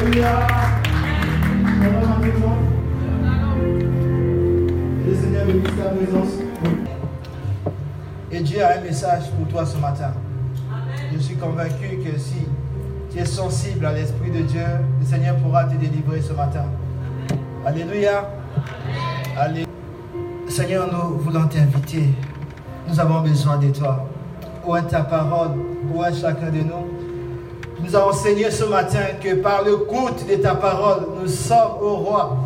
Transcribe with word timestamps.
Alléluia. 0.00 0.46
Le 5.06 5.14
Seigneur 5.14 5.46
bénisse 5.46 5.76
ta 5.76 5.90
présence. 5.90 6.32
Et 8.32 8.40
Dieu 8.40 8.64
a 8.64 8.78
un 8.78 8.80
message 8.80 9.30
pour 9.32 9.46
toi 9.48 9.66
ce 9.66 9.76
matin. 9.76 10.12
Je 11.12 11.18
suis 11.18 11.36
convaincu 11.36 11.98
que 12.02 12.18
si 12.18 12.46
tu 13.12 13.18
es 13.18 13.26
sensible 13.26 13.84
à 13.84 13.92
l'Esprit 13.92 14.30
de 14.30 14.40
Dieu, 14.40 14.64
le 15.00 15.06
Seigneur 15.06 15.36
pourra 15.36 15.64
te 15.64 15.74
délivrer 15.74 16.22
ce 16.22 16.32
matin. 16.32 16.64
Alléluia. 17.66 18.30
Alléluia. 19.36 19.66
Seigneur, 20.48 20.88
nous 20.90 21.18
voulons 21.18 21.46
t'inviter. 21.46 22.08
Nous 22.88 22.98
avons 22.98 23.20
besoin 23.20 23.58
de 23.58 23.68
toi. 23.68 24.08
Où 24.66 24.76
est 24.76 24.82
ta 24.82 25.02
parole? 25.02 25.50
Où 25.92 26.02
est 26.02 26.14
chacun 26.14 26.50
de 26.50 26.60
nous? 26.60 26.99
Nous 27.82 27.96
a 27.96 28.08
enseigné 28.08 28.50
ce 28.50 28.64
matin 28.64 29.00
que 29.22 29.34
par 29.36 29.64
le 29.64 29.76
goût 29.76 30.10
de 30.10 30.36
ta 30.36 30.54
parole, 30.54 31.06
nous 31.20 31.28
sommes 31.28 31.80
au 31.80 31.96
roi. 31.96 32.36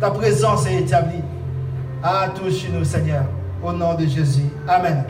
Ta 0.00 0.10
présence 0.10 0.66
est 0.66 0.80
établie. 0.80 1.22
À 2.02 2.28
touche-nous, 2.28 2.84
Seigneur, 2.84 3.24
au 3.62 3.72
nom 3.72 3.94
de 3.94 4.06
Jésus. 4.06 4.48
Amen. 4.66 5.04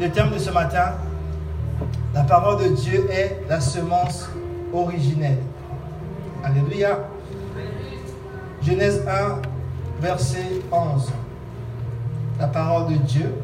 Le 0.00 0.08
thème 0.08 0.30
de 0.30 0.38
ce 0.38 0.50
matin, 0.50 0.94
la 2.14 2.22
parole 2.22 2.62
de 2.62 2.68
Dieu 2.74 3.06
est 3.10 3.42
la 3.48 3.60
semence 3.60 4.30
originelle. 4.72 5.38
Alléluia. 6.42 7.00
Genèse 8.62 9.02
1, 9.06 9.40
verset 10.00 10.62
11. 10.72 11.10
La 12.38 12.46
parole 12.46 12.92
de 12.92 12.98
Dieu 12.98 13.34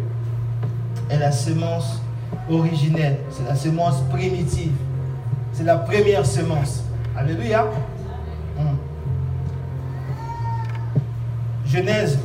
est 1.10 1.18
la 1.18 1.32
semence 1.32 2.00
originelle. 2.50 3.18
C'est 3.30 3.44
la 3.44 3.54
semence 3.54 4.00
primitive. 4.10 4.72
C'est 5.52 5.64
la 5.64 5.76
première 5.76 6.24
semence. 6.24 6.84
Alléluia. 7.16 7.66
Hmm. 8.58 8.76
Genèse 11.66 12.18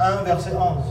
1, 0.00 0.22
verset 0.24 0.52
11. 0.54 0.84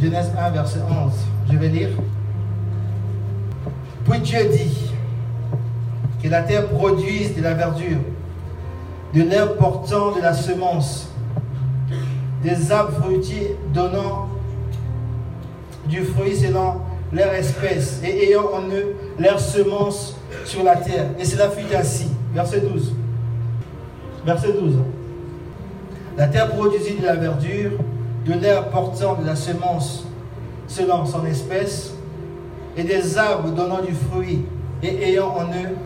Genèse 0.00 0.30
1, 0.38 0.50
verset 0.50 0.80
11. 0.88 1.12
Je 1.50 1.56
vais 1.56 1.68
lire. 1.68 1.90
Puis 4.08 4.20
Dieu 4.20 4.38
dit 4.50 4.92
que 6.22 6.28
la 6.28 6.42
terre 6.42 6.68
produise 6.68 7.34
de 7.34 7.42
la 7.42 7.54
verdure, 7.54 7.98
de 9.14 9.22
l'herbe 9.22 9.56
portant 9.56 10.12
de 10.12 10.20
la 10.20 10.32
semence, 10.32 11.08
des 12.42 12.70
arbres 12.70 12.92
fruitiers 13.02 13.56
donnant 13.72 14.28
du 15.88 16.02
fruit 16.04 16.36
selon 16.36 16.80
leur 17.12 17.32
espèce 17.34 18.00
et 18.04 18.28
ayant 18.28 18.46
en 18.54 18.68
eux 18.68 18.94
leur 19.18 19.40
semence 19.40 20.16
sur 20.44 20.62
la 20.62 20.76
terre. 20.76 21.06
Et 21.18 21.24
cela 21.24 21.50
fut 21.50 21.74
ainsi. 21.74 22.08
Verset 22.34 22.60
12. 22.60 22.92
Verset 24.24 24.52
12. 24.52 24.74
La 26.16 26.28
terre 26.28 26.48
produisit 26.48 26.98
de 27.00 27.04
la 27.04 27.14
verdure, 27.14 27.72
de 28.24 28.32
l'herbe 28.32 28.70
portant 28.70 29.14
de 29.14 29.26
la 29.26 29.36
semence 29.36 30.04
selon 30.66 31.06
son 31.06 31.24
espèce, 31.26 31.94
et 32.76 32.82
des 32.82 33.16
arbres 33.16 33.50
donnant 33.50 33.82
du 33.82 33.94
fruit 33.94 34.44
et 34.82 35.08
ayant 35.08 35.28
en 35.28 35.44
eux 35.44 35.76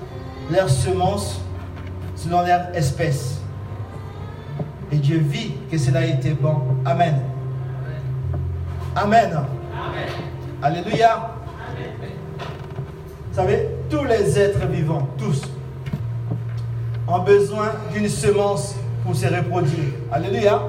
leur 0.50 0.68
semence 0.68 1.40
selon 2.16 2.42
leur 2.42 2.74
espèce. 2.74 3.40
Et 4.90 4.96
Dieu 4.96 5.18
vit 5.18 5.52
que 5.70 5.78
cela 5.78 6.04
était 6.04 6.32
bon. 6.34 6.56
Amen. 6.84 7.20
Amen. 8.96 9.30
Alléluia. 10.62 11.30
Vous 13.30 13.36
savez, 13.36 13.68
tous 13.88 14.04
les 14.04 14.38
êtres 14.38 14.66
vivants, 14.66 15.08
tous, 15.16 15.42
ont 17.08 17.20
besoin 17.20 17.70
d'une 17.92 18.08
semence 18.08 18.74
pour 19.04 19.14
se 19.16 19.26
reproduire. 19.26 19.92
Alléluia. 20.12 20.60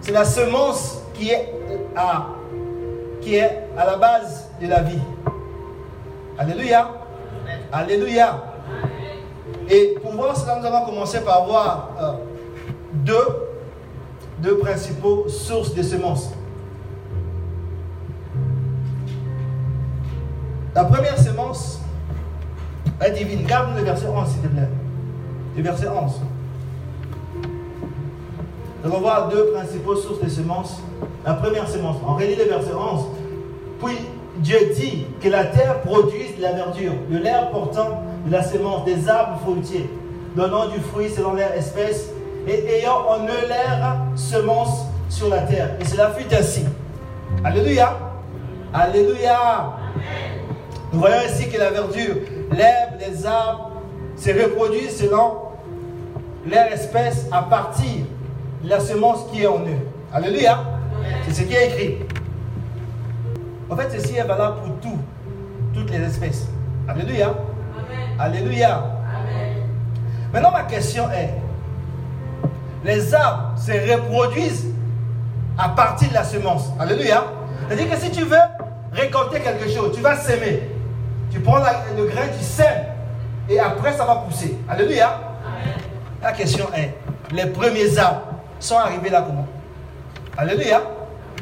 C'est 0.00 0.12
la 0.12 0.24
semence 0.24 1.02
qui 1.14 1.30
est 1.30 1.52
à, 1.96 2.26
la 3.76 3.96
base 3.96 4.50
de 4.60 4.68
la 4.68 4.82
vie. 4.82 5.00
Alléluia. 6.38 6.90
Alléluia. 7.72 8.44
Et 9.68 9.96
pour 10.00 10.12
voir 10.12 10.36
cela, 10.36 10.58
nous 10.60 10.66
allons 10.66 10.84
commencer 10.84 11.20
par 11.20 11.44
voir 11.46 11.90
euh, 12.00 12.12
deux, 12.92 13.26
deux 14.38 14.58
principaux 14.58 15.28
sources 15.28 15.74
de 15.74 15.82
semences. 15.82 16.30
La 20.76 20.84
première 20.84 21.18
semence 21.18 21.80
est 23.00 23.10
divine. 23.12 23.46
Garde 23.46 23.78
le 23.78 23.82
verset 23.82 24.08
11, 24.14 24.28
s'il 24.28 24.42
te 24.42 24.48
plaît. 24.48 24.68
Le 25.56 25.62
verset 25.62 25.88
11. 25.88 26.20
Nous 28.84 28.90
allons 28.90 29.00
voir 29.00 29.30
deux 29.30 29.52
principaux 29.52 29.96
sources 29.96 30.20
de 30.20 30.28
semences. 30.28 30.82
La 31.24 31.32
première 31.32 31.66
semence, 31.66 31.96
on 32.06 32.12
relit 32.16 32.36
le 32.36 32.44
verset 32.44 32.74
11. 32.74 33.06
Puis 33.82 33.96
Dieu 34.40 34.58
dit 34.76 35.06
que 35.22 35.30
la 35.30 35.46
terre 35.46 35.80
produise 35.80 36.36
de 36.36 36.42
la 36.42 36.52
verdure, 36.52 36.92
de 37.10 37.16
l'herbe 37.16 37.52
portant 37.52 38.02
de 38.26 38.30
la 38.30 38.42
semence, 38.42 38.84
des 38.84 39.08
arbres 39.08 39.40
fruitiers, 39.40 39.88
donnant 40.36 40.68
du 40.68 40.80
fruit 40.80 41.08
selon 41.08 41.32
leur 41.32 41.52
espèce, 41.52 42.10
et 42.46 42.80
ayant 42.80 42.98
en 43.08 43.24
eux 43.24 43.48
l'air 43.48 43.96
semence 44.14 44.84
sur 45.08 45.30
la 45.30 45.38
terre. 45.38 45.70
Et 45.80 45.86
cela 45.86 46.10
fut 46.10 46.34
ainsi. 46.34 46.66
Alléluia. 47.42 47.96
Alléluia. 48.74 49.72
Nous 50.96 51.02
voyons 51.02 51.26
ici 51.28 51.50
que 51.50 51.58
la 51.58 51.68
verdure, 51.68 52.14
l'herbe, 52.52 52.92
les 52.98 53.26
arbres 53.26 53.70
se 54.16 54.30
reproduisent 54.30 54.96
selon 54.96 55.42
leur 56.50 56.72
espèce 56.72 57.26
à 57.30 57.42
partir 57.42 58.06
de 58.64 58.70
la 58.70 58.80
semence 58.80 59.30
qui 59.30 59.42
est 59.42 59.46
en 59.46 59.58
eux. 59.58 59.86
Alléluia. 60.10 60.58
C'est 61.26 61.34
ce 61.34 61.42
qui 61.42 61.52
est 61.52 61.66
écrit. 61.66 61.98
En 63.68 63.76
fait, 63.76 63.90
ceci 63.90 64.16
est 64.16 64.22
valable 64.22 64.56
pour 64.64 64.80
tout, 64.80 64.98
toutes 65.74 65.90
les 65.90 65.98
espèces. 65.98 66.46
Alléluia. 66.88 67.34
Alléluia. 68.18 68.82
Maintenant, 70.32 70.52
ma 70.52 70.62
question 70.62 71.10
est, 71.10 71.34
les 72.86 73.14
arbres 73.14 73.52
se 73.58 73.72
reproduisent 73.92 74.68
à 75.58 75.68
partir 75.68 76.08
de 76.08 76.14
la 76.14 76.24
semence. 76.24 76.70
Alléluia. 76.80 77.22
C'est-à-dire 77.68 77.90
que 77.90 78.00
si 78.00 78.10
tu 78.10 78.24
veux 78.24 78.38
récolter 78.92 79.40
quelque 79.40 79.68
chose, 79.68 79.92
tu 79.94 80.00
vas 80.00 80.16
s'aimer. 80.16 80.70
Tu 81.36 81.42
prends 81.42 81.58
le 81.58 82.06
grain, 82.06 82.28
tu 82.38 82.42
sèmes. 82.42 82.86
Et 83.50 83.60
après, 83.60 83.92
ça 83.92 84.06
va 84.06 84.24
pousser. 84.26 84.56
Alléluia. 84.70 85.20
La 86.22 86.32
question 86.32 86.66
est, 86.74 86.94
les 87.30 87.44
premiers 87.44 87.98
arbres 87.98 88.22
sont 88.58 88.78
arrivés 88.78 89.10
là 89.10 89.20
comment? 89.20 89.46
Alléluia. 90.38 90.80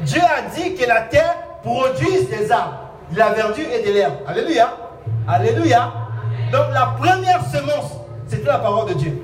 Dieu 0.01 0.19
a 0.21 0.53
dit 0.53 0.75
que 0.75 0.85
la 0.85 1.03
terre 1.03 1.37
produise 1.63 2.27
des 2.27 2.51
arbres, 2.51 2.89
de 3.09 3.17
la 3.17 3.29
verdure 3.29 3.67
et 3.71 3.87
de 3.87 3.93
l'herbe. 3.93 4.15
Alléluia. 4.27 4.75
Alléluia. 5.29 5.93
Donc 6.51 6.65
la 6.73 6.93
première 6.99 7.45
semence, 7.45 7.93
c'était 8.27 8.47
la 8.47 8.59
parole 8.59 8.89
de 8.89 8.95
Dieu. 8.95 9.21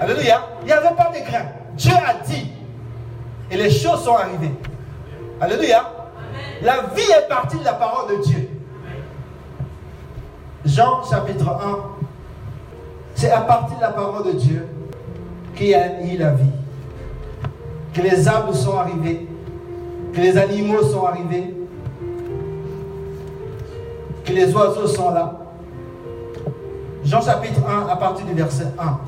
Alléluia. 0.00 0.40
Il 0.60 0.66
n'y 0.66 0.72
avait 0.72 0.94
pas 0.94 1.10
de 1.12 1.28
grain. 1.28 1.46
Dieu 1.74 1.94
a 1.94 2.14
dit. 2.24 2.48
Et 3.50 3.56
les 3.56 3.70
choses 3.70 4.04
sont 4.04 4.14
arrivées. 4.14 4.54
Alléluia. 5.40 5.84
La 6.62 6.74
vie 6.94 7.10
est 7.10 7.28
partie 7.28 7.58
de 7.58 7.64
la 7.64 7.72
parole 7.72 8.16
de 8.16 8.22
Dieu. 8.22 8.51
Jean 10.64 11.02
chapitre 11.02 11.48
1, 11.48 11.78
c'est 13.14 13.30
à 13.30 13.40
partir 13.40 13.76
de 13.76 13.82
la 13.82 13.90
parole 13.90 14.24
de 14.26 14.38
Dieu 14.38 14.68
qu'il 15.56 15.66
y 15.66 15.74
a 15.74 16.02
eu 16.02 16.16
la 16.16 16.32
vie. 16.32 16.50
Que 17.92 18.00
les 18.00 18.26
arbres 18.26 18.54
sont 18.54 18.78
arrivés, 18.78 19.26
que 20.12 20.20
les 20.20 20.38
animaux 20.38 20.82
sont 20.82 21.04
arrivés, 21.04 21.54
que 24.24 24.32
les 24.32 24.54
oiseaux 24.54 24.86
sont 24.86 25.10
là. 25.10 25.34
Jean 27.04 27.20
chapitre 27.20 27.60
1, 27.68 27.88
à 27.88 27.96
partir 27.96 28.24
du 28.24 28.32
verset 28.32 28.68
1. 28.78 28.98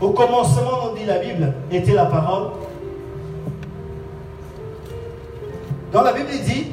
Au 0.00 0.10
commencement, 0.10 0.90
nous 0.90 0.98
dit 0.98 1.06
la 1.06 1.18
Bible, 1.18 1.52
était 1.72 1.94
la 1.94 2.06
parole. 2.06 2.50
Dans 5.94 6.02
la 6.02 6.12
Bible, 6.12 6.28
dit 6.44 6.72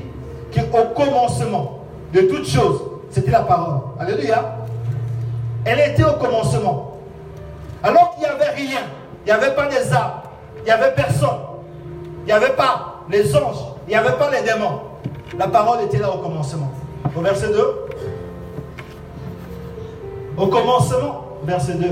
qu'au 0.52 0.84
commencement 0.96 1.82
de 2.12 2.22
toutes 2.22 2.48
choses, 2.48 2.82
c'était 3.12 3.30
la 3.30 3.42
parole. 3.42 3.82
Alléluia. 4.00 4.56
Elle 5.64 5.92
était 5.92 6.04
au 6.04 6.14
commencement. 6.14 6.98
Alors 7.84 8.16
qu'il 8.16 8.22
n'y 8.22 8.26
avait 8.26 8.50
rien. 8.50 8.80
Il 9.24 9.28
n'y 9.28 9.32
avait 9.32 9.54
pas 9.54 9.68
des 9.68 9.94
arbres. 9.94 10.24
Il 10.58 10.64
n'y 10.64 10.72
avait 10.72 10.96
personne. 10.96 11.38
Il 12.22 12.26
n'y 12.26 12.32
avait 12.32 12.54
pas 12.54 13.04
les 13.12 13.36
anges. 13.36 13.64
Il 13.88 13.92
n'y 13.92 13.96
avait 13.96 14.18
pas 14.18 14.32
les 14.32 14.42
démons. 14.42 14.80
La 15.38 15.48
parole 15.48 15.84
était 15.86 16.00
là 16.00 16.10
au 16.10 16.18
commencement. 16.18 16.72
Au 17.16 17.22
verset 17.22 17.50
2. 17.50 17.76
Au 20.36 20.48
commencement, 20.48 21.28
verset 21.44 21.76
2. 21.76 21.90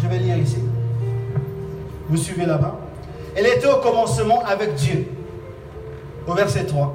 Je 0.00 0.06
vais 0.06 0.18
lire 0.18 0.36
ici. 0.38 0.62
Vous 2.08 2.16
suivez 2.16 2.46
là-bas. 2.46 2.76
Elle 3.34 3.46
était 3.46 3.66
au 3.66 3.78
commencement 3.78 4.44
avec 4.46 4.74
Dieu. 4.74 5.08
Au 6.26 6.34
verset 6.34 6.64
3. 6.64 6.94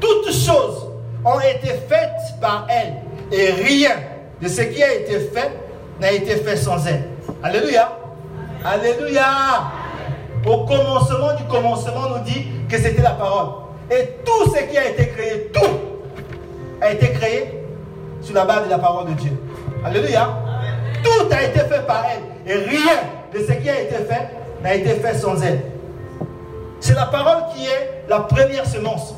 Toutes 0.00 0.32
choses 0.32 0.88
ont 1.24 1.40
été 1.40 1.68
faites 1.88 2.40
par 2.40 2.66
elle 2.68 2.94
et 3.32 3.50
rien 3.50 3.96
de 4.40 4.48
ce 4.48 4.62
qui 4.62 4.82
a 4.82 4.92
été 4.92 5.18
fait 5.20 5.50
n'a 6.00 6.12
été 6.12 6.36
fait 6.36 6.56
sans 6.56 6.86
elle. 6.86 7.08
Alléluia. 7.42 7.92
Alléluia. 8.64 9.24
Au 10.46 10.64
commencement 10.64 11.34
du 11.36 11.44
commencement, 11.44 12.08
nous 12.10 12.24
dit 12.24 12.46
que 12.68 12.76
c'était 12.76 13.02
la 13.02 13.10
parole. 13.10 13.48
Et 13.90 14.18
tout 14.24 14.54
ce 14.54 14.62
qui 14.64 14.76
a 14.76 14.88
été 14.88 15.08
créé, 15.08 15.50
tout 15.52 15.60
a 16.80 16.92
été 16.92 17.12
créé 17.12 17.64
sur 18.20 18.34
la 18.34 18.44
base 18.44 18.64
de 18.64 18.70
la 18.70 18.78
parole 18.78 19.08
de 19.08 19.14
Dieu. 19.14 19.32
Alléluia. 19.84 20.28
Tout 21.02 21.26
a 21.30 21.42
été 21.42 21.60
fait 21.60 21.86
par 21.86 22.04
elle. 22.10 22.50
Et 22.50 22.56
rien 22.56 22.96
de 23.32 23.38
ce 23.38 23.52
qui 23.52 23.68
a 23.68 23.80
été 23.80 23.94
fait 23.94 24.28
n'a 24.62 24.74
été 24.74 24.90
fait 24.90 25.14
sans 25.14 25.42
elle. 25.42 25.62
C'est 26.84 26.92
la 26.92 27.06
parole 27.06 27.44
qui 27.54 27.64
est 27.64 28.04
la 28.10 28.20
première 28.20 28.66
semence. 28.66 29.14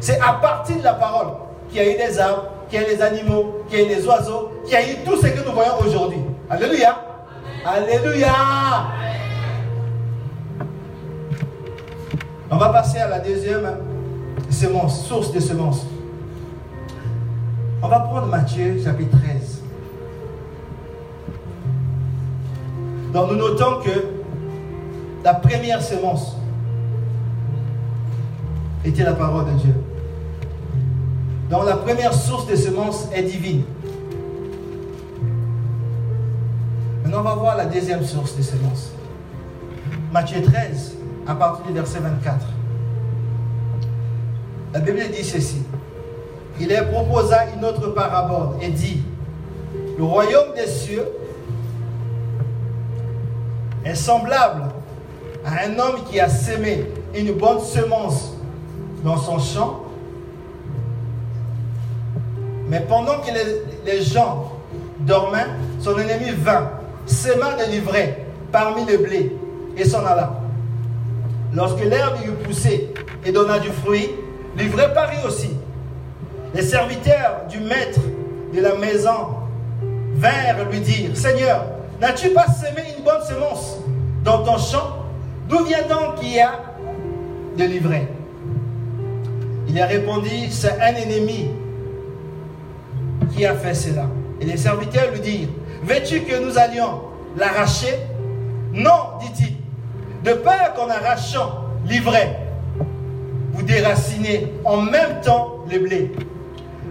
C'est 0.00 0.18
à 0.18 0.32
partir 0.32 0.78
de 0.78 0.82
la 0.82 0.94
parole 0.94 1.28
qu'il 1.68 1.76
y 1.76 1.80
a 1.80 1.94
eu 1.94 1.96
des 1.96 2.18
arbres, 2.18 2.42
qu'il 2.68 2.80
y 2.80 2.84
a 2.84 2.90
eu 2.90 2.96
des 2.96 3.02
animaux, 3.02 3.62
qu'il 3.68 3.78
y 3.78 3.82
a 3.82 3.84
eu 3.84 3.88
des 3.94 4.04
oiseaux, 4.04 4.50
qu'il 4.64 4.72
y 4.72 4.76
a 4.76 4.82
eu 4.82 4.96
tout 5.04 5.16
ce 5.16 5.28
que 5.28 5.46
nous 5.46 5.52
voyons 5.52 5.78
aujourd'hui. 5.78 6.18
Alléluia. 6.50 6.98
Alléluia. 7.64 8.32
On 12.50 12.56
va 12.56 12.68
passer 12.70 12.98
à 12.98 13.08
la 13.10 13.20
deuxième 13.20 13.76
semence, 14.50 15.06
source 15.06 15.32
de 15.32 15.38
semences. 15.38 15.86
On 17.80 17.86
va 17.86 18.00
prendre 18.00 18.26
Matthieu 18.26 18.82
chapitre 18.82 19.16
13. 19.22 19.62
Donc 23.12 23.30
nous 23.30 23.36
notons 23.36 23.82
que 23.84 24.17
la 25.24 25.34
première 25.34 25.82
semence 25.82 26.36
était 28.84 29.04
la 29.04 29.14
parole 29.14 29.46
de 29.46 29.58
Dieu. 29.58 29.74
Donc 31.50 31.66
la 31.66 31.76
première 31.76 32.12
source 32.12 32.46
de 32.46 32.56
semences 32.56 33.08
est 33.12 33.22
divine. 33.22 33.64
Maintenant, 37.02 37.20
on 37.20 37.24
va 37.24 37.34
voir 37.34 37.56
la 37.56 37.64
deuxième 37.64 38.04
source 38.04 38.36
de 38.36 38.42
semences. 38.42 38.90
Matthieu 40.12 40.42
13, 40.42 40.94
à 41.26 41.34
partir 41.34 41.66
du 41.66 41.72
verset 41.72 42.00
24. 42.00 42.46
La 44.74 44.80
Bible 44.80 45.00
dit 45.10 45.24
ceci. 45.24 45.62
Il 46.60 46.68
leur 46.68 46.90
proposa 46.90 47.46
une 47.56 47.64
autre 47.64 47.88
parabole 47.88 48.56
et 48.60 48.68
dit, 48.68 49.02
le 49.96 50.04
royaume 50.04 50.54
des 50.54 50.66
cieux 50.66 51.06
est 53.84 53.94
semblable 53.94 54.64
un 55.46 55.78
homme 55.78 56.04
qui 56.10 56.20
a 56.20 56.28
sémé 56.28 56.86
une 57.14 57.32
bonne 57.32 57.60
semence 57.60 58.32
dans 59.04 59.16
son 59.16 59.38
champ. 59.38 59.82
Mais 62.68 62.80
pendant 62.80 63.18
que 63.20 63.30
les, 63.86 64.02
gens 64.02 64.52
dormaient, 65.00 65.46
son 65.80 65.98
ennemi 65.98 66.30
vint, 66.30 66.70
sema 67.06 67.54
de 67.54 67.70
l'ivraie 67.70 68.26
parmi 68.52 68.84
le 68.84 68.98
blé 68.98 69.32
et 69.76 69.84
s'en 69.84 70.04
alla. 70.04 70.34
Lorsque 71.54 71.82
l'herbe 71.82 72.16
eut 72.26 72.44
poussé 72.44 72.92
et 73.24 73.32
donna 73.32 73.58
du 73.58 73.70
fruit, 73.70 74.10
l'ivraie 74.56 74.92
parut 74.92 75.26
aussi. 75.26 75.50
Les 76.54 76.62
serviteurs 76.62 77.46
du 77.48 77.58
maître 77.60 78.00
de 78.54 78.60
la 78.60 78.74
maison 78.74 79.28
vinrent 80.14 80.68
lui 80.70 80.80
dire, 80.80 81.16
Seigneur, 81.16 81.64
n'as-tu 82.00 82.30
pas 82.30 82.46
semé 82.46 82.82
une 82.96 83.04
bonne 83.04 83.22
semence 83.22 83.78
dans 84.24 84.42
ton 84.42 84.58
champ? 84.58 85.07
D'où 85.48 85.64
vient 85.64 85.86
donc 85.88 86.16
qu'il 86.16 86.34
y 86.34 86.40
a 86.40 86.60
de 87.56 87.64
l'ivraie 87.64 88.06
Il 89.68 89.80
a 89.80 89.86
répondu, 89.86 90.28
c'est 90.50 90.78
un 90.80 90.94
ennemi 90.94 91.50
qui 93.34 93.46
a 93.46 93.54
fait 93.54 93.74
cela. 93.74 94.06
Et 94.40 94.44
les 94.44 94.56
serviteurs 94.56 95.10
lui 95.12 95.20
dirent, 95.20 95.48
veux-tu 95.82 96.20
que 96.20 96.44
nous 96.44 96.58
allions 96.58 97.00
l'arracher? 97.36 97.94
Non, 98.72 99.18
dit-il. 99.20 99.56
De 100.24 100.36
peur 100.36 100.74
qu'en 100.76 100.88
arrachant 100.88 101.64
l'ivraie, 101.86 102.38
vous 103.52 103.62
déracinez 103.62 104.52
en 104.64 104.82
même 104.82 105.20
temps 105.22 105.64
le 105.70 105.78
blé. 105.78 106.12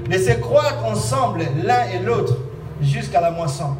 Laissez 0.09 0.39
croître 0.39 0.83
ensemble 0.85 1.41
l'un 1.63 1.85
et 1.93 1.99
l'autre 1.99 2.37
jusqu'à 2.81 3.21
la 3.21 3.31
moisson. 3.31 3.75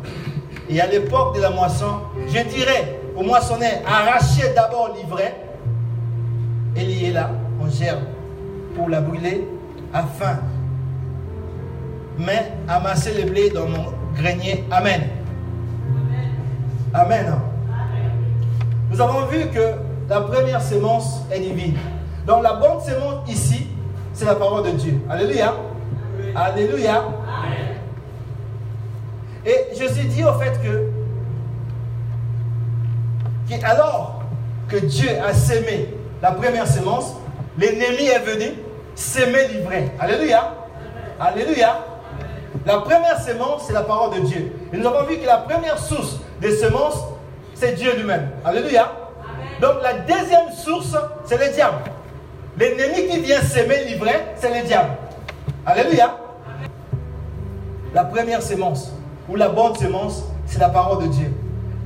Et 0.69 0.79
à 0.81 0.88
l'époque 0.88 1.35
de 1.35 1.41
la 1.41 1.50
moisson, 1.50 2.00
je 2.27 2.41
dirais 2.44 2.96
au 3.17 3.23
moissonneur, 3.23 3.81
arrachez 3.85 4.53
d'abord 4.55 4.95
l'ivraie 4.95 5.35
et 6.75 6.85
liez-la 6.85 7.31
en 7.59 7.69
gerbe 7.69 8.03
pour 8.75 8.89
la 8.89 9.01
brûler 9.01 9.47
afin 9.93 10.37
mais 12.19 12.51
amasser 12.67 13.13
le 13.13 13.29
blé 13.29 13.49
dans 13.49 13.67
mon 13.67 13.93
grenier. 14.15 14.63
Amen. 14.71 15.03
Amen. 16.93 17.33
Nous 18.89 19.01
avons 19.01 19.25
vu 19.25 19.47
que 19.49 19.73
la 20.09 20.21
première 20.21 20.61
sémence 20.61 21.21
est 21.31 21.39
divine. 21.39 21.75
Donc 22.25 22.43
la 22.43 22.53
bonne 22.53 22.79
sémence 22.81 23.29
ici, 23.29 23.67
c'est 24.13 24.25
la 24.25 24.35
parole 24.35 24.65
de 24.65 24.71
Dieu. 24.71 25.01
Alléluia. 25.09 25.53
Alléluia. 26.35 27.03
Et 29.45 29.75
je 29.79 29.87
suis 29.87 30.07
dit 30.07 30.23
au 30.23 30.33
fait 30.33 30.59
que, 30.61 30.89
alors 33.63 34.21
que 34.67 34.77
Dieu 34.77 35.09
a 35.25 35.33
sémé 35.33 35.94
la 36.21 36.31
première 36.31 36.67
sémence, 36.67 37.13
l'ennemi 37.57 38.07
est 38.07 38.19
venu 38.19 38.53
s'aimer 38.95 39.47
l'ivraie. 39.49 39.91
Alléluia. 39.99 40.53
Alléluia. 41.19 41.79
La 42.65 42.79
première 42.79 43.19
semence, 43.19 43.65
c'est 43.67 43.73
la 43.73 43.83
parole 43.83 44.19
de 44.19 44.25
Dieu. 44.25 44.51
Et 44.73 44.77
nous 44.77 44.88
avons 44.88 45.05
vu 45.07 45.17
que 45.17 45.25
la 45.25 45.38
première 45.38 45.77
source 45.77 46.17
des 46.41 46.55
semences, 46.55 46.97
c'est 47.53 47.73
Dieu 47.73 47.95
lui-même. 47.95 48.29
Alléluia. 48.44 48.91
Donc 49.61 49.75
la 49.81 49.93
deuxième 49.93 50.51
source, 50.51 50.95
c'est 51.25 51.38
le 51.38 51.53
diable. 51.53 51.77
L'ennemi 52.59 53.07
qui 53.07 53.19
vient 53.19 53.41
s'aimer 53.41 53.85
l'ivraie, 53.85 54.33
c'est 54.35 54.53
le 54.53 54.65
diable. 54.67 54.89
Alléluia. 55.65 56.17
La 57.93 58.03
première 58.03 58.41
sémence, 58.41 58.91
ou 59.29 59.35
la 59.35 59.50
bonne 59.50 59.75
sémence, 59.75 60.23
c'est 60.45 60.59
la 60.59 60.69
parole 60.69 61.03
de 61.03 61.07
Dieu. 61.07 61.33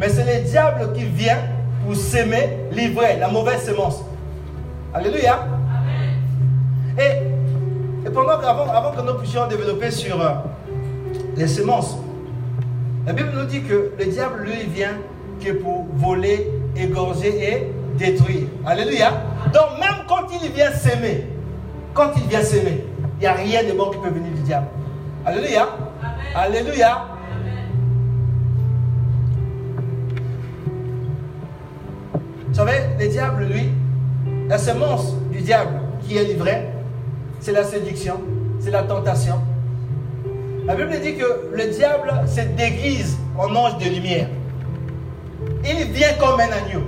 Mais 0.01 0.09
c'est 0.09 0.25
le 0.25 0.43
diable 0.43 0.93
qui 0.93 1.05
vient 1.05 1.37
pour 1.85 1.95
s'aimer 1.95 2.57
l'ivraie, 2.71 3.17
la 3.19 3.27
mauvaise 3.27 3.61
sémence. 3.61 4.03
Alléluia. 4.95 5.45
Et, 6.97 8.07
et 8.07 8.09
pendant 8.09 8.39
avant, 8.39 8.67
avant, 8.71 8.91
que 8.93 9.01
nous 9.01 9.13
puissions 9.19 9.47
développer 9.47 9.91
sur 9.91 10.19
euh, 10.19 10.31
les 11.37 11.47
semences, 11.47 11.97
la 13.05 13.13
Bible 13.13 13.29
nous 13.35 13.45
dit 13.45 13.61
que 13.61 13.91
le 13.95 14.05
diable, 14.05 14.41
lui, 14.43 14.63
vient 14.73 14.97
que 15.39 15.51
pour 15.51 15.85
voler, 15.93 16.49
égorger 16.75 17.53
et 17.53 17.71
détruire. 17.95 18.47
Alléluia. 18.65 19.11
Donc 19.53 19.79
même 19.79 20.03
quand 20.07 20.27
il 20.41 20.51
vient 20.51 20.71
s'aimer, 20.71 21.27
quand 21.93 22.09
il 22.17 22.23
vient 22.23 22.41
s'aimer, 22.41 22.85
il 23.17 23.21
n'y 23.21 23.27
a 23.27 23.33
rien 23.33 23.63
de 23.63 23.73
bon 23.73 23.91
qui 23.91 23.99
peut 23.99 24.09
venir 24.09 24.31
du 24.33 24.41
diable. 24.41 24.65
Alléluia. 25.27 25.67
Alléluia. 26.35 27.05
Vous 32.51 32.57
savez, 32.57 32.81
le 32.99 33.07
diable, 33.07 33.45
lui, 33.45 33.69
la 34.49 34.57
semence 34.57 35.13
du 35.31 35.39
diable 35.39 35.71
qui 36.05 36.17
est 36.17 36.25
livrée, 36.25 36.67
c'est 37.39 37.53
la 37.53 37.63
séduction, 37.63 38.19
c'est 38.59 38.71
la 38.71 38.83
tentation. 38.83 39.35
La 40.65 40.75
Bible 40.75 40.99
dit 41.01 41.15
que 41.15 41.49
le 41.53 41.67
diable 41.67 42.11
se 42.27 42.41
déguise 42.41 43.17
en 43.37 43.55
ange 43.55 43.77
de 43.77 43.85
lumière. 43.85 44.27
Il 45.63 45.93
vient 45.93 46.11
comme 46.19 46.41
un 46.41 46.51
agneau. 46.51 46.81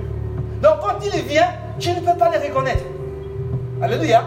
Donc 0.62 0.80
quand 0.82 0.98
il 1.02 1.22
vient, 1.22 1.48
tu 1.78 1.92
ne 1.92 2.00
peux 2.00 2.18
pas 2.18 2.30
le 2.30 2.46
reconnaître. 2.46 2.84
Alléluia. 3.80 4.22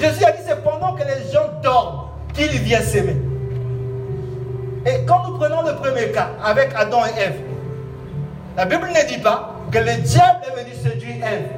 Jésus 0.00 0.24
a 0.24 0.32
dit 0.32 0.42
c'est 0.46 0.64
pendant 0.64 0.94
que 0.94 1.02
les 1.02 1.30
gens 1.30 1.50
dorment 1.62 2.06
qu'il 2.32 2.50
vient 2.62 2.80
s'aimer. 2.80 3.16
Et 4.86 5.04
quand 5.06 5.28
nous 5.28 5.36
prenons 5.36 5.60
le 5.66 5.74
premier 5.74 6.10
cas 6.12 6.30
avec 6.42 6.70
Adam 6.74 7.02
et 7.04 7.20
Ève, 7.20 7.40
la 8.56 8.64
Bible 8.64 8.88
ne 8.88 9.06
dit 9.14 9.20
pas 9.20 9.51
que 9.72 9.78
le 9.78 10.02
diable 10.02 10.40
est 10.46 10.62
venu 10.62 10.74
séduire 10.74 11.24
Ève, 11.24 11.48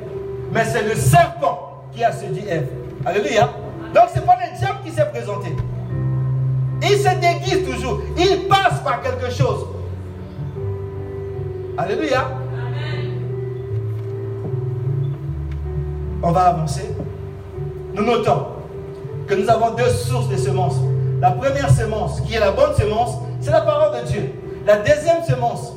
mais 0.53 0.65
c'est 0.65 0.85
le 0.85 0.95
serpent 0.95 1.83
qui 1.93 2.05
a 2.05 2.13
séduit 2.13 2.47
Ève. 2.49 2.69
Alléluia. 3.05 3.51
Donc 3.93 4.05
ce 4.15 4.21
n'est 4.21 4.25
pas 4.25 4.37
le 4.37 4.57
diable 4.57 4.79
qui 4.85 4.93
s'est 4.93 5.07
présenté. 5.07 5.49
Il 6.83 6.97
se 6.97 7.09
déguise 7.17 7.69
toujours. 7.69 8.01
Il 8.17 8.47
passe 8.47 8.81
par 8.85 9.03
quelque 9.03 9.31
chose. 9.31 9.67
Alléluia. 11.77 12.31
On 16.23 16.31
va 16.31 16.43
avancer. 16.43 16.95
Nous 17.95 18.05
notons 18.05 18.47
que 19.27 19.35
nous 19.35 19.51
avons 19.51 19.75
deux 19.75 19.91
sources 19.91 20.29
de 20.29 20.37
semences. 20.37 20.77
La 21.21 21.33
première 21.33 21.71
semence, 21.71 22.21
qui 22.21 22.35
est 22.35 22.41
la 22.41 22.53
bonne 22.53 22.75
semence, 22.75 23.17
c'est 23.41 23.51
la 23.51 23.63
parole 23.63 24.01
de 24.01 24.07
Dieu. 24.07 24.33
La 24.67 24.77
deuxième 24.77 25.23
semence, 25.25 25.73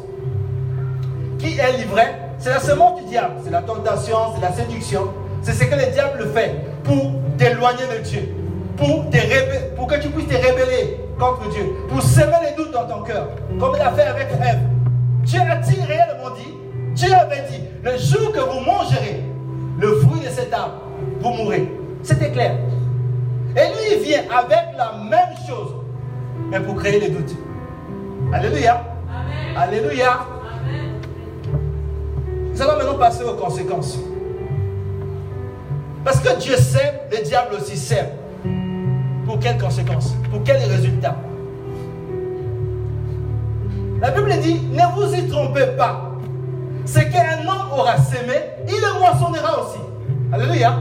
qui 1.39 1.58
est 1.58 1.77
livrée, 1.77 2.26
c'est 2.39 2.50
la 2.50 2.60
semence 2.60 3.01
du 3.01 3.08
diable. 3.08 3.36
C'est 3.44 3.51
la 3.51 3.62
tentation, 3.62 4.17
c'est 4.36 4.41
la 4.41 4.51
séduction. 4.51 5.10
C'est 5.41 5.53
ce 5.53 5.63
que 5.63 5.75
le 5.75 5.91
diable 5.91 6.27
fait 6.34 6.56
pour 6.84 7.12
t'éloigner 7.38 7.84
de 7.98 8.03
Dieu. 8.03 8.29
Pour, 8.75 9.06
pour 9.75 9.88
que 9.88 10.00
tu 10.00 10.10
puisses 10.10 10.27
te 10.27 10.36
rébeller 10.36 11.00
contre 11.20 11.50
Dieu. 11.50 11.74
Pour 11.89 12.01
semer 12.01 12.38
les 12.44 12.56
doutes 12.56 12.72
dans 12.72 12.86
ton 12.88 13.01
cœur. 13.01 13.29
Comme 13.60 13.75
il 13.75 13.82
a 13.82 13.91
fait 13.91 14.03
avec 14.03 14.27
Ève. 14.32 14.60
Dieu 15.24 15.41
a-t-il 15.41 15.84
réellement 15.84 16.29
dit 16.36 16.53
Dieu 16.94 17.13
avait 17.13 17.44
dit, 17.51 17.62
le 17.84 17.98
jour 17.98 18.32
que 18.32 18.39
vous 18.39 18.60
mangerez 18.60 19.22
le 19.79 19.96
fruit 19.98 20.22
de 20.22 20.29
cet 20.29 20.51
arbre, 20.51 20.82
vous 21.20 21.29
mourrez. 21.29 21.72
C'était 22.01 22.32
clair. 22.32 22.56
Et 23.56 23.60
lui, 23.60 23.98
il 23.98 24.03
vient 24.03 24.24
avec 24.36 24.75
la 24.75 24.94
même 25.03 25.36
chose, 25.48 25.75
mais 26.50 26.60
pour 26.60 26.75
créer 26.77 27.00
des 27.00 27.10
doutes. 27.10 27.36
Alléluia. 28.34 28.84
Alléluia. 29.56 30.20
Nous 32.57 32.63
allons 32.63 32.77
maintenant 32.79 32.97
passer 32.97 33.23
aux 33.23 33.35
conséquences. 33.35 33.99
Parce 36.03 36.19
que 36.19 36.39
Dieu 36.39 36.55
sait, 36.57 37.01
le 37.11 37.23
diable 37.23 37.53
aussi 37.53 37.77
sait. 37.77 38.13
Pour 39.27 39.37
quelles 39.39 39.59
conséquences 39.59 40.15
Pour 40.31 40.41
quels 40.41 40.63
résultats 40.63 41.17
La 44.01 44.09
Bible 44.09 44.33
dit, 44.41 44.59
ne 44.73 44.81
vous 44.95 45.13
y 45.13 45.27
trompez 45.27 45.67
pas. 45.77 46.13
Ce 46.87 46.97
qu'un 46.97 47.47
homme 47.47 47.71
aura 47.77 47.97
semé, 47.97 48.33
il 48.67 48.73
le 48.73 48.99
moissonnera 49.01 49.61
aussi. 49.61 49.79
Alléluia. 50.33 50.79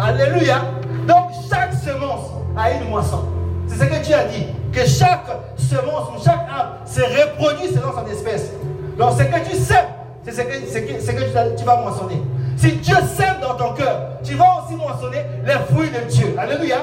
Alléluia. 0.00 0.62
Donc 1.06 1.30
chaque 1.48 1.74
semence 1.74 2.32
a 2.58 2.72
une 2.72 2.88
moisson. 2.88 3.22
C'est 3.68 3.76
ce 3.76 3.84
que 3.84 4.04
Dieu 4.04 4.16
a 4.16 4.24
dit. 4.24 4.46
Que 4.72 4.84
chaque 4.84 5.28
semence 5.56 6.08
ou 6.18 6.24
chaque 6.24 6.48
arbre 6.50 6.78
se 6.84 7.00
reproduit 7.00 7.68
selon 7.68 7.92
son 7.92 8.10
espèce. 8.10 8.50
Donc 8.98 9.12
ce 9.12 9.22
que 9.22 9.48
tu 9.48 9.54
sèmes, 9.56 9.86
c'est 10.26 10.32
ce 10.32 11.10
que, 11.10 11.56
tu 11.56 11.64
vas 11.64 11.76
moissonner. 11.76 12.20
Si 12.56 12.72
Dieu 12.72 12.96
sème 13.16 13.36
dans 13.40 13.54
ton 13.54 13.74
cœur, 13.74 14.18
tu 14.24 14.34
vas 14.34 14.64
aussi 14.64 14.74
moissonner 14.74 15.24
les 15.44 15.52
fruits 15.72 15.90
de 15.90 16.10
Dieu. 16.10 16.34
Alléluia. 16.36 16.78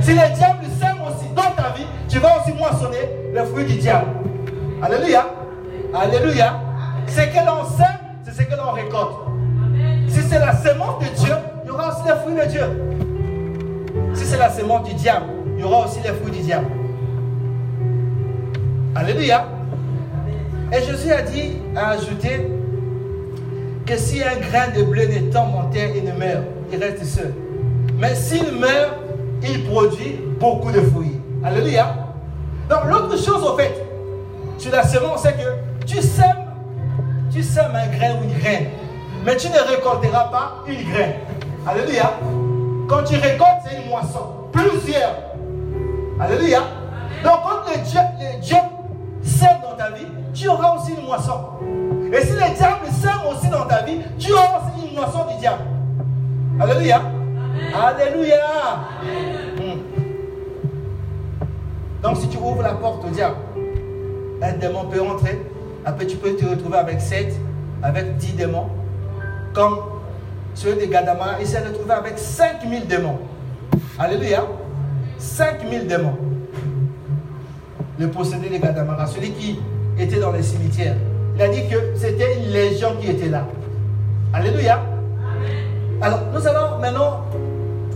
Si 0.00 0.10
le 0.10 0.34
diable 0.34 0.64
sème 0.80 0.96
aussi 1.06 1.28
dans 1.34 1.50
ta 1.52 1.70
vie, 1.70 1.86
tu 2.08 2.18
vas 2.18 2.40
aussi 2.40 2.52
moissonner 2.52 3.08
les 3.32 3.44
fruits 3.44 3.64
du 3.64 3.76
diable. 3.76 4.06
Alléluia. 4.82 5.26
Alléluia. 5.94 6.60
Ce 7.06 7.20
que 7.20 7.46
l'on 7.46 7.64
sème, 7.76 7.86
c'est 8.24 8.32
ce 8.32 8.42
que 8.42 8.56
l'on 8.56 8.72
récolte. 8.72 9.14
Si 10.08 10.22
c'est 10.22 10.40
la 10.40 10.56
semence 10.56 10.98
de 11.00 11.14
Dieu, 11.16 11.34
il 11.62 11.68
y 11.68 11.70
aura 11.70 11.88
aussi 11.88 12.08
les 12.08 12.16
fruits 12.16 12.34
de 12.34 12.50
Dieu. 12.50 14.14
Si 14.14 14.24
c'est 14.24 14.38
la 14.38 14.50
semence 14.50 14.88
du 14.88 14.94
diable, 14.94 15.26
il 15.56 15.60
y 15.60 15.64
aura 15.64 15.86
aussi 15.86 16.00
les 16.02 16.12
fruits 16.12 16.32
du 16.32 16.40
diable. 16.40 16.66
Alléluia. 18.96 19.46
Et 20.72 20.82
Jésus 20.82 21.12
a 21.12 21.22
dit, 21.22 21.58
a 21.76 21.90
ajouté, 21.90 22.59
que 23.90 23.96
si 23.96 24.22
un 24.22 24.36
grain 24.36 24.68
de 24.68 24.84
blé 24.84 25.08
ne 25.08 25.32
tombe 25.32 25.52
en 25.56 25.64
terre 25.64 25.90
et 25.96 26.00
ne 26.00 26.12
meurt, 26.12 26.44
il 26.72 26.78
reste 26.78 27.04
seul. 27.04 27.34
Mais 27.98 28.14
s'il 28.14 28.52
meurt, 28.52 28.94
il 29.42 29.64
produit 29.64 30.16
beaucoup 30.38 30.70
de 30.70 30.80
fruits. 30.80 31.20
Alléluia. 31.42 31.96
Donc 32.68 32.84
l'autre 32.88 33.18
chose 33.18 33.42
au 33.42 33.56
fait, 33.56 33.84
sur 34.58 34.70
la 34.70 34.84
semence, 34.84 35.22
c'est 35.22 35.32
que 35.32 35.86
tu 35.86 36.00
sèmes, 36.00 36.52
tu 37.32 37.42
sèmes 37.42 37.74
un 37.74 37.88
grain 37.88 38.20
ou 38.20 38.24
une 38.24 38.38
graine, 38.38 38.66
mais 39.26 39.36
tu 39.36 39.48
ne 39.48 39.58
récolteras 39.58 40.28
pas 40.30 40.62
une 40.68 40.88
graine. 40.88 41.14
Alléluia. 41.66 42.12
Quand 42.88 43.02
tu 43.02 43.16
récoltes, 43.16 43.66
c'est 43.68 43.82
une 43.82 43.88
moisson. 43.88 44.24
Plusieurs. 44.52 45.16
Alléluia. 46.20 46.60
Donc 47.24 47.40
quand 47.42 47.72
le 47.72 47.82
Dieu, 47.84 48.00
le 48.20 48.40
Dieu 48.40 48.56
sème 49.24 49.58
dans 49.68 49.76
ta 49.76 49.90
vie, 49.90 50.06
tu 50.32 50.46
auras 50.46 50.76
aussi 50.76 50.92
une 50.92 51.04
moisson. 51.04 51.40
Et 52.12 52.22
si 52.22 52.32
le 52.32 52.56
diable 52.56 52.86
sème 52.90 53.20
aussi 53.30 53.48
dans 53.48 53.66
ta 53.66 53.82
vie, 53.82 53.98
tu 54.18 54.32
auras 54.32 54.58
aussi 54.58 54.88
une 54.88 54.94
moisson 54.96 55.26
du 55.30 55.38
diable. 55.38 55.62
Alléluia. 56.58 57.02
Alléluia. 57.74 58.36
Hmm. 59.56 59.78
Donc 62.02 62.16
si 62.16 62.28
tu 62.28 62.38
ouvres 62.38 62.62
la 62.62 62.72
porte 62.74 63.04
au 63.04 63.10
diable, 63.10 63.36
un 64.42 64.52
démon 64.54 64.86
peut 64.86 65.00
entrer. 65.00 65.40
Après 65.84 66.06
tu 66.06 66.16
peux 66.16 66.34
te 66.34 66.44
retrouver 66.44 66.78
avec 66.78 67.00
7, 67.00 67.34
avec 67.82 68.16
10 68.16 68.32
démons. 68.34 68.68
Comme 69.54 69.78
celui 70.54 70.86
de 70.86 70.92
Gadama, 70.92 71.36
il 71.40 71.46
s'est 71.46 71.60
retrouvé 71.60 71.92
avec 71.92 72.18
5000 72.18 72.86
démons. 72.86 73.18
Alléluia. 73.98 74.44
5000 75.18 75.86
démons. 75.86 76.16
Le 77.98 78.08
possédé 78.08 78.48
de 78.48 78.56
Gadamara, 78.56 79.06
celui 79.06 79.30
qui 79.32 79.60
était 79.98 80.18
dans 80.18 80.32
les 80.32 80.42
cimetières. 80.42 80.96
Il 81.40 81.44
a 81.44 81.48
dit 81.48 81.66
que 81.68 81.94
c'était 81.96 82.36
une 82.36 82.52
légion 82.52 82.96
qui 83.00 83.08
était 83.08 83.30
là. 83.30 83.46
Alléluia. 84.34 84.78
Alors, 86.02 86.18
nous 86.34 86.46
allons 86.46 86.76
maintenant 86.78 87.22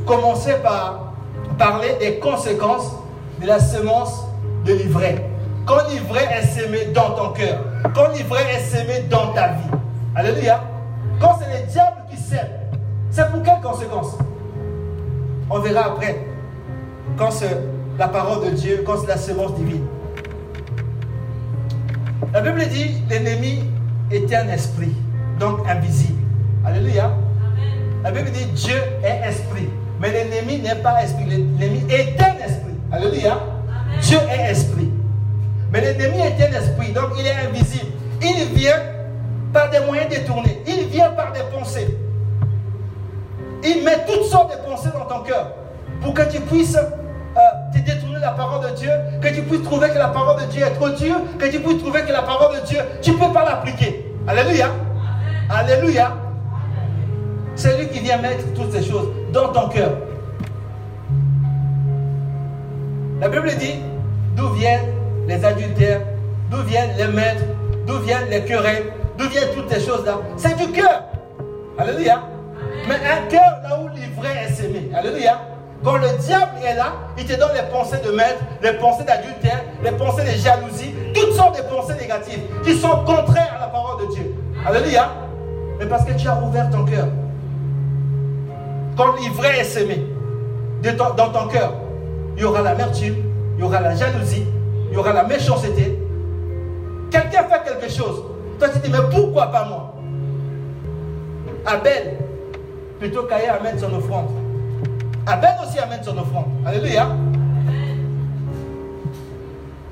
commencer 0.06 0.54
par 0.62 1.12
parler 1.58 1.94
des 2.00 2.18
conséquences 2.20 2.92
de 3.42 3.46
la 3.46 3.60
semence 3.60 4.24
de 4.64 4.72
l'ivraie. 4.72 5.28
Quand 5.66 5.86
l'ivraie 5.90 6.26
est 6.40 6.46
semé 6.46 6.86
dans 6.94 7.10
ton 7.10 7.32
cœur, 7.34 7.58
quand 7.94 8.08
l'ivraie 8.14 8.46
est 8.54 8.60
semé 8.60 9.00
dans 9.10 9.34
ta 9.34 9.48
vie. 9.48 9.76
Alléluia. 10.16 10.62
Quand 11.20 11.38
c'est 11.38 11.60
le 11.60 11.66
diable 11.66 11.96
qui 12.10 12.16
sème, 12.16 12.48
c'est 13.10 13.30
pour 13.30 13.42
quelles 13.42 13.60
conséquences 13.60 14.16
On 15.50 15.58
verra 15.58 15.88
après. 15.88 16.18
Quand 17.18 17.30
c'est 17.30 17.58
la 17.98 18.08
parole 18.08 18.46
de 18.46 18.50
Dieu, 18.52 18.82
quand 18.86 18.96
c'est 19.02 19.08
la 19.08 19.18
semence 19.18 19.54
divine. 19.56 19.84
La 22.34 22.40
Bible 22.40 22.66
dit 22.66 22.96
l'ennemi 23.08 23.62
est 24.10 24.34
un 24.34 24.48
esprit, 24.48 24.92
donc 25.38 25.60
invisible. 25.68 26.20
Alléluia. 26.66 27.12
La 28.02 28.10
Bible 28.10 28.28
dit 28.32 28.46
Dieu 28.46 28.74
est 29.04 29.28
esprit. 29.28 29.68
Mais 30.00 30.10
l'ennemi 30.10 30.58
n'est 30.58 30.82
pas 30.82 31.00
esprit. 31.04 31.26
L'ennemi 31.26 31.84
est 31.88 32.20
un 32.20 32.44
esprit. 32.44 32.74
Alléluia. 32.90 33.38
Dieu 34.02 34.18
est 34.28 34.50
esprit. 34.50 34.90
Mais 35.70 35.80
l'ennemi 35.80 36.22
est 36.22 36.44
un 36.44 36.60
esprit, 36.60 36.92
donc 36.92 37.10
il 37.16 37.24
est 37.24 37.46
invisible. 37.46 37.92
Il 38.20 38.46
vient 38.52 38.82
par 39.52 39.70
des 39.70 39.78
moyens 39.86 40.08
détournés. 40.08 40.60
Il 40.66 40.88
vient 40.88 41.10
par 41.10 41.32
des 41.32 41.42
pensées. 41.56 41.96
Il 43.62 43.84
met 43.84 44.04
toutes 44.08 44.24
sortes 44.24 44.50
de 44.50 44.68
pensées 44.68 44.90
dans 44.92 45.04
ton 45.04 45.22
cœur 45.22 45.52
pour 46.02 46.12
que 46.12 46.28
tu 46.28 46.40
puisses 46.40 46.78
parole 48.30 48.70
de 48.70 48.76
Dieu, 48.76 48.90
que 49.20 49.28
tu 49.28 49.42
puisses 49.42 49.62
trouver 49.62 49.88
que 49.90 49.98
la 49.98 50.08
parole 50.08 50.40
de 50.42 50.46
Dieu 50.46 50.62
est 50.64 50.74
trop 50.74 50.88
dure, 50.90 51.16
que 51.38 51.46
tu 51.46 51.60
puisses 51.60 51.78
trouver 51.78 52.02
que 52.02 52.12
la 52.12 52.22
parole 52.22 52.60
de 52.60 52.66
Dieu, 52.66 52.78
tu 53.02 53.12
ne 53.12 53.16
peux 53.16 53.32
pas 53.32 53.44
l'appliquer. 53.44 54.12
Alléluia. 54.26 54.68
Alléluia. 55.50 56.12
C'est 57.56 57.78
lui 57.78 57.88
qui 57.88 58.00
vient 58.00 58.18
mettre 58.18 58.52
toutes 58.54 58.72
ces 58.72 58.82
choses 58.82 59.08
dans 59.32 59.48
ton 59.48 59.68
cœur. 59.68 59.92
La 63.20 63.28
Bible 63.28 63.50
dit 63.58 63.76
d'où 64.36 64.48
viennent 64.50 64.92
les 65.26 65.44
adultères, 65.44 66.00
d'où 66.50 66.62
viennent 66.62 66.96
les 66.98 67.08
maîtres, 67.08 67.44
d'où 67.86 67.98
viennent 68.00 68.28
les 68.28 68.44
querelles, 68.44 68.92
d'où 69.16 69.28
viennent 69.28 69.54
toutes 69.54 69.70
ces 69.72 69.80
choses-là? 69.80 70.18
C'est 70.36 70.56
du 70.56 70.72
cœur. 70.72 71.04
Alléluia. 71.78 72.22
Mais 72.88 72.96
un 72.96 73.28
cœur 73.28 73.60
là 73.62 73.80
où 73.80 73.88
l'ivraie 73.94 74.44
est 74.46 74.52
sémé. 74.52 74.90
Alléluia. 74.94 75.40
Quand 75.84 75.98
le 75.98 76.08
diable 76.18 76.52
est 76.64 76.74
là, 76.76 76.94
il 77.18 77.26
te 77.26 77.38
donne 77.38 77.52
les 77.54 77.70
pensées 77.70 77.98
de 77.98 78.10
maître, 78.10 78.42
les 78.62 78.72
pensées 78.72 79.04
d'adultère, 79.04 79.62
les 79.82 79.90
pensées 79.90 80.24
de 80.24 80.30
jalousie, 80.30 80.94
toutes 81.14 81.34
sortes 81.34 81.58
de 81.58 81.62
pensées 81.68 81.94
négatives 82.00 82.40
qui 82.64 82.74
sont 82.74 83.04
contraires 83.04 83.54
à 83.58 83.60
la 83.60 83.66
parole 83.66 84.06
de 84.06 84.14
Dieu. 84.14 84.34
Alléluia. 84.66 85.10
Mais 85.78 85.84
parce 85.84 86.04
que 86.06 86.12
tu 86.12 86.26
as 86.26 86.42
ouvert 86.42 86.70
ton 86.70 86.86
cœur. 86.86 87.06
Quand 88.96 89.14
l'ivraie 89.16 89.58
est 89.58 89.64
sémé 89.64 90.06
dans 90.82 91.30
ton 91.30 91.48
cœur, 91.48 91.74
il 92.36 92.42
y 92.42 92.44
aura 92.46 92.62
l'amertume, 92.62 93.16
il 93.56 93.60
y 93.60 93.62
aura 93.62 93.80
la 93.80 93.94
jalousie, 93.94 94.46
il 94.88 94.94
y 94.94 94.96
aura 94.96 95.12
la 95.12 95.24
méchanceté. 95.24 95.98
Quelqu'un 97.10 97.44
fait 97.44 97.62
quelque 97.62 97.92
chose. 97.92 98.24
Toi, 98.58 98.68
tu 98.70 98.80
te 98.80 98.86
dis, 98.86 98.92
mais 98.92 98.98
pourquoi 99.10 99.48
pas 99.48 99.64
moi? 99.64 99.94
Abel, 101.66 102.16
plutôt 102.98 103.24
qu'à 103.24 103.36
amène 103.54 103.78
son 103.78 103.92
offrande. 103.94 104.30
Abel 105.26 105.50
aussi 105.66 105.78
amène 105.78 106.02
son 106.02 106.16
offrande. 106.18 106.46
Alléluia. 106.66 107.08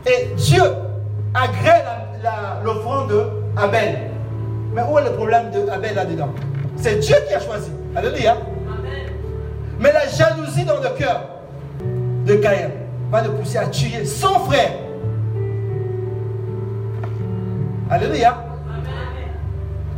Et 0.06 0.34
Dieu 0.36 0.62
agrée 1.34 1.82
l'offrande 2.64 3.12
d'Abel. 3.56 4.10
Mais 4.74 4.82
où 4.90 4.98
est 4.98 5.04
le 5.04 5.12
problème 5.12 5.50
d'Abel 5.50 5.94
là-dedans? 5.94 6.30
C'est 6.76 6.98
Dieu 6.98 7.16
qui 7.28 7.34
a 7.34 7.40
choisi. 7.40 7.70
Alléluia. 7.94 8.36
Mais 9.78 9.92
la 9.92 10.06
jalousie 10.06 10.64
dans 10.64 10.76
le 10.76 10.88
cœur 10.96 11.22
de 12.26 12.34
Caïn 12.36 12.70
va 13.10 13.22
le 13.22 13.30
pousser 13.30 13.58
à 13.58 13.66
tuer 13.66 14.04
son 14.04 14.38
frère. 14.40 14.72
Alléluia. 17.90 18.36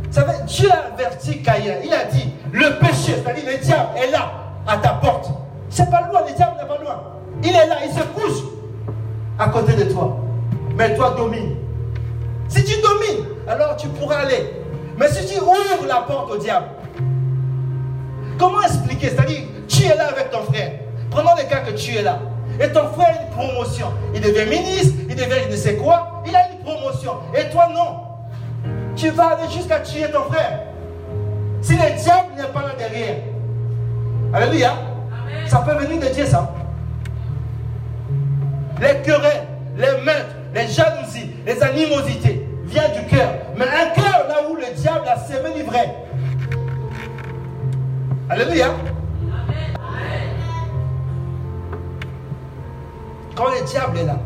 Vous 0.07 0.21
savez, 0.21 0.33
Dieu 0.45 0.69
a 0.71 0.93
averti 0.93 1.41
Caïn. 1.41 1.75
Il 1.83 1.93
a 1.93 2.05
dit, 2.05 2.29
le 2.51 2.79
péché, 2.79 3.15
c'est-à-dire 3.21 3.43
le 3.51 3.57
diable 3.57 3.89
est 3.97 4.11
là, 4.11 4.31
à 4.67 4.77
ta 4.77 4.89
porte. 4.89 5.29
C'est 5.69 5.89
pas 5.89 6.07
loin, 6.07 6.21
le 6.27 6.33
diable 6.33 6.53
n'est 6.61 6.67
pas 6.67 6.81
loin. 6.81 7.03
Il 7.43 7.49
est 7.49 7.67
là, 7.67 7.77
il 7.85 7.91
se 7.91 8.03
couche 8.03 8.43
à 9.37 9.49
côté 9.49 9.73
de 9.73 9.91
toi. 9.91 10.17
Mais 10.77 10.95
toi 10.95 11.15
domine. 11.17 11.55
Si 12.47 12.63
tu 12.63 12.81
domines, 12.81 13.25
alors 13.47 13.75
tu 13.75 13.87
pourras 13.87 14.17
aller 14.17 14.53
Mais 14.97 15.09
si 15.09 15.25
tu 15.25 15.39
ouvres 15.39 15.85
la 15.87 16.01
porte 16.01 16.31
au 16.31 16.37
diable, 16.37 16.67
comment 18.37 18.61
expliquer? 18.61 19.09
C'est-à-dire, 19.09 19.41
tu 19.67 19.83
es 19.83 19.95
là 19.95 20.07
avec 20.09 20.31
ton 20.31 20.43
frère. 20.43 20.71
Prenons 21.09 21.31
le 21.37 21.49
cas 21.49 21.61
que 21.61 21.71
tu 21.71 21.95
es 21.95 22.01
là. 22.01 22.19
Et 22.59 22.71
ton 22.71 22.87
frère 22.89 23.17
a 23.19 23.23
une 23.23 23.29
promotion. 23.31 23.87
Il 24.13 24.21
devient 24.21 24.49
ministre, 24.49 24.95
il 25.09 25.15
devient 25.15 25.43
je 25.45 25.51
ne 25.51 25.55
sais 25.57 25.75
quoi. 25.75 26.23
Il 26.25 26.35
a 26.35 26.49
une 26.51 26.59
promotion. 26.59 27.13
Et 27.37 27.49
toi, 27.49 27.67
non. 27.73 28.05
Tu 28.95 29.09
vas 29.09 29.35
aller 29.35 29.49
jusqu'à 29.51 29.79
tuer 29.79 30.09
ton 30.11 30.23
frère. 30.31 30.61
Si 31.61 31.73
le 31.73 32.01
diable 32.01 32.29
n'est 32.37 32.43
pas 32.43 32.61
là 32.61 32.73
derrière. 32.77 33.17
Alléluia. 34.35 34.73
Ça 35.47 35.59
peut 35.59 35.81
venir 35.81 36.01
de 36.01 36.13
Dieu, 36.13 36.25
ça. 36.25 36.53
Les 38.81 39.01
querelles, 39.01 39.47
les 39.77 40.03
meurtres, 40.03 40.35
les 40.53 40.67
jalousies, 40.67 41.31
les 41.45 41.63
animosités 41.63 42.45
viennent 42.65 42.91
du 42.91 43.05
cœur. 43.07 43.29
Mais 43.57 43.63
un 43.63 43.93
cœur 43.95 44.27
là 44.27 44.49
où 44.49 44.55
le 44.57 44.75
diable 44.75 45.07
a 45.07 45.17
semé 45.17 45.53
l'ivraie. 45.55 45.95
Alléluia. 48.29 48.71
Quand 53.37 53.51
le 53.51 53.65
diable 53.65 53.97
est 53.99 54.05
là. 54.05 54.17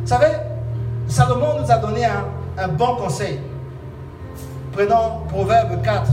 Vous 0.00 0.06
savez, 0.06 0.32
Salomon 1.06 1.60
nous 1.60 1.70
a 1.70 1.76
donné 1.76 2.06
un, 2.06 2.68
bon 2.68 2.96
conseil. 2.96 3.40
Prenons 4.72 5.20
Proverbe 5.28 5.82
4. 5.82 6.10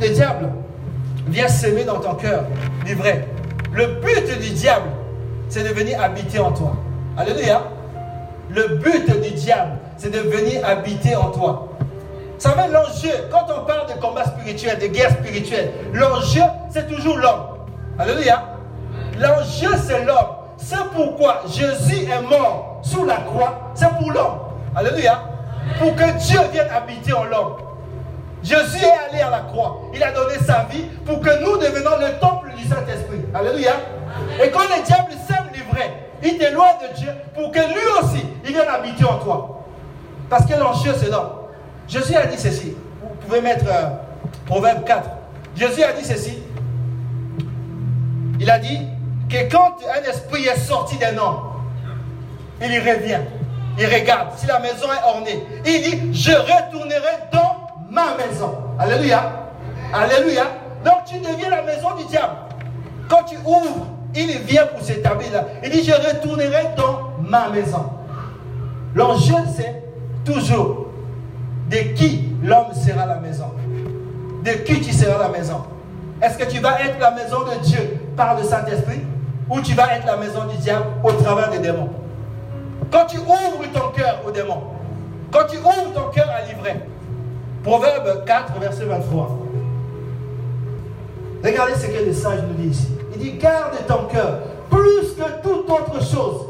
Le 0.00 0.08
diable 0.08 0.48
vient 1.28 1.48
s'aimer 1.48 1.84
dans 1.84 2.00
ton 2.00 2.14
cœur, 2.14 2.44
du 2.84 2.94
vrai, 2.94 3.28
le 3.72 3.86
but 4.00 4.40
du 4.40 4.50
diable, 4.50 4.88
c'est 5.48 5.62
de 5.62 5.74
venir 5.74 6.00
habiter 6.02 6.38
en 6.38 6.52
toi. 6.52 6.72
Alléluia. 7.16 7.62
Le 8.48 8.78
but 8.78 9.20
du 9.22 9.30
diable, 9.32 9.78
c'est 9.96 10.10
de 10.10 10.18
venir 10.18 10.66
habiter 10.66 11.14
en 11.14 11.30
toi. 11.30 11.68
Vous 11.78 12.48
savez, 12.48 12.72
l'enjeu, 12.72 13.10
quand 13.30 13.46
on 13.54 13.64
parle 13.66 13.86
de 13.94 14.00
combat 14.00 14.24
spirituel, 14.24 14.78
de 14.78 14.86
guerre 14.86 15.10
spirituelle, 15.10 15.72
l'enjeu, 15.92 16.42
c'est 16.70 16.88
toujours 16.88 17.18
l'homme. 17.18 17.42
Alléluia. 17.98 18.42
L'enjeu, 19.18 19.76
c'est 19.86 20.04
l'homme. 20.04 20.16
C'est 20.56 20.82
pourquoi 20.94 21.42
Jésus 21.46 22.06
est 22.10 22.22
mort 22.22 22.80
sous 22.82 23.04
la 23.04 23.16
croix. 23.16 23.70
C'est 23.74 23.90
pour 23.98 24.10
l'homme. 24.10 24.38
Alléluia. 24.74 25.20
Pour 25.78 25.94
que 25.94 26.18
Dieu 26.18 26.40
vienne 26.52 26.68
habiter 26.74 27.12
en 27.12 27.24
l'homme. 27.24 27.56
Jésus 28.42 28.84
est 28.84 29.10
allé 29.10 29.20
à 29.20 29.30
la 29.30 29.40
croix. 29.40 29.82
Il 29.94 30.02
a 30.02 30.12
donné 30.12 30.34
sa 30.46 30.64
vie 30.70 30.84
pour 31.04 31.20
que 31.20 31.42
nous 31.42 31.58
devenions 31.58 31.98
le 31.98 32.18
temple 32.20 32.50
du 32.56 32.64
Saint-Esprit. 32.64 33.20
Alléluia. 33.34 33.72
Et 34.42 34.50
quand 34.50 34.60
le 34.60 34.82
diable 34.84 35.12
sème 35.28 35.46
l'ivraie, 35.52 35.94
il 36.22 36.38
t'éloigne 36.38 36.76
de 36.90 36.96
Dieu 36.96 37.10
pour 37.34 37.50
que 37.50 37.58
lui 37.58 38.02
aussi, 38.02 38.24
il 38.44 38.52
vienne 38.52 38.68
habiter 38.68 39.04
en 39.04 39.18
toi. 39.18 39.64
Parce 40.28 40.46
que 40.46 40.54
l'enjeu, 40.54 40.92
c'est 40.98 41.10
l'homme. 41.10 41.30
Jésus 41.88 42.14
a 42.14 42.26
dit 42.26 42.38
ceci. 42.38 42.74
Vous 43.02 43.26
pouvez 43.26 43.40
mettre 43.40 43.66
euh, 43.68 43.88
Proverbe 44.46 44.84
4. 44.84 45.08
Jésus 45.56 45.82
a 45.82 45.92
dit 45.92 46.04
ceci. 46.04 46.38
Il 48.38 48.50
a 48.50 48.58
dit 48.58 48.78
que 49.28 49.50
quand 49.50 49.76
un 49.94 50.08
esprit 50.08 50.46
est 50.46 50.58
sorti 50.58 50.96
d'un 50.96 51.18
homme, 51.18 51.40
il 52.62 52.72
y 52.72 52.78
revient. 52.78 53.20
Il 53.78 53.86
regarde 53.86 54.30
si 54.36 54.46
la 54.46 54.58
maison 54.58 54.86
est 54.92 55.08
ornée. 55.08 55.44
Il 55.64 55.82
dit, 55.82 56.22
je 56.22 56.32
retournerai 56.32 57.28
dans 57.32 57.59
ma 57.90 58.16
maison. 58.16 58.54
Alléluia. 58.78 59.22
Alléluia. 59.92 60.44
Donc 60.84 61.04
tu 61.06 61.18
deviens 61.18 61.50
la 61.50 61.62
maison 61.62 61.94
du 61.96 62.04
diable. 62.04 62.34
Quand 63.08 63.24
tu 63.24 63.36
ouvres, 63.44 63.86
il 64.14 64.38
vient 64.38 64.66
pour 64.66 64.82
s'établir 64.82 65.32
là. 65.32 65.44
Il 65.64 65.70
dit, 65.70 65.84
je 65.84 65.92
retournerai 65.92 66.74
dans 66.76 67.10
ma 67.28 67.48
maison. 67.48 67.90
L'enjeu, 68.94 69.34
c'est 69.56 69.82
toujours 70.24 70.86
de 71.68 71.76
qui 71.94 72.28
l'homme 72.42 72.72
sera 72.74 73.06
la 73.06 73.16
maison. 73.16 73.50
De 74.44 74.50
qui 74.50 74.80
tu 74.80 74.92
seras 74.92 75.18
la 75.18 75.28
maison. 75.28 75.62
Est-ce 76.22 76.38
que 76.38 76.44
tu 76.44 76.60
vas 76.60 76.80
être 76.80 76.98
la 76.98 77.12
maison 77.12 77.40
de 77.40 77.64
Dieu 77.64 77.98
par 78.16 78.36
le 78.36 78.44
Saint-Esprit 78.44 79.00
ou 79.48 79.60
tu 79.60 79.74
vas 79.74 79.94
être 79.96 80.06
la 80.06 80.16
maison 80.16 80.46
du 80.46 80.56
diable 80.58 80.86
au 81.02 81.12
travers 81.12 81.50
des 81.50 81.58
démons? 81.58 81.90
Quand 82.90 83.06
tu 83.06 83.18
ouvres 83.18 83.64
ton 83.72 83.90
cœur 83.90 84.20
aux 84.26 84.30
démons, 84.30 84.62
quand 85.30 85.46
tu 85.48 85.58
ouvres 85.58 85.92
ton 85.94 86.10
cœur 86.10 86.28
à 86.28 86.46
l'ivraie, 86.46 86.80
Proverbe 87.62 88.24
4, 88.24 88.58
verset 88.58 88.84
23. 88.84 89.38
Regardez 91.44 91.74
ce 91.74 91.86
que 91.86 92.04
le 92.04 92.12
sage 92.12 92.40
nous 92.48 92.54
dit 92.54 92.68
ici. 92.68 92.88
Il 93.14 93.20
dit, 93.20 93.32
garde 93.32 93.74
ton 93.86 94.04
cœur 94.04 94.38
plus 94.70 95.14
que 95.14 95.42
toute 95.42 95.68
autre 95.68 96.02
chose, 96.02 96.46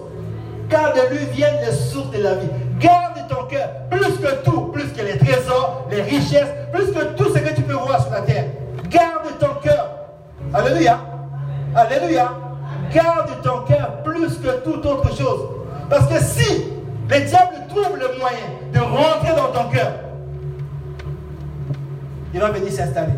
car 0.68 0.92
de 0.92 1.14
lui 1.14 1.24
viennent 1.32 1.60
les 1.64 1.72
sources 1.72 2.10
de 2.10 2.22
la 2.22 2.34
vie. 2.34 2.48
Garde 2.78 3.26
ton 3.28 3.44
cœur 3.46 3.68
plus 3.90 4.18
que 4.18 4.42
tout, 4.44 4.62
plus 4.72 4.92
que 4.92 5.02
les 5.02 5.18
trésors, 5.18 5.86
les 5.90 6.02
richesses, 6.02 6.48
plus 6.72 6.92
que 6.92 7.04
tout 7.16 7.34
ce 7.34 7.40
que 7.40 7.54
tu 7.54 7.62
peux 7.62 7.74
voir 7.74 8.02
sur 8.02 8.12
la 8.12 8.22
terre. 8.22 8.46
Garde 8.88 9.38
ton 9.38 9.54
cœur. 9.62 9.90
Alléluia. 10.54 10.98
Alléluia. 11.74 12.32
Garde 12.92 13.30
ton 13.42 13.60
cœur 13.66 14.02
plus 14.04 14.38
que 14.38 14.62
toute 14.64 14.84
autre 14.86 15.08
chose. 15.16 15.48
Parce 15.88 16.06
que 16.06 16.22
si 16.22 16.64
le 17.08 17.20
diable 17.20 17.54
trouve 17.68 17.96
le 17.98 18.18
moyen 18.18 18.38
de 18.72 18.78
rentrer 18.78 19.34
dans 19.36 19.52
ton 19.52 19.68
cœur, 19.70 19.92
il 22.32 22.40
va 22.40 22.50
venir 22.50 22.72
s'installer. 22.72 23.14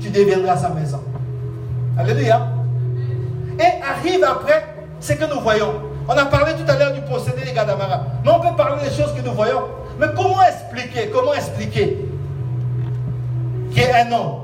Tu 0.00 0.10
deviendras 0.10 0.56
sa 0.56 0.70
maison. 0.70 1.02
Alléluia. 1.98 2.48
Et 3.58 3.82
arrive 3.82 4.24
après 4.24 4.64
ce 5.00 5.12
que 5.12 5.32
nous 5.32 5.40
voyons. 5.40 5.74
On 6.08 6.12
a 6.12 6.24
parlé 6.26 6.52
tout 6.54 6.70
à 6.70 6.76
l'heure 6.76 6.92
du 6.92 7.02
procédé 7.02 7.44
des 7.44 7.52
Gadamara. 7.52 8.04
Mais 8.24 8.30
on 8.30 8.40
peut 8.40 8.56
parler 8.56 8.82
des 8.88 8.94
choses 8.94 9.12
que 9.14 9.20
nous 9.22 9.32
voyons. 9.34 9.62
Mais 9.98 10.06
comment 10.16 10.42
expliquer 10.42 11.10
Comment 11.12 11.34
expliquer 11.34 11.98
qu'il 13.70 13.82
y 13.82 13.84
ait 13.84 13.92
un 13.92 14.12
homme? 14.12 14.40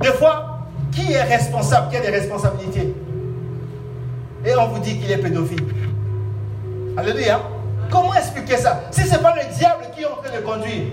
Des 0.00 0.08
fois, 0.08 0.58
qui 0.90 1.12
est 1.12 1.22
responsable 1.22 1.90
Qui 1.90 1.96
a 1.96 2.00
des 2.00 2.10
responsabilités? 2.10 2.94
Et 4.44 4.54
on 4.56 4.68
vous 4.68 4.80
dit 4.80 4.98
qu'il 4.98 5.10
est 5.10 5.18
pédophile. 5.18 5.64
Alléluia. 6.96 7.40
Comment 7.90 8.14
expliquer 8.14 8.56
ça? 8.56 8.80
Si 8.90 9.02
ce 9.02 9.12
n'est 9.12 9.22
pas 9.22 9.34
le 9.36 9.54
diable 9.54 9.84
qui 9.94 10.02
est 10.02 10.06
en 10.06 10.16
train 10.16 10.36
de 10.36 10.42
conduire, 10.44 10.84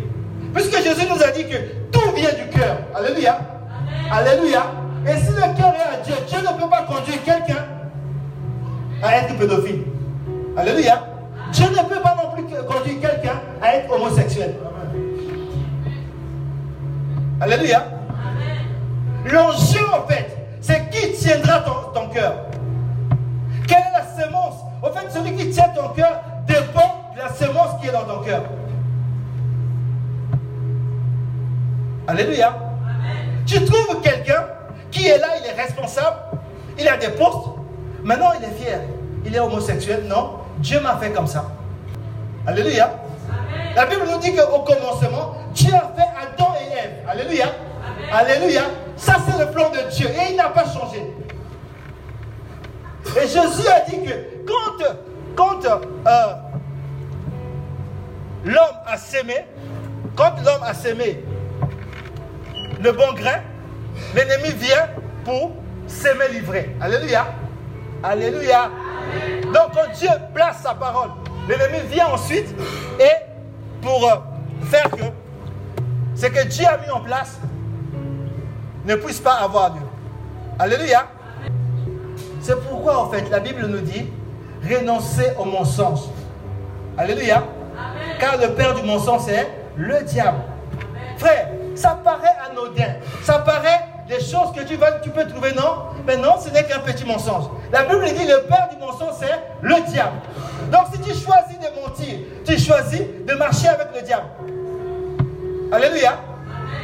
Puisque 0.54 0.84
Jésus 0.84 1.08
nous 1.10 1.22
a 1.22 1.32
dit 1.32 1.46
que 1.48 1.58
tout 1.92 2.12
vient 2.16 2.30
du 2.30 2.50
cœur. 2.50 2.78
Alléluia. 2.96 3.40
Alléluia. 4.12 4.64
Et 5.08 5.18
si 5.18 5.32
le 5.32 5.58
cœur 5.58 5.74
est 5.74 5.96
à 5.96 6.02
Dieu, 6.04 6.16
Dieu 6.28 6.40
ne 6.40 6.62
peut 6.62 6.70
pas 6.70 6.84
conduire 6.84 7.24
quelqu'un 7.24 7.66
à 9.02 9.18
être 9.18 9.38
pédophile. 9.38 9.84
Alléluia. 10.58 11.04
Dieu 11.52 11.68
ne 11.70 11.88
peut 11.88 12.02
pas 12.02 12.16
non 12.16 12.32
plus 12.36 12.44
conduire 12.44 13.00
quelqu'un 13.02 13.40
à 13.62 13.76
être 13.76 13.92
homosexuel. 13.92 14.56
Alléluia. 17.42 17.84
L'enjeu, 19.26 19.86
en 19.94 20.08
fait, 20.08 20.38
c'est 20.62 20.90
qui 20.90 21.14
tiendra 21.14 21.60
ton, 21.62 21.92
ton 21.94 22.10
cœur. 22.10 22.34
Quelle 23.68 23.78
est 23.78 23.94
la 23.94 24.24
semence? 24.24 24.56
En 24.82 24.92
fait, 24.92 25.10
celui 25.12 25.36
qui 25.36 25.50
tient 25.50 25.70
ton 25.70 25.90
cœur 25.90 26.22
dépend 26.48 27.12
de 27.16 27.20
la 27.20 27.30
semence 27.30 27.80
qui 27.82 27.88
est 27.88 27.92
dans 27.92 28.04
ton 28.06 28.22
cœur. 28.22 28.44
Alléluia. 32.10 32.58
Tu 33.46 33.64
trouves 33.66 34.02
quelqu'un 34.02 34.44
qui 34.90 35.08
est 35.08 35.20
là, 35.20 35.28
il 35.40 35.46
est 35.46 35.62
responsable, 35.62 36.18
il 36.80 36.88
a 36.88 36.98
des 36.98 37.10
postes. 37.10 37.50
Maintenant, 38.04 38.32
il 38.40 38.46
est 38.46 38.64
fier. 38.64 38.80
Il 39.24 39.36
est 39.36 39.40
homosexuel. 39.40 40.06
Non, 40.08 40.40
Dieu 40.58 40.80
m'a 40.80 40.98
fait 40.98 41.12
comme 41.12 41.28
ça. 41.28 41.46
Alléluia. 42.48 42.90
La 43.76 43.86
Bible 43.86 44.02
nous 44.12 44.18
dit 44.18 44.34
qu'au 44.36 44.60
commencement, 44.62 45.36
Dieu 45.54 45.72
a 45.72 45.94
fait 45.96 46.10
Adam 46.20 46.56
et 46.60 46.74
Ève. 46.74 46.94
Alléluia. 47.08 47.46
Alléluia. 48.12 48.64
Ça, 48.98 49.18
c'est 49.28 49.46
le 49.46 49.52
plan 49.52 49.70
de 49.70 49.92
Dieu. 49.92 50.08
Et 50.08 50.32
il 50.32 50.36
n'a 50.36 50.50
pas 50.50 50.66
changé. 50.66 51.14
Et 53.22 53.28
Jésus 53.28 53.68
a 53.68 53.82
dit 53.88 54.04
que 54.04 54.48
quand, 54.48 54.84
quand 55.36 55.64
euh, 55.64 56.34
l'homme 58.46 58.78
a 58.88 58.98
sémé, 58.98 59.46
quand 60.16 60.32
l'homme 60.44 60.64
a 60.64 60.74
sémé 60.74 61.24
le 62.82 62.92
bon 62.92 63.14
grain, 63.14 63.40
l'ennemi 64.16 64.52
vient 64.56 64.88
pour 65.26 65.52
s'aimer 65.88 66.30
livrer. 66.32 66.76
Alléluia. 66.80 67.28
Alléluia. 68.04 68.70
Donc 69.46 69.74
quand 69.74 69.92
Dieu 69.98 70.10
place 70.34 70.62
sa 70.64 70.74
parole, 70.74 71.10
l'ennemi 71.48 71.88
vient 71.90 72.08
ensuite 72.08 72.48
et 73.00 73.82
pour 73.82 74.06
euh, 74.06 74.16
faire 74.66 74.90
que 74.90 75.04
ce 76.16 76.26
que 76.28 76.48
Dieu 76.48 76.66
a 76.66 76.78
mis 76.78 76.90
en 76.92 77.02
place 77.02 77.40
ne 78.86 78.96
puisse 78.96 79.20
pas 79.20 79.36
avoir 79.36 79.76
lieu. 79.76 79.82
Alléluia. 80.58 81.08
C'est 82.42 82.60
pourquoi 82.68 83.00
en 83.06 83.10
fait 83.10 83.30
la 83.30 83.40
Bible 83.40 83.66
nous 83.68 83.82
dit 83.82 84.06
renoncer 84.70 85.32
au 85.38 85.46
mensonge. 85.46 86.02
Alléluia. 86.98 87.44
Car 88.20 88.38
le 88.38 88.50
père 88.54 88.76
du 88.76 88.84
mensonge 88.84 89.22
c'est 89.26 89.48
le 89.76 90.04
diable. 90.04 90.40
Frère, 91.18 91.50
ça 91.80 91.98
paraît 92.04 92.36
anodin, 92.50 92.96
ça 93.24 93.40
paraît 93.40 93.86
des 94.08 94.20
choses 94.20 94.52
que 94.56 94.64
tu, 94.64 94.76
vas, 94.76 94.94
tu 95.02 95.10
peux 95.12 95.26
trouver, 95.26 95.54
non? 95.54 95.94
Mais 96.06 96.18
non, 96.18 96.36
ce 96.40 96.50
n'est 96.50 96.64
qu'un 96.64 96.80
petit 96.80 97.06
mensonge. 97.06 97.46
La 97.72 97.84
Bible 97.84 98.06
dit 98.06 98.26
le 98.26 98.42
père 98.48 98.68
du 98.70 98.78
mensonge, 98.78 99.14
c'est 99.20 99.40
le 99.62 99.76
diable. 99.90 100.18
Donc 100.72 100.88
si 100.92 101.00
tu 101.00 101.12
choisis 101.12 101.58
de 101.58 101.82
mentir, 101.82 102.20
tu 102.46 102.60
choisis 102.60 103.02
de 103.26 103.34
marcher 103.36 103.70
avec 103.70 103.88
le 103.96 104.02
diable. 104.02 104.26
Alléluia. 105.72 106.16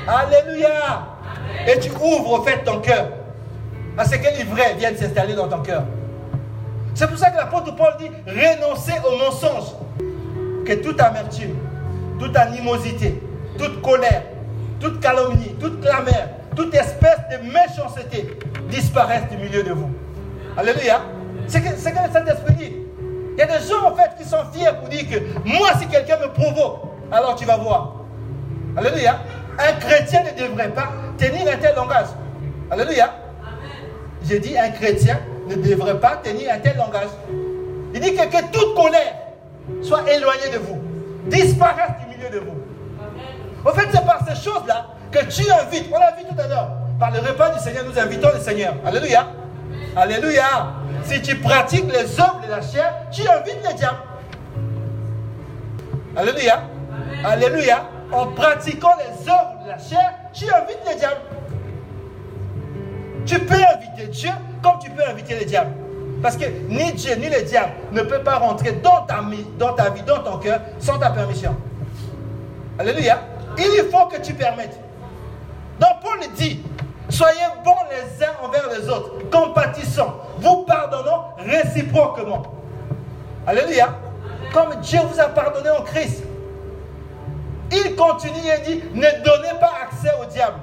Alléluia. 0.08 0.70
Et 1.68 1.80
tu 1.80 1.90
ouvres 1.92 2.40
au 2.40 2.44
fait 2.44 2.64
ton 2.64 2.80
cœur 2.80 3.08
à 3.98 4.06
ce 4.06 4.16
que 4.16 4.38
l'ivraie 4.38 4.76
vienne 4.78 4.96
s'installer 4.96 5.34
dans 5.34 5.48
ton 5.48 5.60
cœur. 5.60 5.84
C'est 6.94 7.08
pour 7.08 7.18
ça 7.18 7.32
que 7.32 7.38
l'apôtre 7.38 7.76
Paul 7.76 7.94
dit 8.00 8.10
renoncer 8.28 8.94
au 9.06 9.18
mensonge. 9.18 9.76
Que 10.66 10.74
toute 10.74 11.00
amertume, 11.02 11.56
toute 12.20 12.36
animosité, 12.36 13.22
toute 13.58 13.82
colère, 13.82 14.24
toute 14.86 15.00
calomnie, 15.00 15.56
toute 15.60 15.82
clameur, 15.82 16.30
toute 16.56 16.76
espèce 16.76 17.18
de 17.32 17.38
méchanceté 17.48 18.38
disparaisse 18.70 19.24
du 19.32 19.38
milieu 19.38 19.64
de 19.64 19.74
vous. 19.74 19.90
Alléluia. 20.56 21.02
C'est 21.48 21.62
que, 21.62 21.70
c'est 21.76 21.92
que 21.92 21.98
le 22.08 22.14
Saint-Esprit 22.14 22.54
dit. 22.54 22.76
Il 23.34 23.40
y 23.40 23.42
a 23.42 23.48
des 23.48 23.66
gens 23.68 23.92
en 23.92 23.96
fait 23.96 24.12
qui 24.16 24.30
sont 24.30 24.38
fiers 24.54 24.70
pour 24.80 24.88
dire 24.88 25.10
que 25.10 25.18
moi, 25.44 25.70
si 25.80 25.88
quelqu'un 25.88 26.18
me 26.20 26.28
provoque, 26.28 26.84
alors 27.12 27.36
tu 27.36 27.46
vas 27.46 27.58
voir. 27.58 27.96
Alléluia. 28.78 29.22
Un 29.58 29.74
chrétien 29.80 30.22
ne 30.24 30.48
devrait 30.48 30.70
pas 30.70 30.90
tenir 31.18 31.52
un 31.52 31.58
tel 31.58 31.76
langage. 31.76 32.08
Alléluia. 32.70 33.12
J'ai 34.24 34.40
dit 34.40 34.56
un 34.56 34.70
chrétien 34.70 35.20
ne 35.48 35.56
devrait 35.56 36.00
pas 36.00 36.18
tenir 36.18 36.52
un 36.54 36.60
tel 36.60 36.78
langage. 36.78 37.10
Il 37.92 38.00
dit 38.02 38.14
que, 38.14 38.24
que 38.24 38.52
toute 38.52 38.76
colère 38.76 39.16
soit 39.82 40.04
éloignée 40.12 40.50
de 40.54 40.60
vous, 40.60 40.80
disparaisse 41.26 41.94
du 42.02 42.16
milieu 42.16 42.30
de 42.30 42.46
vous. 42.46 42.65
En 43.66 43.72
fait, 43.72 43.88
c'est 43.92 44.06
par 44.06 44.20
ces 44.28 44.36
choses-là 44.36 44.86
que 45.12 45.20
tu 45.26 45.50
invites. 45.52 45.90
On 45.92 46.00
l'a 46.00 46.12
vu 46.12 46.24
tout 46.24 46.40
à 46.40 46.48
l'heure. 46.48 46.70
Par 47.00 47.12
le 47.12 47.20
repas 47.20 47.50
du 47.50 47.60
Seigneur, 47.60 47.84
nous 47.84 47.98
invitons 47.98 48.30
le 48.34 48.40
Seigneur. 48.40 48.76
Alléluia. 48.86 49.28
Alléluia. 49.96 50.68
Si 51.04 51.22
tu 51.22 51.36
pratiques 51.38 51.92
les 51.92 52.20
œuvres 52.20 52.42
de 52.46 52.52
la 52.52 52.62
chair, 52.62 52.94
tu 53.12 53.22
invites 53.28 53.68
le 53.68 53.74
diable. 53.74 53.98
Alléluia. 56.16 56.62
Alléluia. 57.24 57.86
En 58.12 58.28
pratiquant 58.28 58.94
les 59.00 59.28
œuvres 59.28 59.64
de 59.64 59.70
la 59.70 59.78
chair, 59.80 60.14
tu 60.32 60.46
invites 60.46 60.80
le 60.88 61.00
diable. 61.00 61.22
Tu 63.26 63.40
peux 63.40 63.56
inviter 63.56 64.08
Dieu 64.12 64.30
comme 64.62 64.78
tu 64.80 64.92
peux 64.92 65.04
inviter 65.04 65.40
le 65.40 65.46
diable. 65.46 65.72
Parce 66.22 66.38
que 66.38 66.46
ni 66.70 66.94
Dieu 66.94 67.16
ni 67.16 67.30
le 67.30 67.42
diable 67.42 67.72
ne 67.92 68.02
peut 68.02 68.22
pas 68.22 68.38
rentrer 68.38 68.74
dans 68.74 69.02
ta, 69.02 69.22
dans 69.58 69.74
ta 69.74 69.90
vie, 69.90 70.04
dans 70.04 70.20
ton 70.20 70.38
cœur, 70.38 70.62
sans 70.80 71.00
ta 71.00 71.10
permission. 71.10 71.56
Alléluia. 72.78 73.20
Il 73.58 73.90
faut 73.92 74.06
que 74.08 74.22
tu 74.22 74.34
permettes. 74.34 74.80
Donc 75.80 76.02
Paul 76.02 76.20
dit, 76.36 76.64
soyez 77.10 77.40
bons 77.64 77.76
les 77.90 78.24
uns 78.26 78.32
envers 78.44 78.70
les 78.70 78.90
autres, 78.90 79.30
compatissants, 79.30 80.16
vous 80.40 80.64
pardonnons 80.64 81.24
réciproquement. 81.40 82.44
Alléluia. 83.48 83.96
Comme 84.54 84.76
Dieu 84.82 85.00
vous 85.12 85.20
a 85.20 85.26
pardonné 85.26 85.70
en 85.70 85.84
Christ. 85.84 86.24
Il 87.72 87.96
continue 87.96 88.48
et 88.48 88.62
dit, 88.64 88.84
ne 88.94 89.24
donnez 89.24 89.60
pas 89.60 89.72
accès 89.84 90.12
au 90.22 90.26
diable. 90.26 90.60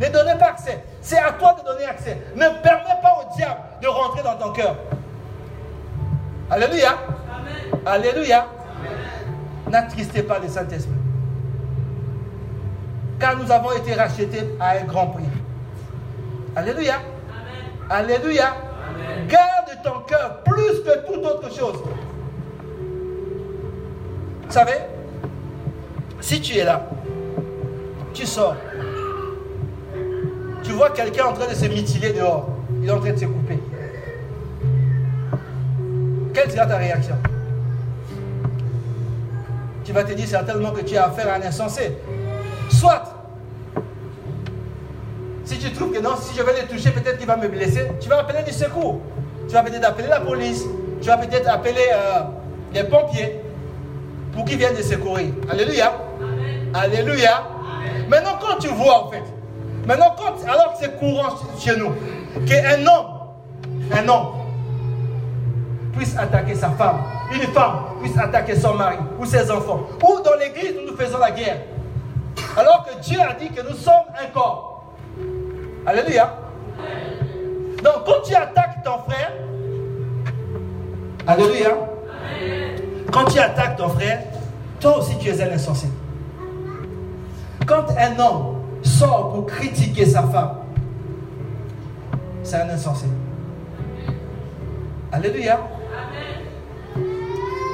Ne 0.00 0.08
donnez 0.08 0.38
pas 0.38 0.46
accès. 0.46 0.84
C'est 1.00 1.18
à 1.18 1.32
toi 1.32 1.56
de 1.58 1.64
donner 1.64 1.84
accès. 1.84 2.18
Ne 2.34 2.48
permets 2.62 3.00
pas 3.02 3.18
au 3.20 3.36
diable 3.36 3.60
de 3.82 3.88
rentrer 3.88 4.22
dans 4.22 4.36
ton 4.36 4.52
cœur. 4.52 4.76
Alléluia. 6.50 6.94
Alléluia. 7.86 8.46
N'attristez 9.68 10.22
pas 10.22 10.38
le 10.38 10.48
Saint-Esprit. 10.48 11.03
Car 13.24 13.38
nous 13.38 13.50
avons 13.50 13.72
été 13.72 13.94
rachetés 13.94 14.54
à 14.60 14.72
un 14.72 14.84
grand 14.84 15.06
prix. 15.06 15.24
Alléluia. 16.54 16.96
Alléluia. 17.88 18.54
Garde 19.26 19.82
ton 19.82 20.00
cœur 20.00 20.42
plus 20.44 20.82
que 20.82 21.06
toute 21.06 21.24
autre 21.24 21.48
chose. 21.48 21.82
Vous 24.46 24.52
savez, 24.52 24.74
si 26.20 26.38
tu 26.42 26.58
es 26.58 26.64
là, 26.64 26.86
tu 28.12 28.26
sors, 28.26 28.56
tu 30.62 30.72
vois 30.72 30.90
quelqu'un 30.90 31.24
en 31.24 31.32
train 31.32 31.48
de 31.48 31.54
se 31.54 31.64
mutiler 31.64 32.12
dehors, 32.12 32.50
il 32.82 32.86
est 32.86 32.92
en 32.92 33.00
train 33.00 33.12
de 33.12 33.18
se 33.18 33.24
couper. 33.24 33.58
Quelle 36.34 36.50
sera 36.50 36.66
ta 36.66 36.76
réaction? 36.76 37.16
Tu 39.82 39.94
vas 39.94 40.04
te 40.04 40.12
dire 40.12 40.28
certainement 40.28 40.72
que 40.72 40.82
tu 40.82 40.94
as 40.98 41.06
affaire 41.06 41.30
à 41.30 41.36
un 41.36 41.42
insensé. 41.42 41.96
Soit, 42.68 43.03
si 45.44 45.58
tu 45.58 45.72
trouves 45.72 45.92
que 45.92 46.00
non, 46.00 46.16
si 46.20 46.36
je 46.36 46.42
vais 46.42 46.60
le 46.60 46.66
toucher, 46.66 46.90
peut-être 46.90 47.18
qu'il 47.18 47.26
va 47.26 47.36
me 47.36 47.48
blesser, 47.48 47.88
tu 48.00 48.08
vas 48.08 48.20
appeler 48.20 48.42
du 48.42 48.52
secours. 48.52 49.00
Tu 49.46 49.54
vas 49.54 49.62
peut-être 49.62 49.86
appeler 49.86 50.08
la 50.08 50.20
police. 50.20 50.64
Tu 51.00 51.08
vas 51.08 51.18
peut-être 51.18 51.48
appeler 51.48 51.86
euh, 51.92 52.20
les 52.72 52.84
pompiers 52.84 53.40
pour 54.32 54.44
qu'ils 54.44 54.58
viennent 54.58 54.74
te 54.74 54.82
secourir. 54.82 55.28
Alléluia. 55.50 55.92
Alléluia. 56.72 57.42
Maintenant, 58.08 58.38
quand 58.40 58.58
tu 58.58 58.68
vois, 58.68 59.04
en 59.04 59.10
fait, 59.10 59.22
maintenant, 59.86 60.14
quand, 60.16 60.48
alors 60.50 60.72
que 60.72 60.78
c'est 60.80 60.98
courant 60.98 61.36
chez 61.58 61.76
nous, 61.76 61.92
qu'un 62.46 62.80
homme, 62.86 63.06
un 63.92 64.08
homme, 64.08 64.26
puisse 65.92 66.16
attaquer 66.16 66.54
sa 66.54 66.70
femme, 66.70 67.02
une 67.32 67.42
femme 67.52 67.84
puisse 68.02 68.18
attaquer 68.18 68.56
son 68.56 68.74
mari 68.74 68.96
ou 69.18 69.24
ses 69.24 69.50
enfants, 69.50 69.86
ou 70.02 70.20
dans 70.22 70.34
l'église 70.34 70.74
où 70.76 70.90
nous 70.90 70.96
faisons 70.96 71.18
la 71.18 71.30
guerre, 71.30 71.60
alors 72.56 72.84
que 72.84 73.00
Dieu 73.00 73.20
a 73.20 73.32
dit 73.34 73.50
que 73.50 73.62
nous 73.62 73.76
sommes 73.76 73.92
un 74.20 74.26
corps. 74.32 74.73
Alléluia. 75.86 76.34
Donc 77.82 78.04
quand 78.06 78.22
tu 78.24 78.34
attaques 78.34 78.82
ton 78.84 78.98
frère, 79.08 79.32
Alléluia. 81.26 81.70
Quand 83.10 83.24
tu 83.24 83.38
attaques 83.38 83.76
ton 83.76 83.88
frère, 83.88 84.22
toi 84.78 84.98
aussi 84.98 85.16
tu 85.18 85.28
es 85.28 85.42
un 85.42 85.52
insensé. 85.52 85.86
Quand 87.66 87.86
un 87.96 88.18
homme 88.18 88.56
sort 88.82 89.32
pour 89.32 89.46
critiquer 89.46 90.04
sa 90.04 90.22
femme, 90.24 90.56
c'est 92.42 92.56
un 92.56 92.68
insensé. 92.68 93.06
Alléluia. 95.12 95.60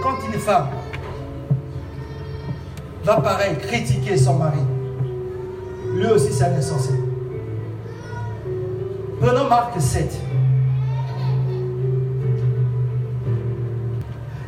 Quand 0.02 0.16
une 0.32 0.38
femme 0.38 0.68
va 3.02 3.16
pareil 3.20 3.56
critiquer 3.58 4.16
son 4.16 4.34
mari, 4.34 4.60
lui 5.94 6.06
aussi 6.06 6.32
c'est 6.32 6.44
un 6.44 6.54
insensé. 6.54 6.99
Prenons 9.20 9.48
Marc 9.48 9.78
7. 9.78 10.18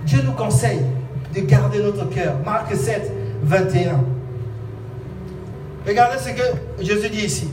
Dieu 0.06 0.20
nous 0.24 0.32
conseille 0.32 0.80
de 1.34 1.40
garder 1.40 1.82
notre 1.82 2.08
cœur. 2.08 2.36
Marc 2.42 2.74
7, 2.74 3.12
21. 3.42 4.00
Regardez 5.86 6.18
ce 6.18 6.30
que 6.30 6.82
Jésus 6.82 7.10
dit 7.10 7.26
ici. 7.26 7.50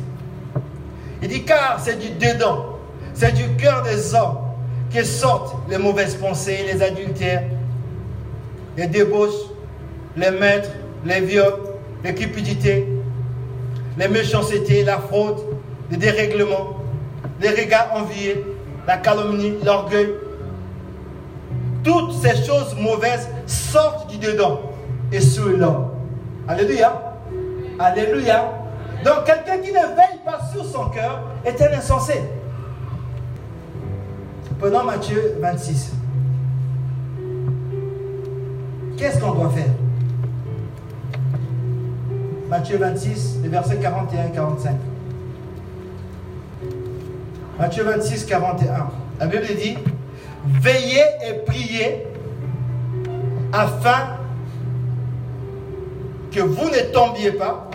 Il 1.21 1.27
dit 1.27 1.43
car 1.43 1.81
c'est 1.83 1.99
du 1.99 2.09
dedans, 2.11 2.77
c'est 3.13 3.33
du 3.33 3.53
cœur 3.57 3.83
des 3.83 4.15
hommes 4.15 4.37
que 4.93 5.03
sortent 5.03 5.57
les 5.69 5.77
mauvaises 5.77 6.15
pensées, 6.15 6.59
les 6.71 6.81
adultères, 6.81 7.43
les 8.77 8.87
débauches, 8.87 9.49
les 10.15 10.31
maîtres, 10.31 10.71
les 11.03 11.19
viols, 11.19 11.59
les 12.01 12.15
cupidités, 12.15 12.87
les 13.97 14.07
méchancetés, 14.07 14.85
la 14.85 14.99
fraude, 14.99 15.39
les 15.91 15.97
dérèglements, 15.97 16.78
les 17.41 17.49
regards 17.49 17.93
enviés, 17.93 18.45
la 18.87 18.97
calomnie, 18.97 19.53
l'orgueil. 19.63 20.13
Toutes 21.83 22.11
ces 22.13 22.43
choses 22.43 22.75
mauvaises 22.79 23.27
sortent 23.47 24.09
du 24.09 24.17
dedans 24.17 24.61
et 25.11 25.21
sur 25.21 25.47
l'homme. 25.47 25.91
Alléluia. 26.47 27.15
Alléluia. 27.79 28.51
Donc 29.05 29.23
quelqu'un 29.25 29.59
qui 29.59 29.71
ne 29.71 29.77
veille 29.77 30.19
pas 30.25 30.39
sur 30.51 30.65
son 30.65 30.89
cœur 30.89 31.21
est 31.45 31.61
un 31.61 31.77
insensé. 31.77 32.21
Prenons 34.59 34.83
Matthieu 34.83 35.37
26. 35.39 35.93
Qu'est-ce 38.97 39.19
qu'on 39.19 39.31
doit 39.31 39.49
faire? 39.49 39.71
Matthieu 42.49 42.77
26, 42.77 43.37
les 43.43 43.47
versets 43.47 43.77
41 43.77 44.25
et 44.25 44.31
45. 44.31 44.75
Matthieu 47.59 47.83
26, 47.83 48.25
41. 48.25 48.89
La 49.19 49.27
Bible 49.27 49.45
dit, 49.61 49.77
veillez 50.61 51.03
et 51.27 51.33
priez 51.45 52.07
afin 53.51 54.15
que 56.31 56.39
vous 56.39 56.69
ne 56.69 56.93
tombiez 56.93 57.33
pas 57.33 57.69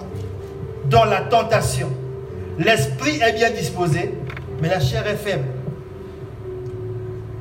dans 0.88 1.04
la 1.04 1.20
tentation. 1.22 1.88
L'esprit 2.58 3.20
est 3.20 3.34
bien 3.34 3.50
disposé, 3.50 4.14
mais 4.62 4.68
la 4.68 4.80
chair 4.80 5.06
est 5.06 5.16
faible. 5.16 5.44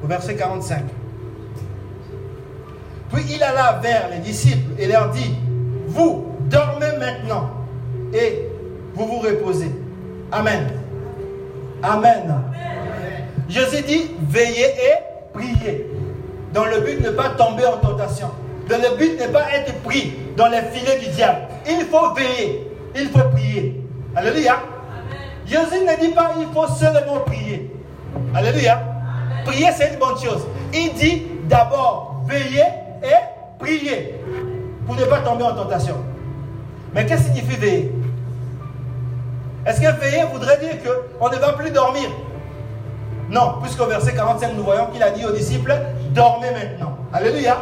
Au 0.04 0.08
verset 0.08 0.36
45. 0.36 0.84
Puis 3.14 3.24
il 3.36 3.42
alla 3.42 3.80
vers 3.82 4.10
les 4.10 4.20
disciples 4.20 4.78
et 4.78 4.88
leur 4.88 5.12
dit, 5.12 5.34
vous 5.88 6.26
dormez 6.50 6.98
maintenant 7.00 7.52
et 8.14 8.50
vous 8.96 9.08
vous 9.08 9.20
reposez. 9.20 9.72
Amen. 10.30 10.83
Amen. 11.84 12.34
Jésus 13.50 13.84
dit, 13.84 14.12
veillez 14.30 14.68
et 14.68 15.34
priez. 15.34 15.88
Dans 16.54 16.66
le 16.66 16.80
but 16.80 17.02
de 17.02 17.10
ne 17.10 17.12
pas 17.12 17.30
tomber 17.30 17.66
en 17.66 17.78
tentation. 17.78 18.30
Dans 18.70 18.78
le 18.78 18.96
but 18.98 19.20
de 19.20 19.24
ne 19.24 19.28
pas 19.30 19.52
être 19.54 19.74
pris 19.82 20.14
dans 20.38 20.48
les 20.48 20.62
filets 20.62 21.00
du 21.00 21.08
diable. 21.08 21.42
Il 21.70 21.86
faut 21.86 22.14
veiller. 22.14 22.72
Il 22.96 23.10
faut 23.10 23.28
prier. 23.34 23.82
Alléluia. 24.16 24.60
Jésus 25.46 25.84
ne 25.86 26.00
dit 26.00 26.14
pas 26.14 26.32
il 26.40 26.48
faut 26.54 26.68
seulement 26.68 27.20
prier. 27.26 27.70
Alléluia. 28.34 28.82
Prier, 29.46 29.68
c'est 29.76 29.94
une 29.94 30.00
bonne 30.00 30.18
chose. 30.18 30.48
Il 30.74 30.94
dit 30.94 31.24
d'abord 31.50 32.24
veiller 32.26 32.64
et 33.04 33.60
prier 33.60 34.16
pour 34.86 34.96
ne 34.96 35.04
pas 35.04 35.20
tomber 35.20 35.44
en 35.44 35.54
tentation. 35.56 35.98
Mais 36.94 37.06
qu'est-ce 37.06 37.28
que 37.28 37.36
signifie 37.36 37.58
veiller? 37.58 37.92
Est-ce 39.66 39.80
que 39.80 40.00
veiller 40.00 40.24
voudrait 40.32 40.60
dire 40.60 40.76
qu'on 40.84 41.30
ne 41.30 41.36
va 41.38 41.54
plus 41.54 41.72
dormir? 41.72 42.10
Non, 43.30 43.56
puisqu'au 43.62 43.86
verset 43.86 44.14
45, 44.14 44.54
nous 44.56 44.64
voyons 44.64 44.88
qu'il 44.88 45.02
a 45.02 45.12
dit 45.12 45.26
aux 45.26 45.32
disciples, 45.32 45.74
dormez 46.12 46.52
maintenant. 46.52 46.98
Alléluia. 47.14 47.58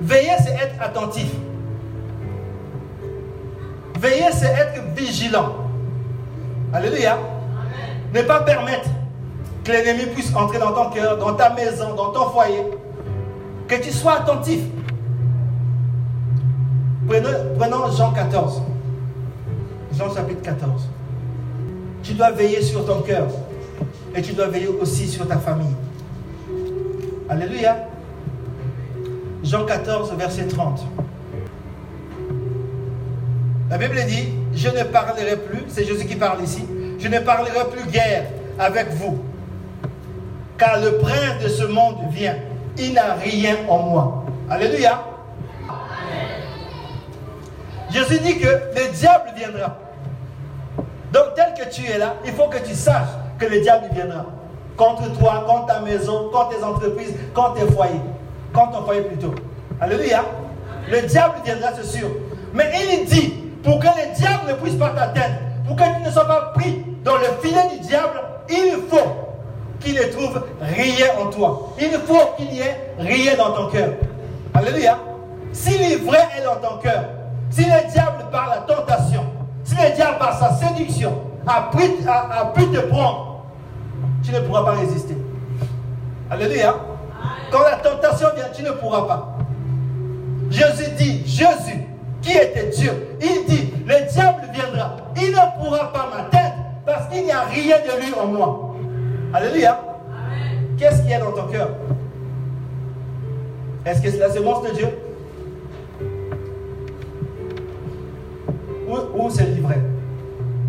Veiller, 0.00 0.36
c'est 0.42 0.54
être 0.54 0.80
attentif. 0.80 1.30
Veiller, 4.00 4.32
c'est 4.32 4.46
être 4.46 4.82
vigilant. 4.94 5.52
Alléluia. 6.72 7.18
Ne 8.14 8.22
pas 8.22 8.40
permettre 8.40 8.88
que 9.64 9.72
l'ennemi 9.72 10.06
puisse 10.06 10.34
entrer 10.34 10.58
dans 10.58 10.72
ton 10.72 10.90
cœur, 10.90 11.18
dans 11.18 11.34
ta 11.34 11.50
maison, 11.50 11.94
dans 11.94 12.10
ton 12.10 12.30
foyer. 12.30 12.62
Que 13.68 13.74
tu 13.76 13.90
sois 13.90 14.20
attentif. 14.20 14.60
Prenons, 17.08 17.90
Jean 17.96 18.12
14. 18.12 18.62
Jean 19.96 20.14
chapitre 20.14 20.42
14. 20.42 20.88
Tu 22.02 22.12
dois 22.12 22.30
veiller 22.30 22.60
sur 22.60 22.84
ton 22.84 23.00
cœur. 23.00 23.28
Et 24.14 24.20
tu 24.20 24.32
dois 24.32 24.48
veiller 24.48 24.68
aussi 24.68 25.08
sur 25.08 25.26
ta 25.26 25.38
famille. 25.38 25.74
Alléluia. 27.28 27.88
Jean 29.42 29.64
14, 29.64 30.12
verset 30.16 30.48
30. 30.48 30.84
La 33.70 33.78
Bible 33.78 33.96
dit, 34.06 34.28
je 34.54 34.68
ne 34.68 34.84
parlerai 34.84 35.36
plus, 35.36 35.64
c'est 35.68 35.84
Jésus 35.84 36.06
qui 36.06 36.16
parle 36.16 36.42
ici, 36.42 36.64
je 36.98 37.08
ne 37.08 37.18
parlerai 37.18 37.68
plus 37.72 37.90
guère 37.90 38.26
avec 38.58 38.90
vous, 38.92 39.18
car 40.56 40.80
le 40.80 40.98
prince 40.98 41.42
de 41.42 41.48
ce 41.48 41.64
monde 41.64 41.96
vient, 42.10 42.36
il 42.78 42.94
n'a 42.94 43.14
rien 43.14 43.56
en 43.68 43.78
moi. 43.78 44.24
Alléluia. 44.48 45.02
Jésus 47.90 48.20
dit 48.20 48.38
que 48.38 48.46
le 48.46 48.92
diable 48.94 49.32
viendra. 49.36 49.85
Donc 51.16 51.32
tel 51.34 51.54
que 51.54 51.70
tu 51.72 51.90
es 51.90 51.96
là, 51.96 52.16
il 52.26 52.32
faut 52.32 52.48
que 52.48 52.58
tu 52.58 52.74
saches 52.74 53.08
que 53.38 53.46
le 53.46 53.60
diable 53.62 53.86
viendra. 53.90 54.26
Contre 54.76 55.10
toi, 55.18 55.44
contre 55.46 55.64
ta 55.64 55.80
maison, 55.80 56.28
contre 56.30 56.50
tes 56.50 56.62
entreprises, 56.62 57.14
contre 57.32 57.54
tes 57.54 57.72
foyers. 57.72 58.02
Contre 58.52 58.72
ton 58.72 58.84
foyer 58.84 59.00
plutôt. 59.00 59.34
Alléluia. 59.80 60.22
Le 60.90 61.00
diable 61.00 61.36
viendra, 61.42 61.70
c'est 61.74 61.98
sûr. 61.98 62.08
Mais 62.52 62.70
il 62.74 63.06
dit, 63.06 63.28
pour 63.64 63.78
que 63.78 63.86
le 63.86 64.14
diable 64.14 64.42
ne 64.48 64.52
puisse 64.56 64.74
pas 64.74 64.90
t'atteindre, 64.90 65.36
pour 65.66 65.74
que 65.76 65.84
tu 65.84 66.02
ne 66.04 66.10
sois 66.10 66.26
pas 66.26 66.52
pris 66.54 66.84
dans 67.02 67.16
le 67.16 67.28
filet 67.40 67.66
du 67.72 67.78
diable, 67.80 68.20
il 68.50 68.76
faut 68.90 69.08
qu'il 69.80 69.94
ne 69.94 70.02
trouve 70.12 70.44
rien 70.60 71.06
en 71.18 71.30
toi. 71.30 71.72
Il 71.80 71.98
faut 72.06 72.34
qu'il 72.36 72.52
y 72.52 72.60
ait 72.60 72.92
rien 72.98 73.36
dans 73.38 73.52
ton 73.52 73.70
cœur. 73.70 73.88
Alléluia. 74.52 74.98
Si 75.54 75.78
l'ivraie 75.78 76.28
est 76.38 76.44
dans 76.44 76.56
ton 76.56 76.76
cœur, 76.76 77.04
si 77.48 77.64
le 77.64 77.90
diable 77.90 78.26
par 78.30 78.50
la 78.50 78.74
tentation, 78.74 79.24
si 79.66 79.74
le 79.74 79.94
diable 79.96 80.18
par 80.18 80.38
sa 80.38 80.52
séduction 80.52 81.12
a, 81.44 81.70
pu 81.72 82.66
te 82.66 82.80
prendre, 82.86 83.44
tu 84.22 84.32
ne 84.32 84.40
pourras 84.40 84.64
pas 84.64 84.72
résister. 84.72 85.16
Alléluia. 86.30 86.74
Quand 87.50 87.62
la 87.62 87.76
tentation 87.76 88.28
vient, 88.36 88.46
tu 88.54 88.62
ne 88.62 88.70
pourras 88.70 89.02
pas. 89.02 89.38
Jésus 90.50 90.90
dit, 90.96 91.26
Jésus, 91.26 91.84
qui 92.22 92.32
était 92.32 92.68
Dieu, 92.68 93.18
il 93.20 93.44
dit, 93.48 93.74
le 93.84 94.08
diable 94.08 94.42
viendra, 94.52 94.96
il 95.16 95.30
ne 95.32 95.64
pourra 95.64 95.92
pas 95.92 96.10
m'atteindre 96.14 96.54
parce 96.84 97.08
qu'il 97.08 97.24
n'y 97.24 97.32
a 97.32 97.42
rien 97.42 97.76
de 97.78 98.04
lui 98.04 98.14
en 98.14 98.26
moi. 98.26 98.76
Alléluia. 99.34 99.80
Qu'est-ce 100.78 101.02
qu'il 101.02 101.10
y 101.10 101.14
a 101.14 101.20
dans 101.20 101.32
ton 101.32 101.48
cœur? 101.48 101.70
Est-ce 103.84 104.00
que 104.00 104.10
c'est 104.10 104.18
la 104.18 104.30
sémence 104.30 104.62
de 104.64 104.74
Dieu? 104.74 104.88
Ou, 108.88 109.30
c'est 109.30 109.46
livré? 109.46 109.76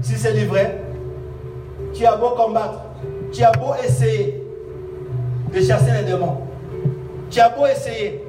Si 0.02 0.16
c'est 0.16 0.34
livré, 0.34 0.78
tu 1.94 2.06
as 2.06 2.16
beau 2.16 2.30
combattre, 2.32 2.82
tu 3.32 3.44
as 3.44 3.52
beau 3.52 3.74
essayer 3.84 4.44
de 5.54 5.62
chasser 5.62 5.92
les 5.92 6.04
démons, 6.04 6.42
tu 7.30 7.40
as 7.40 7.50
beau 7.50 7.66
essayer 7.66 8.24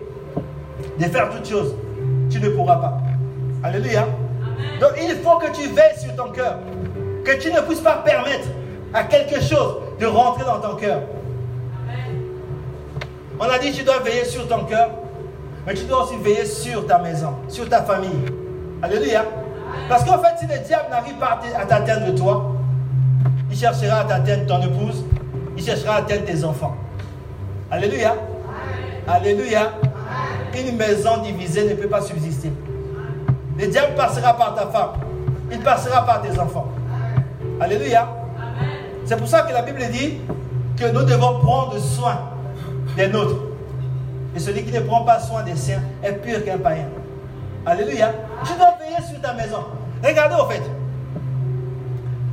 de 0.98 1.04
faire 1.04 1.30
toutes 1.30 1.48
choses, 1.48 1.74
tu 2.30 2.40
ne 2.40 2.48
pourras 2.50 2.76
pas. 2.76 2.98
Alléluia. 3.62 4.06
Donc 4.80 4.90
il 5.00 5.16
faut 5.16 5.38
que 5.38 5.50
tu 5.52 5.68
veilles 5.68 5.98
sur 5.98 6.14
ton 6.16 6.30
cœur. 6.32 6.58
Que 7.24 7.38
tu 7.40 7.52
ne 7.52 7.60
puisses 7.60 7.80
pas 7.80 8.02
permettre 8.04 8.48
à 8.92 9.04
quelque 9.04 9.40
chose 9.40 9.76
de 10.00 10.06
rentrer 10.06 10.44
dans 10.44 10.60
ton 10.60 10.76
cœur. 10.76 11.00
On 13.40 13.44
a 13.44 13.58
dit 13.58 13.72
tu 13.72 13.84
dois 13.84 14.00
veiller 14.00 14.24
sur 14.24 14.48
ton 14.48 14.64
cœur, 14.64 14.90
mais 15.66 15.74
tu 15.74 15.84
dois 15.84 16.04
aussi 16.04 16.16
veiller 16.16 16.44
sur 16.44 16.86
ta 16.86 16.98
maison, 16.98 17.34
sur 17.48 17.68
ta 17.68 17.82
famille. 17.82 18.24
Alléluia. 18.82 19.24
Parce 19.88 20.04
qu'en 20.04 20.18
fait, 20.18 20.38
si 20.38 20.46
le 20.46 20.58
diable 20.64 20.86
n'arrive 20.90 21.14
pas 21.14 21.40
à 21.58 21.64
t'atteindre 21.64 22.14
toi, 22.14 22.52
il 23.50 23.56
cherchera 23.56 24.00
à 24.00 24.04
t'atteindre 24.04 24.46
ton 24.46 24.60
épouse, 24.62 25.04
il 25.56 25.64
cherchera 25.64 25.94
à 25.94 25.98
atteindre 25.98 26.24
tes 26.24 26.44
enfants. 26.44 26.76
Alléluia. 27.70 28.14
Alléluia. 29.06 29.72
Une 30.54 30.76
maison 30.76 31.18
divisée 31.22 31.68
ne 31.68 31.74
peut 31.74 31.88
pas 31.88 32.00
subsister. 32.00 32.52
Le 33.58 33.66
diable 33.66 33.94
passera 33.96 34.36
par 34.36 34.54
ta 34.54 34.66
femme, 34.66 34.90
il 35.50 35.58
passera 35.60 36.04
par 36.04 36.22
tes 36.22 36.38
enfants. 36.38 36.68
Alléluia. 37.60 38.08
C'est 39.04 39.16
pour 39.16 39.26
ça 39.26 39.42
que 39.42 39.52
la 39.52 39.62
Bible 39.62 39.82
dit 39.90 40.18
que 40.76 40.92
nous 40.92 41.02
devons 41.02 41.40
prendre 41.40 41.78
soin 41.78 42.18
des 42.96 43.08
nôtres. 43.08 43.40
Et 44.36 44.38
celui 44.38 44.62
qui 44.64 44.72
ne 44.72 44.80
prend 44.80 45.02
pas 45.02 45.18
soin 45.18 45.42
des 45.42 45.56
siens 45.56 45.82
est 46.02 46.12
pire 46.12 46.44
qu'un 46.44 46.58
païen. 46.58 46.86
Alléluia. 47.66 48.12
Tu 48.44 48.52
dois 48.54 48.76
veiller 48.80 49.02
sur 49.06 49.20
ta 49.20 49.32
maison. 49.34 49.64
Regardez 50.02 50.36
au 50.40 50.48
fait. 50.48 50.62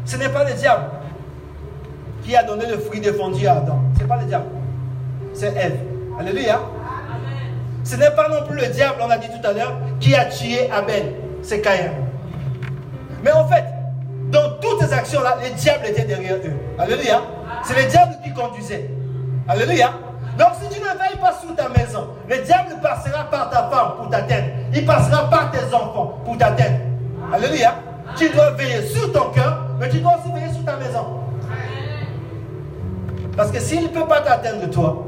Ce 0.05 0.17
n'est 0.17 0.29
pas 0.29 0.43
le 0.43 0.53
diable 0.53 0.83
qui 2.23 2.35
a 2.35 2.43
donné 2.43 2.65
le 2.67 2.77
fruit 2.77 2.99
défendu 2.99 3.45
à 3.47 3.57
Adam. 3.57 3.79
Ce 3.95 4.01
n'est 4.01 4.07
pas 4.07 4.17
le 4.17 4.25
diable. 4.25 4.45
C'est 5.33 5.55
Ève. 5.55 5.77
Alléluia. 6.19 6.59
Ce 7.83 7.95
n'est 7.95 8.11
pas 8.11 8.27
non 8.29 8.47
plus 8.47 8.57
le 8.59 8.67
diable, 8.67 8.95
on 9.01 9.09
a 9.09 9.17
dit 9.17 9.27
tout 9.27 9.47
à 9.47 9.53
l'heure, 9.53 9.77
qui 9.99 10.15
a 10.15 10.25
tué 10.25 10.69
Abel. 10.71 11.13
C'est 11.43 11.61
Caïn. 11.61 11.91
Mais 13.23 13.31
en 13.31 13.47
fait, 13.47 13.63
dans 14.31 14.57
toutes 14.59 14.81
ces 14.81 14.91
actions-là, 14.91 15.37
le 15.43 15.55
diable 15.55 15.85
était 15.85 16.05
derrière 16.05 16.37
eux. 16.37 16.53
Alléluia. 16.79 17.21
C'est 17.63 17.79
le 17.79 17.87
diable 17.87 18.15
qui 18.23 18.33
conduisait. 18.33 18.89
Alléluia. 19.47 19.91
Donc 20.37 20.49
si 20.61 20.67
tu 20.69 20.79
ne 20.79 20.85
veilles 20.85 21.19
pas 21.21 21.33
sur 21.33 21.55
ta 21.55 21.69
maison, 21.69 22.07
le 22.27 22.37
diable 22.43 22.75
passera 22.81 23.23
par 23.25 23.49
ta 23.49 23.69
femme 23.69 23.93
pour 23.97 24.09
t'atteindre. 24.09 24.47
Il 24.73 24.85
passera 24.85 25.29
par 25.29 25.51
tes 25.51 25.73
enfants 25.73 26.19
pour 26.25 26.37
t'atteindre. 26.37 26.79
Alléluia. 27.33 27.75
Tu 28.17 28.29
dois 28.29 28.51
veiller 28.51 28.85
sur 28.87 29.11
ton 29.11 29.29
cœur, 29.31 29.65
mais 29.79 29.89
tu 29.89 29.99
dois 29.99 30.17
aussi 30.19 30.31
veiller 30.33 30.53
sur 30.53 30.63
ta 30.63 30.75
maison. 30.75 31.21
Parce 33.35 33.51
que 33.51 33.59
s'il 33.59 33.83
ne 33.83 33.87
peut 33.87 34.05
pas 34.05 34.21
t'atteindre 34.21 34.69
toi, 34.69 35.05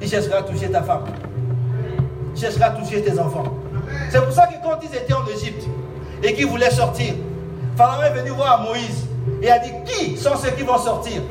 il 0.00 0.08
cherchera 0.08 0.38
à 0.38 0.42
toucher 0.42 0.70
ta 0.70 0.82
femme. 0.82 1.04
Il 2.34 2.40
cherchera 2.40 2.66
à 2.66 2.70
toucher 2.70 3.02
tes 3.02 3.18
enfants. 3.18 3.44
C'est 4.10 4.22
pour 4.22 4.32
ça 4.32 4.46
que 4.46 4.54
quand 4.62 4.78
ils 4.82 4.94
étaient 4.94 5.12
en 5.14 5.26
Égypte 5.26 5.64
et 6.22 6.34
qu'ils 6.34 6.46
voulaient 6.46 6.70
sortir, 6.70 7.14
Pharaon 7.76 8.02
est 8.02 8.10
venu 8.10 8.30
voir 8.30 8.62
Moïse 8.62 9.06
et 9.42 9.50
a 9.50 9.58
dit 9.58 9.72
Qui 9.86 10.16
sont 10.16 10.36
ceux 10.36 10.50
qui 10.50 10.62
vont 10.62 10.78
sortir? 10.78 11.22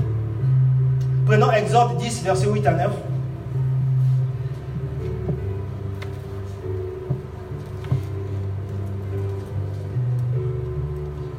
Prenons 1.28 1.52
Exode 1.52 1.98
10, 1.98 2.24
verset 2.24 2.48
8 2.48 2.68
à 2.68 2.72
9. 2.72 2.92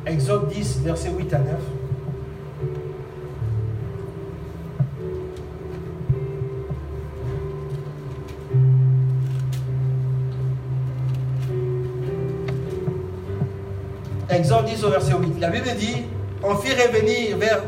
Exode 0.04 0.48
10, 0.50 0.80
verset 0.84 1.08
8 1.08 1.32
à 1.32 1.38
9. 1.38 1.46
Exode 14.28 14.66
10 14.66 14.84
au 14.84 14.90
verset 14.90 15.14
8. 15.14 15.40
La 15.40 15.48
Bible 15.48 15.64
dit, 15.78 16.04
on 16.42 16.56
fit 16.56 16.74
revenir 16.74 17.38
vers 17.38 17.62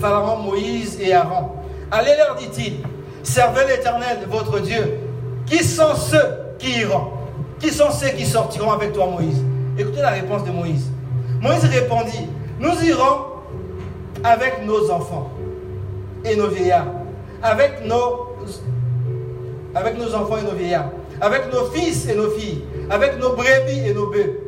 Pharaon 0.00 0.38
Moïse 0.42 0.98
et 1.00 1.12
Aaron. 1.12 1.50
Allez 1.90 2.12
leur, 2.16 2.36
dit-il, 2.36 2.78
servez 3.22 3.66
l'Éternel, 3.66 4.18
votre 4.28 4.60
Dieu. 4.60 4.98
Qui 5.46 5.62
sont 5.62 5.94
ceux 5.94 6.56
qui 6.58 6.80
iront? 6.80 7.08
Qui 7.60 7.70
sont 7.70 7.90
ceux 7.90 8.08
qui 8.08 8.26
sortiront 8.26 8.72
avec 8.72 8.92
toi, 8.92 9.06
Moïse? 9.06 9.42
Écoutez 9.78 10.00
la 10.00 10.10
réponse 10.10 10.44
de 10.44 10.50
Moïse. 10.50 10.86
Moïse 11.40 11.64
répondit, 11.64 12.28
nous 12.58 12.84
irons 12.84 13.26
avec 14.24 14.64
nos 14.66 14.90
enfants 14.90 15.30
et 16.24 16.34
nos 16.34 16.48
vieillards, 16.48 16.86
avec 17.42 17.86
nos, 17.86 18.28
avec 19.74 19.98
nos 19.98 20.14
enfants 20.14 20.38
et 20.38 20.44
nos 20.44 20.56
vieillards, 20.56 20.90
avec 21.20 21.52
nos 21.52 21.66
fils 21.66 22.08
et 22.08 22.14
nos 22.14 22.30
filles, 22.30 22.64
avec 22.90 23.18
nos 23.20 23.34
brebis 23.34 23.86
et 23.86 23.94
nos 23.94 24.10
bœufs. 24.10 24.40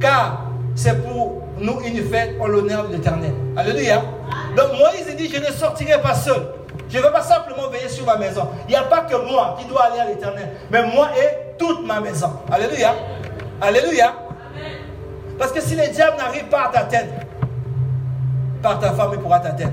Car 0.00 0.42
c'est 0.74 1.02
pour 1.02 1.42
nous 1.58 1.80
une 1.80 2.04
fête 2.08 2.36
en 2.40 2.46
l'honneur 2.46 2.88
de 2.88 2.94
l'Éternel. 2.94 3.32
Alléluia. 3.56 4.02
Donc 4.56 4.66
Moïse 4.78 5.14
dit, 5.16 5.30
je 5.32 5.40
ne 5.40 5.46
sortirai 5.46 6.00
pas 6.00 6.14
seul. 6.14 6.42
Je 6.88 6.98
ne 6.98 7.02
vais 7.02 7.10
pas 7.10 7.22
simplement 7.22 7.68
veiller 7.68 7.88
sur 7.88 8.06
ma 8.06 8.16
maison. 8.16 8.48
Il 8.68 8.70
n'y 8.70 8.76
a 8.76 8.82
pas 8.82 9.00
que 9.00 9.16
moi 9.16 9.56
qui 9.58 9.66
dois 9.66 9.84
aller 9.84 10.00
à 10.00 10.04
l'Éternel, 10.04 10.50
mais 10.70 10.82
moi 10.86 11.08
et 11.16 11.56
toute 11.58 11.84
ma 11.86 12.00
maison. 12.00 12.30
Alléluia. 12.50 12.94
Alléluia. 13.60 14.14
Parce 15.38 15.52
que 15.52 15.60
si 15.60 15.74
le 15.74 15.88
diable 15.88 16.16
n'arrive 16.18 16.44
pas 16.44 16.66
à 16.66 16.68
ta 16.68 16.84
tête, 16.84 17.10
par 18.62 18.78
ta 18.78 18.92
femme, 18.92 19.10
il 19.12 19.18
pourra 19.18 19.40
ta 19.40 19.50
tête. 19.50 19.72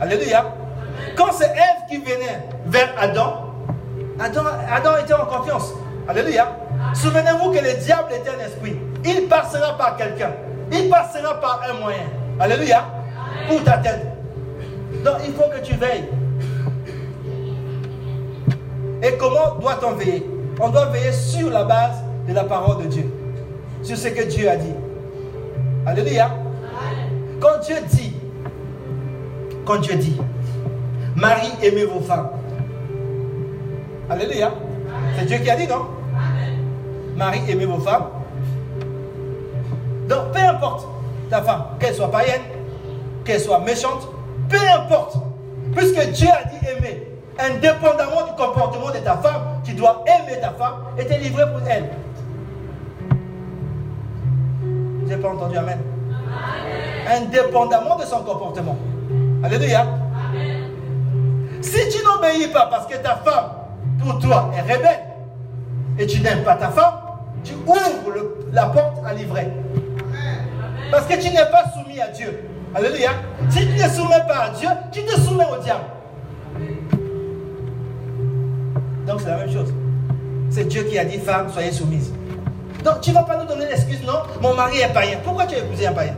Alléluia. 0.00 0.44
Quand 1.16 1.32
c'est 1.32 1.46
Ève 1.46 1.88
qui 1.88 1.98
venait 1.98 2.42
vers 2.66 2.88
Adam, 2.98 3.52
Adam, 4.20 4.42
Adam 4.72 4.96
était 5.02 5.14
en 5.14 5.26
confiance. 5.26 5.72
Alléluia. 6.08 6.48
Souvenez-vous 6.94 7.50
que 7.50 7.58
le 7.58 7.74
diable 7.74 8.12
était 8.12 8.30
un 8.30 8.46
esprit. 8.46 8.76
Il 9.04 9.28
passera 9.28 9.76
par 9.76 9.96
quelqu'un. 9.96 10.32
Il 10.72 10.88
passera 10.88 11.40
par 11.40 11.62
un 11.68 11.80
moyen. 11.80 12.06
Alléluia. 12.38 12.84
Pour 13.48 13.62
ta 13.64 13.78
tête. 13.78 14.06
Donc 15.04 15.16
il 15.26 15.32
faut 15.32 15.48
que 15.50 15.64
tu 15.64 15.74
veilles. 15.74 16.08
Et 19.02 19.16
comment 19.16 19.56
doit-on 19.60 19.92
veiller? 19.92 20.26
On 20.60 20.70
doit 20.70 20.86
veiller 20.86 21.12
sur 21.12 21.50
la 21.50 21.64
base 21.64 22.02
de 22.26 22.34
la 22.34 22.44
parole 22.44 22.84
de 22.84 22.88
Dieu. 22.88 23.10
Sur 23.82 23.96
ce 23.96 24.08
que 24.08 24.24
Dieu 24.24 24.50
a 24.50 24.56
dit. 24.56 24.74
Alléluia. 25.86 26.30
Quand 27.40 27.60
Dieu 27.62 27.76
dit, 27.88 28.12
quand 29.64 29.80
Dieu 29.80 29.94
dit, 29.94 30.20
Marie, 31.14 31.52
aimez 31.62 31.84
vos 31.84 32.00
femmes. 32.00 32.30
Alléluia. 34.10 34.52
C'est 35.16 35.26
Dieu 35.26 35.38
qui 35.38 35.50
a 35.50 35.56
dit, 35.56 35.68
non? 35.68 35.86
Marie, 37.16 37.40
aimez 37.48 37.66
vos 37.66 37.78
femmes. 37.78 38.06
Donc, 40.08 40.32
peu 40.32 40.40
importe 40.40 40.86
ta 41.28 41.42
femme, 41.42 41.64
qu'elle 41.78 41.94
soit 41.94 42.10
païenne, 42.10 42.40
qu'elle 43.24 43.40
soit 43.40 43.60
méchante, 43.60 44.08
peu 44.48 44.58
importe. 44.74 45.16
Puisque 45.76 46.10
Dieu 46.12 46.28
a 46.28 46.44
dit 46.44 46.66
aimer, 46.66 47.06
indépendamment 47.38 48.24
du 48.26 48.32
comportement 48.36 48.90
de 48.90 48.98
ta 48.98 49.16
femme, 49.18 49.60
tu 49.64 49.74
dois 49.74 50.02
aimer 50.06 50.40
ta 50.40 50.50
femme 50.50 50.76
et 50.98 51.04
te 51.04 51.12
livrer 51.12 51.44
pour 51.52 51.60
elle. 51.68 51.90
Vous 54.62 55.06
n'avez 55.06 55.22
pas 55.22 55.28
entendu 55.28 55.56
Amen. 55.58 55.78
Indépendamment 57.10 57.96
de 57.96 58.04
son 58.04 58.22
comportement. 58.22 58.76
Alléluia. 59.44 59.86
Si 61.60 61.88
tu 61.90 62.04
n'obéis 62.04 62.48
pas 62.48 62.66
parce 62.66 62.86
que 62.86 62.96
ta 62.96 63.16
femme, 63.16 63.50
pour 64.02 64.18
toi, 64.18 64.50
est 64.56 64.62
rebelle, 64.62 65.04
et 65.98 66.06
tu 66.06 66.20
n'aimes 66.20 66.44
pas 66.44 66.54
ta 66.54 66.68
femme, 66.68 66.94
tu 67.44 67.54
ouvres 67.66 68.18
la 68.52 68.66
porte 68.66 68.98
à 69.04 69.12
livrer. 69.14 69.48
Parce 70.90 71.06
que 71.06 71.14
tu 71.14 71.30
n'es 71.30 71.50
pas 71.50 71.64
soumis 71.74 72.00
à 72.00 72.08
Dieu. 72.08 72.48
Alléluia. 72.74 73.10
Si 73.50 73.66
tu 73.66 73.72
ne 73.74 73.88
soumets 73.88 74.24
pas 74.26 74.44
à 74.44 74.50
Dieu, 74.50 74.68
tu 74.92 75.04
te 75.04 75.20
soumets 75.20 75.46
au 75.50 75.62
diable? 75.62 75.84
Donc 79.06 79.20
c'est 79.20 79.30
la 79.30 79.36
même 79.38 79.52
chose. 79.52 79.72
C'est 80.50 80.64
Dieu 80.64 80.82
qui 80.84 80.98
a 80.98 81.04
dit, 81.04 81.18
femme, 81.18 81.50
soyez 81.50 81.72
soumise. 81.72 82.12
Donc 82.84 83.00
tu 83.00 83.10
ne 83.10 83.14
vas 83.14 83.22
pas 83.22 83.36
nous 83.36 83.46
donner 83.46 83.66
l'excuse, 83.66 84.02
non? 84.04 84.20
Mon 84.40 84.54
mari 84.54 84.80
est 84.80 84.92
païen. 84.92 85.18
Pourquoi 85.24 85.46
tu 85.46 85.54
as 85.54 85.58
épousé 85.58 85.86
un 85.86 85.92
païen? 85.92 86.14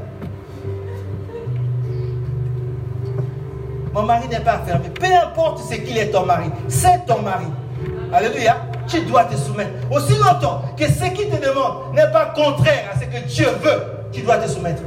Mon 3.92 4.02
mari 4.02 4.28
n'est 4.28 4.40
pas 4.40 4.60
fermé. 4.64 4.88
Peu 4.88 5.06
importe 5.06 5.60
ce 5.68 5.74
qu'il 5.74 5.98
est 5.98 6.10
ton 6.10 6.24
mari, 6.24 6.50
c'est 6.68 7.06
ton 7.06 7.22
mari. 7.22 7.46
Alléluia. 8.12 8.56
Tu 8.86 9.02
dois 9.02 9.24
te 9.24 9.36
soumettre. 9.36 9.70
Aussi 9.90 10.14
longtemps 10.14 10.62
que 10.76 10.84
ce 10.84 11.04
qu'il 11.10 11.28
te 11.28 11.36
demande 11.36 11.94
n'est 11.94 12.10
pas 12.10 12.32
contraire 12.34 12.90
à 12.92 12.98
ce 12.98 13.04
que 13.04 13.24
Dieu 13.24 13.46
veut, 13.62 13.99
tu 14.12 14.22
dois 14.22 14.36
te 14.38 14.48
soumettre. 14.48 14.82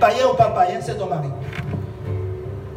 Païen 0.00 0.26
ou 0.32 0.36
pas 0.36 0.50
païen, 0.50 0.78
c'est 0.80 0.98
ton 0.98 1.06
mari. 1.06 1.28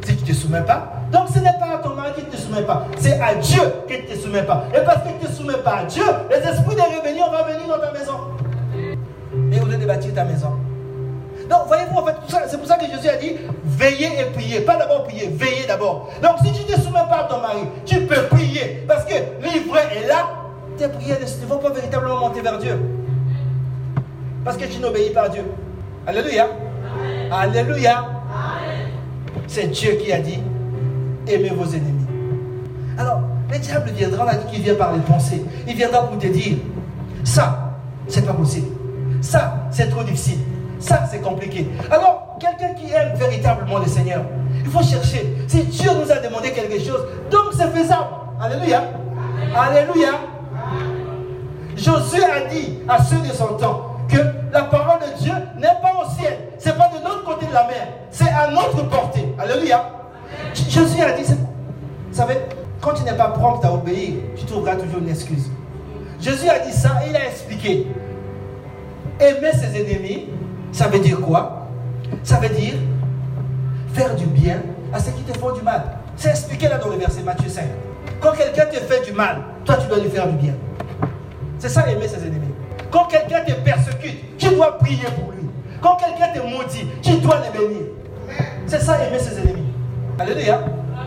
Si 0.02 0.16
tu 0.16 0.22
ne 0.22 0.28
te 0.28 0.32
soumets 0.32 0.62
pas, 0.62 0.92
donc 1.12 1.28
ce 1.34 1.38
n'est 1.38 1.58
pas 1.58 1.76
à 1.76 1.78
ton 1.78 1.94
mari 1.94 2.12
qui 2.16 2.24
ne 2.24 2.30
te 2.30 2.36
soumet 2.36 2.62
pas, 2.62 2.86
c'est 2.98 3.20
à 3.20 3.34
Dieu 3.34 3.62
qui 3.86 3.94
ne 3.94 4.14
te 4.14 4.18
soumet 4.18 4.42
pas. 4.42 4.64
Et 4.74 4.84
parce 4.84 5.02
que 5.02 5.08
tu 5.08 5.24
ne 5.24 5.28
te 5.28 5.32
soumets 5.32 5.62
pas 5.62 5.78
à 5.78 5.84
Dieu, 5.84 6.04
les 6.30 6.36
esprits 6.36 6.76
de 6.76 6.80
rébellion 6.80 7.26
vont 7.26 7.44
venir 7.44 7.68
dans 7.68 7.78
ta 7.78 7.92
maison. 7.92 8.14
Et 9.52 9.60
au 9.60 9.66
lieu 9.66 9.76
de 9.76 9.86
bâtir 9.86 10.14
ta 10.14 10.24
maison. 10.24 10.52
Donc, 11.48 11.66
voyez-vous, 11.66 11.98
en 11.98 12.06
fait, 12.06 12.14
c'est 12.48 12.58
pour 12.58 12.66
ça 12.66 12.76
que 12.76 12.86
Jésus 12.86 13.08
a 13.08 13.16
dit 13.16 13.36
veillez 13.64 14.20
et 14.20 14.24
priez. 14.32 14.60
Pas 14.60 14.76
d'abord 14.76 15.02
prier, 15.04 15.28
veillez 15.32 15.66
d'abord. 15.66 16.08
Donc, 16.22 16.36
si 16.44 16.52
tu 16.52 16.62
ne 16.62 16.76
te 16.76 16.80
soumets 16.80 17.06
pas 17.08 17.22
à 17.22 17.24
ton 17.24 17.40
mari, 17.40 17.66
tu 17.84 18.00
peux 18.06 18.22
prier. 18.28 18.84
Parce 18.86 19.04
que 19.04 19.14
l'ivraie 19.42 19.88
est 19.96 20.06
là, 20.06 20.28
tes 20.78 20.88
prières 20.88 21.18
ne 21.20 21.46
vont 21.46 21.58
pas 21.58 21.70
véritablement 21.70 22.18
monter 22.18 22.40
vers 22.40 22.58
Dieu. 22.58 22.78
Parce 24.44 24.56
que 24.56 24.64
tu 24.64 24.78
n'obéis 24.78 25.10
pas 25.10 25.22
à 25.22 25.28
Dieu. 25.28 25.44
Alléluia. 26.06 26.48
Alléluia. 27.30 28.04
C'est 29.46 29.66
Dieu 29.68 29.92
qui 29.92 30.12
a 30.12 30.20
dit 30.20 30.38
aimez 31.26 31.50
vos 31.50 31.66
ennemis. 31.66 32.06
Alors, 32.98 33.20
le 33.50 33.58
diable 33.58 33.90
viendra 33.90 34.24
là, 34.24 34.34
qui 34.50 34.60
vient 34.60 34.74
par 34.74 34.92
les 34.92 35.00
pensées. 35.00 35.44
Il 35.66 35.74
viendra 35.74 36.06
pour 36.06 36.18
te 36.18 36.26
dire 36.26 36.58
ça, 37.24 37.74
c'est 38.08 38.24
pas 38.24 38.32
possible. 38.32 38.68
Ça, 39.20 39.66
c'est 39.70 39.88
trop 39.90 40.02
difficile. 40.02 40.38
Ça, 40.78 41.04
c'est 41.10 41.20
compliqué. 41.20 41.68
Alors, 41.90 42.36
quelqu'un 42.40 42.74
qui 42.74 42.92
aime 42.92 43.14
véritablement 43.16 43.78
le 43.78 43.86
Seigneur, 43.86 44.22
il 44.64 44.70
faut 44.70 44.82
chercher. 44.82 45.36
Si 45.46 45.64
Dieu 45.64 45.90
nous 45.92 46.10
a 46.10 46.16
demandé 46.16 46.52
quelque 46.52 46.78
chose, 46.80 47.06
donc 47.30 47.52
c'est 47.52 47.68
faisable. 47.68 48.06
Alléluia. 48.40 48.82
Alléluia. 49.54 50.12
Josué 51.76 52.24
a 52.24 52.48
dit 52.48 52.78
à 52.88 53.02
ceux 53.02 53.18
de 53.18 53.32
son 53.32 53.54
temps 53.58 53.89
que 54.10 54.18
la 54.52 54.62
parole 54.64 54.98
de 55.00 55.22
Dieu 55.22 55.32
n'est 55.56 55.80
pas 55.80 55.92
au 56.02 56.10
ciel. 56.18 56.36
C'est 56.58 56.76
pas 56.76 56.88
de 56.88 57.04
l'autre 57.04 57.24
côté 57.24 57.46
de 57.46 57.52
la 57.52 57.66
mer. 57.66 57.88
C'est 58.10 58.28
à 58.28 58.50
notre 58.50 58.88
portée. 58.88 59.34
Alléluia. 59.38 59.84
Josué 60.54 61.02
a 61.02 61.12
dit, 61.12 61.22
vous 61.24 62.16
savez, 62.16 62.38
quand 62.80 62.94
tu 62.94 63.02
n'es 63.04 63.14
pas 63.14 63.28
prompt 63.28 63.64
à 63.64 63.72
obéir, 63.72 64.14
tu 64.36 64.44
trouveras 64.44 64.76
toujours 64.76 64.98
une 64.98 65.10
excuse. 65.10 65.50
Jésus 66.20 66.48
a 66.48 66.58
dit 66.58 66.72
ça 66.72 67.00
et 67.04 67.10
il 67.10 67.16
a 67.16 67.26
expliqué. 67.26 67.86
Aimer 69.18 69.52
ses 69.52 69.80
ennemis, 69.80 70.28
ça 70.72 70.88
veut 70.88 70.98
dire 70.98 71.20
quoi? 71.20 71.68
Ça 72.22 72.36
veut 72.36 72.48
dire 72.48 72.74
faire 73.92 74.14
du 74.16 74.26
bien 74.26 74.60
à 74.92 74.98
ceux 74.98 75.12
qui 75.12 75.22
te 75.22 75.36
font 75.38 75.52
du 75.52 75.62
mal. 75.62 75.82
C'est 76.16 76.30
expliqué 76.30 76.68
là 76.68 76.78
dans 76.78 76.88
le 76.88 76.96
verset 76.96 77.22
Matthieu 77.22 77.48
5. 77.48 77.64
Quand 78.20 78.32
quelqu'un 78.32 78.66
te 78.66 78.76
fait 78.76 79.04
du 79.04 79.12
mal, 79.12 79.38
toi 79.64 79.76
tu 79.76 79.86
dois 79.88 79.98
lui 79.98 80.10
faire 80.10 80.26
du 80.26 80.36
bien. 80.36 80.54
C'est 81.58 81.68
ça 81.68 81.88
aimer 81.90 82.08
ses 82.08 82.22
ennemis. 82.26 82.49
Quand 82.90 83.04
quelqu'un 83.04 83.40
te 83.44 83.52
persécute, 83.52 84.38
tu 84.38 84.48
dois 84.54 84.78
prier 84.78 85.06
pour 85.16 85.32
lui. 85.32 85.48
Quand 85.80 85.96
quelqu'un 85.96 86.28
te 86.28 86.40
maudit, 86.40 86.86
tu 87.02 87.14
dois 87.18 87.36
le 87.36 87.58
bénir. 87.58 87.82
C'est 88.66 88.80
ça 88.80 88.98
aimer 89.04 89.18
ses 89.18 89.38
ennemis. 89.38 89.64
Alléluia. 90.18 90.60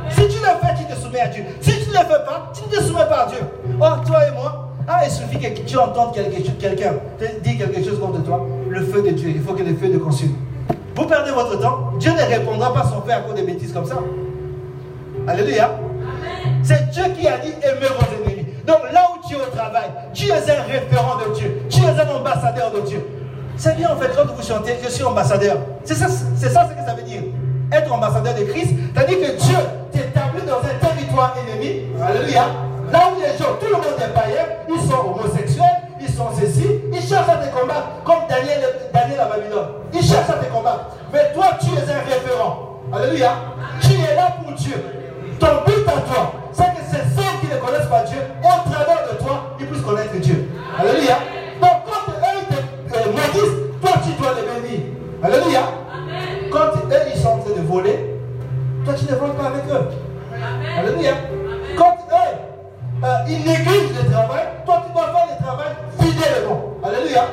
Si 0.09 0.21
tu 0.27 0.37
le 0.37 0.67
fais, 0.67 0.73
tu 0.77 0.85
te 0.85 0.99
soumets 0.99 1.21
à 1.21 1.27
Dieu. 1.27 1.43
Si 1.61 1.71
tu 1.71 1.89
ne 1.89 1.93
le 1.93 1.99
fais 1.99 2.25
pas, 2.25 2.51
tu 2.53 2.63
ne 2.63 2.75
te 2.75 2.83
soumets 2.83 3.07
pas 3.07 3.23
à 3.23 3.27
Dieu. 3.27 3.39
Oh, 3.79 4.05
toi 4.05 4.27
et 4.27 4.31
moi, 4.31 4.73
ah, 4.87 5.01
il 5.05 5.11
suffit 5.11 5.39
que 5.39 5.61
tu 5.61 5.77
entendes 5.77 6.13
quelqu'un 6.13 6.39
dire 6.39 7.57
quelque 7.57 7.83
chose 7.83 7.99
contre 7.99 8.23
toi, 8.23 8.45
le 8.69 8.85
feu 8.85 9.01
de 9.01 9.11
Dieu, 9.11 9.29
il 9.29 9.41
faut 9.41 9.53
que 9.53 9.63
le 9.63 9.75
feu 9.75 9.89
te 9.89 9.97
consume. 9.97 10.35
Vous 10.95 11.05
perdez 11.05 11.31
votre 11.31 11.59
temps, 11.59 11.93
Dieu 11.99 12.11
ne 12.11 12.21
répondra 12.21 12.73
pas 12.73 12.83
son 12.83 13.01
fait 13.01 13.13
à 13.13 13.21
cause 13.21 13.35
des 13.35 13.43
bêtises 13.43 13.71
comme 13.71 13.85
ça. 13.85 13.97
Alléluia. 15.27 15.71
C'est 16.63 16.89
Dieu 16.91 17.03
qui 17.17 17.27
a 17.27 17.37
dit 17.37 17.53
aimez 17.61 17.87
vos 17.87 18.27
ennemis. 18.27 18.32
Donc 18.65 18.79
là 18.93 19.07
où 19.13 19.27
tu 19.27 19.35
es 19.35 19.37
au 19.37 19.55
travail, 19.55 19.89
tu 20.13 20.27
es 20.27 20.31
un 20.31 20.63
référent 20.63 21.17
de 21.17 21.33
Dieu, 21.35 21.61
tu 21.69 21.81
es 21.81 21.87
un 21.87 22.15
ambassadeur 22.15 22.71
de 22.71 22.81
Dieu. 22.81 23.05
C'est 23.57 23.75
bien 23.75 23.91
en 23.91 23.97
fait 23.97 24.11
quand 24.15 24.25
vous 24.25 24.41
chantez, 24.41 24.77
je 24.83 24.89
suis 24.89 25.03
ambassadeur. 25.03 25.57
C'est 25.83 25.95
ça, 25.95 26.07
c'est 26.07 26.47
ce 26.47 26.53
que 26.53 26.85
ça 26.85 26.95
veut 26.95 27.03
dire. 27.03 27.21
Être 27.71 27.91
ambassadeur 27.91 28.33
de 28.35 28.43
Christ, 28.43 28.73
c'est-à-dire 28.93 29.19
que 29.19 29.37
Dieu 29.37 29.57
t'établit 29.91 30.43
dans 30.47 30.59
un 30.59 30.87
territoire 30.87 31.35
ennemi. 31.37 31.83
Alléluia 32.01 32.45
Là 32.91 33.09
où 33.11 33.19
les 33.19 33.37
gens, 33.37 33.55
tout 33.59 33.65
le 33.65 33.73
monde 33.73 33.97
est 33.97 34.13
païen, 34.13 34.45
ils 34.69 34.89
sont 34.89 35.15
homosexuels, 35.15 35.65
ils 35.99 36.09
sont 36.09 36.27
ceci, 36.39 36.67
ils 36.91 37.01
cherchent 37.01 37.29
à 37.29 37.37
te 37.37 37.55
combattre, 37.55 38.03
comme 38.03 38.27
Daniel, 38.29 38.61
Daniel 38.93 39.19
à 39.19 39.25
Babylone. 39.25 39.67
Ils 39.93 40.03
cherchent 40.03 40.29
à 40.29 40.33
te 40.33 40.45
combattre. 40.51 40.97
Mais 41.11 41.31
toi, 41.33 41.57
tu 41.59 41.67
es 41.67 41.91
un 41.91 42.01
référent. 42.05 42.81
Alléluia. 42.93 43.31
Tu 43.81 43.93
es 43.93 44.15
là 44.15 44.35
pour 44.43 44.53
Dieu. 44.53 44.75
Ton 45.39 45.63
but 45.65 45.87
à 45.87 46.01
toi, 46.01 46.33
c'est 46.93 47.19
hommes 47.19 47.39
qui 47.41 47.47
ne 47.47 47.59
connaissent 47.59 47.89
pas 47.89 48.03
Dieu, 48.03 48.19
au 48.41 48.69
travers 48.69 49.11
de 49.11 49.17
toi, 49.17 49.55
ils 49.59 49.65
puissent 49.65 49.81
connaître 49.81 50.15
Dieu. 50.19 50.49
Alléluia. 50.77 51.17
Donc 51.59 51.71
quand 51.85 52.11
eux 52.11 52.45
te 52.49 52.95
euh, 52.95 53.11
maudissent, 53.11 53.81
toi 53.81 53.91
tu 54.03 54.11
dois 54.21 54.33
les 54.35 54.61
bénir. 54.61 54.85
Alléluia. 55.23 55.61
Quand 56.51 56.77
eux 56.77 57.11
ils 57.13 57.19
sont 57.19 57.29
en 57.29 57.37
train 57.39 57.55
de 57.55 57.67
voler, 57.67 58.19
toi 58.85 58.93
tu 58.93 59.05
ne 59.05 59.15
voles 59.17 59.33
pas 59.33 59.47
avec 59.47 59.63
eux. 59.71 59.89
Alléluia. 60.77 61.13
Quand 61.77 61.97
eux 62.11 63.03
euh, 63.03 63.17
ils 63.27 63.39
négligent 63.39 63.97
le 64.03 64.11
travail, 64.11 64.43
toi 64.65 64.83
tu 64.85 64.93
dois 64.93 65.07
faire 65.07 65.27
le 65.31 65.43
travail 65.43 65.71
fidèlement. 65.99 66.73
Alléluia. 66.83 67.25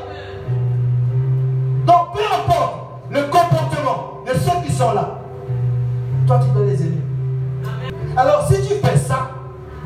Donc 1.86 2.12
peu 2.14 2.22
importe 2.22 2.74
le 3.10 3.22
comportement 3.24 4.22
de 4.26 4.32
ceux 4.38 4.66
qui 4.66 4.72
sont 4.72 4.92
toi 6.26 6.40
tu 6.42 6.50
dois 6.52 6.64
les 6.66 6.80
aimer. 6.80 7.02
Alors 8.16 8.46
si 8.48 8.54
tu 8.66 8.74
fais 8.74 8.96
ça, 8.96 9.30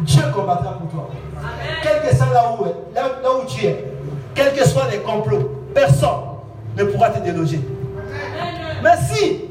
Dieu 0.01 0.23
combattra 0.35 0.79
pour 0.79 0.91
toi. 0.91 1.11
Quel 1.83 2.03
que 2.03 2.17
soit 2.17 2.33
là 2.33 2.57
où, 2.59 2.65
là, 2.95 3.11
où 3.39 3.47
tu 3.47 3.67
es, 3.67 3.85
quels 4.35 4.53
que 4.53 4.67
soient 4.67 4.89
les 4.91 4.99
complots, 4.99 5.65
personne 5.75 6.11
ne 6.77 6.85
pourra 6.85 7.11
te 7.11 7.21
déloger. 7.21 7.61
Mais 8.83 8.97
si 9.11 9.45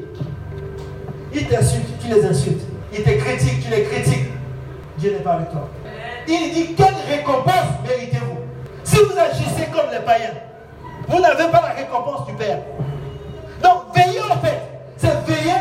ils 1.32 1.48
t'insultent, 1.48 1.98
tu 2.00 2.08
les 2.08 2.24
insultes. 2.24 2.62
Ils 2.92 3.02
te 3.02 3.10
critiquent, 3.10 3.64
tu 3.64 3.70
les 3.70 3.84
critiques. 3.84 4.28
Dieu 4.98 5.12
n'est 5.12 5.24
pas 5.24 5.32
avec 5.32 5.50
toi. 5.50 5.68
Il 6.28 6.52
dit 6.54 6.74
quelle 6.74 6.94
récompense 7.08 7.80
méritez-vous? 7.86 8.38
Si 8.84 8.96
vous 8.96 9.18
agissez 9.18 9.68
comme 9.72 9.90
les 9.90 10.00
païens, 10.00 10.34
vous 11.08 11.20
n'avez 11.20 11.50
pas 11.50 11.62
la 11.62 11.74
récompense 11.74 12.26
du 12.26 12.34
Père. 12.34 12.58
Donc 13.62 13.94
veillez 13.94 14.20
en 14.20 14.38
fait, 14.38 14.60
c'est 14.96 15.26
veiller 15.26 15.52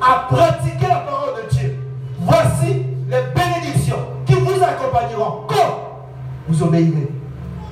à 0.00 0.26
pratiquer 0.28 0.88
la 0.88 1.00
parole 1.00 1.42
de 1.44 1.54
Dieu. 1.54 1.78
Voici 2.20 2.86
vous 4.62 4.68
accompagneront 4.68 5.42
quand 5.48 5.98
vous 6.48 6.62
obéirez. 6.62 7.08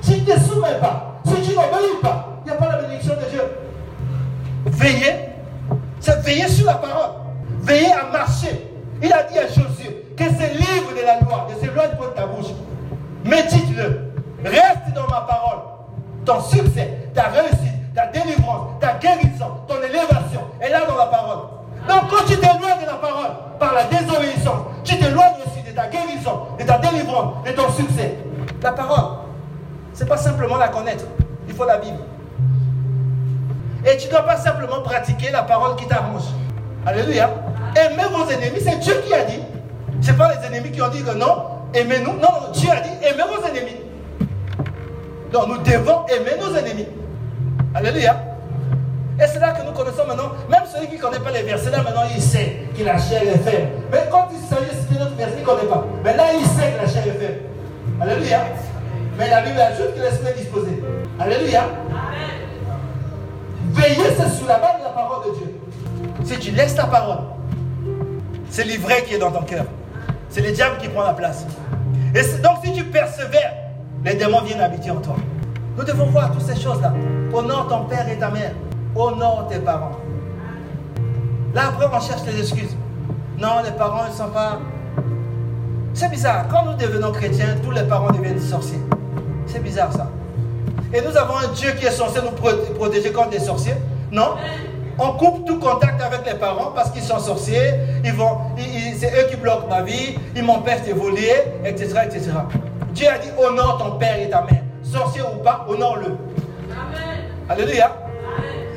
Si 0.01 0.23
tu 0.23 0.31
ne 0.31 0.37
soumets 0.37 0.79
pas, 0.79 1.21
si 1.25 1.33
tu 1.35 1.55
n'obéis 1.55 2.01
pas, 2.01 2.41
il 2.43 2.51
n'y 2.51 2.57
a 2.57 2.59
pas 2.59 2.69
la 2.69 2.81
bénédiction 2.81 3.15
de 3.15 3.29
Dieu. 3.29 3.43
Veillez, 4.65 5.15
c'est 5.99 6.21
veiller 6.21 6.47
sur 6.47 6.65
la 6.65 6.75
parole. 6.75 7.11
Veillez 7.61 7.93
à 7.93 8.11
marcher. 8.11 8.67
Il 9.01 9.11
a 9.11 9.23
dit 9.23 9.37
à 9.37 9.47
Josué 9.47 10.05
que 10.17 10.23
ce 10.23 10.57
livre 10.57 10.91
de 10.95 11.05
la 11.05 11.19
loi 11.19 11.47
ne 11.49 11.59
s'éloigne 11.59 11.91
pas 11.97 12.07
de 12.07 12.15
ta 12.15 12.25
bouche. 12.25 12.51
Médite-le. 13.23 14.11
Reste 14.43 14.93
dans 14.95 15.07
ma 15.07 15.21
parole. 15.21 15.59
Ton 16.25 16.41
succès, 16.41 17.09
ta 17.13 17.23
réussite, 17.23 17.93
ta 17.95 18.07
délivrance, 18.07 18.79
ta 18.79 18.93
guérison, 18.93 19.47
ton 19.67 19.77
élévation 19.77 20.41
est 20.59 20.69
là 20.69 20.81
dans 20.87 20.97
la 20.97 21.07
parole. 21.07 21.39
Donc 21.87 22.09
quand 22.09 22.25
tu 22.27 22.37
t'éloignes 22.37 22.81
de 22.81 22.85
la 22.85 22.93
parole 22.93 23.31
par 23.59 23.73
la 23.73 23.85
désobéissance, 23.85 24.67
tu 24.83 24.97
t'éloignes 24.97 25.33
aussi 25.45 25.60
de 25.71 25.75
ta 25.75 25.87
guérison, 25.87 26.41
de 26.59 26.63
ta 26.63 26.77
délivrance, 26.77 27.43
de 27.45 27.51
ton 27.51 27.71
succès. 27.71 28.15
La 28.61 28.71
parole, 28.71 29.17
ce 29.93 30.03
n'est 30.03 30.09
pas 30.09 30.17
simplement 30.17 30.57
la 30.57 30.67
connaître, 30.67 31.05
il 31.47 31.53
faut 31.53 31.65
la 31.65 31.77
vivre. 31.77 31.99
Et 33.85 33.97
tu 33.97 34.07
ne 34.07 34.11
dois 34.11 34.23
pas 34.23 34.37
simplement 34.37 34.81
pratiquer 34.81 35.31
la 35.31 35.43
parole 35.43 35.75
qui 35.75 35.87
t'arrange. 35.87 36.23
Alléluia. 36.85 37.29
Aimez 37.75 38.03
vos 38.11 38.29
ennemis, 38.29 38.61
c'est 38.61 38.77
Dieu 38.79 39.01
qui 39.05 39.13
a 39.13 39.23
dit. 39.23 39.39
Ce 40.01 40.11
n'est 40.11 40.17
pas 40.17 40.33
les 40.33 40.47
ennemis 40.47 40.71
qui 40.71 40.81
ont 40.81 40.89
dit 40.89 41.03
que 41.03 41.15
non, 41.15 41.45
aimez-nous. 41.73 42.13
Non, 42.13 42.51
Dieu 42.53 42.69
a 42.69 42.81
dit, 42.81 42.89
aimez 43.01 43.23
vos 43.23 43.45
ennemis. 43.45 43.77
Donc 45.31 45.47
nous 45.47 45.57
devons 45.59 46.05
aimer 46.07 46.31
nos 46.39 46.55
ennemis. 46.55 46.87
Alléluia. 47.73 48.30
Et 49.21 49.27
c'est 49.27 49.39
là 49.39 49.51
que 49.51 49.63
nous 49.63 49.71
connaissons 49.71 50.07
maintenant, 50.07 50.31
même 50.49 50.63
celui 50.73 50.87
qui 50.87 50.95
ne 50.95 51.01
connaît 51.01 51.19
pas 51.19 51.29
les 51.29 51.43
versets, 51.43 51.69
là 51.69 51.83
maintenant 51.83 52.01
il 52.13 52.21
sait 52.21 52.63
que 52.75 52.83
la 52.83 52.97
chair 52.97 53.21
est 53.21 53.37
faible. 53.37 53.67
Mais 53.91 53.99
quand 54.09 54.29
il 54.31 54.39
citer 54.39 54.99
notre 54.99 55.15
verset, 55.15 55.35
il 55.37 55.41
ne 55.41 55.45
connaît 55.45 55.69
pas. 55.69 55.85
Mais 56.03 56.17
là 56.17 56.23
il 56.33 56.45
sait 56.45 56.71
que 56.71 56.81
la 56.81 56.87
chair 56.91 57.03
est 57.05 57.19
faible. 57.19 57.41
Alléluia. 58.01 58.39
Mais 59.19 59.29
la 59.29 59.41
Bible 59.41 59.59
ajoute 59.59 59.93
que 59.93 60.01
l'esprit 60.01 60.29
est 60.29 60.39
disposé. 60.39 60.83
Alléluia. 61.19 61.65
Veillez, 63.73 64.15
c'est 64.17 64.29
sur 64.29 64.47
la 64.47 64.57
base 64.57 64.79
de 64.79 64.83
la 64.85 64.89
parole 64.89 65.31
de 65.31 65.37
Dieu. 65.37 65.55
Si 66.23 66.39
tu 66.39 66.51
laisses 66.51 66.75
ta 66.75 66.85
parole, 66.85 67.19
c'est 68.49 68.63
l'ivraie 68.63 69.03
qui 69.03 69.13
est 69.13 69.19
dans 69.19 69.31
ton 69.31 69.43
cœur. 69.43 69.65
C'est 70.29 70.41
le 70.41 70.51
diable 70.51 70.77
qui 70.81 70.87
prend 70.87 71.03
la 71.03 71.13
place. 71.13 71.45
Et 72.15 72.23
donc 72.41 72.57
si 72.63 72.73
tu 72.73 72.85
persévères, 72.85 73.53
les 74.03 74.15
démons 74.15 74.41
viennent 74.41 74.61
habiter 74.61 74.89
en 74.89 74.99
toi. 74.99 75.15
Nous 75.77 75.83
devons 75.83 76.05
voir 76.05 76.31
toutes 76.31 76.41
ces 76.41 76.59
choses-là. 76.59 76.91
Honore 77.31 77.67
ton 77.67 77.85
père 77.85 78.09
et 78.09 78.17
ta 78.17 78.31
mère. 78.31 78.51
Honore 78.95 79.47
tes 79.49 79.59
parents. 79.59 79.97
Là, 81.53 81.61
après, 81.69 81.85
on 81.91 81.99
cherche 81.99 82.21
les 82.25 82.39
excuses. 82.39 82.75
Non, 83.37 83.61
les 83.63 83.71
parents 83.71 84.07
ne 84.07 84.13
sont 84.13 84.29
pas. 84.29 84.59
C'est 85.93 86.09
bizarre. 86.09 86.47
Quand 86.49 86.65
nous 86.65 86.73
devenons 86.73 87.11
chrétiens, 87.11 87.55
tous 87.63 87.71
les 87.71 87.83
parents 87.83 88.11
deviennent 88.11 88.39
sorciers. 88.39 88.79
C'est 89.47 89.61
bizarre 89.61 89.91
ça. 89.91 90.09
Et 90.93 91.01
nous 91.01 91.15
avons 91.17 91.37
un 91.37 91.47
Dieu 91.53 91.71
qui 91.79 91.85
est 91.85 91.91
censé 91.91 92.19
nous 92.21 92.31
protéger 92.75 93.11
contre 93.11 93.31
les 93.31 93.39
sorciers. 93.39 93.75
Non 94.11 94.35
on 94.99 95.13
coupe 95.13 95.45
tout 95.45 95.57
contact 95.59 96.01
avec 96.01 96.25
les 96.25 96.37
parents 96.37 96.71
parce 96.75 96.91
qu'ils 96.91 97.01
sont 97.01 97.19
sorciers, 97.19 97.73
ils 98.03 98.13
vont, 98.13 98.37
c'est 98.97 99.07
eux 99.07 99.27
qui 99.29 99.35
bloquent 99.35 99.67
ma 99.67 99.81
vie, 99.81 100.15
ils 100.35 100.43
m'empêchent 100.43 100.87
de 100.87 100.93
voler, 100.93 101.33
etc., 101.65 102.01
etc. 102.05 102.31
Dieu 102.93 103.07
a 103.07 103.17
dit 103.17 103.29
honore 103.37 103.77
ton 103.79 103.97
père 103.97 104.19
et 104.19 104.29
ta 104.29 104.41
mère. 104.43 104.61
Sorcier 104.83 105.21
ou 105.21 105.41
pas, 105.41 105.65
honore-le. 105.67 106.17
Alléluia. 107.49 107.91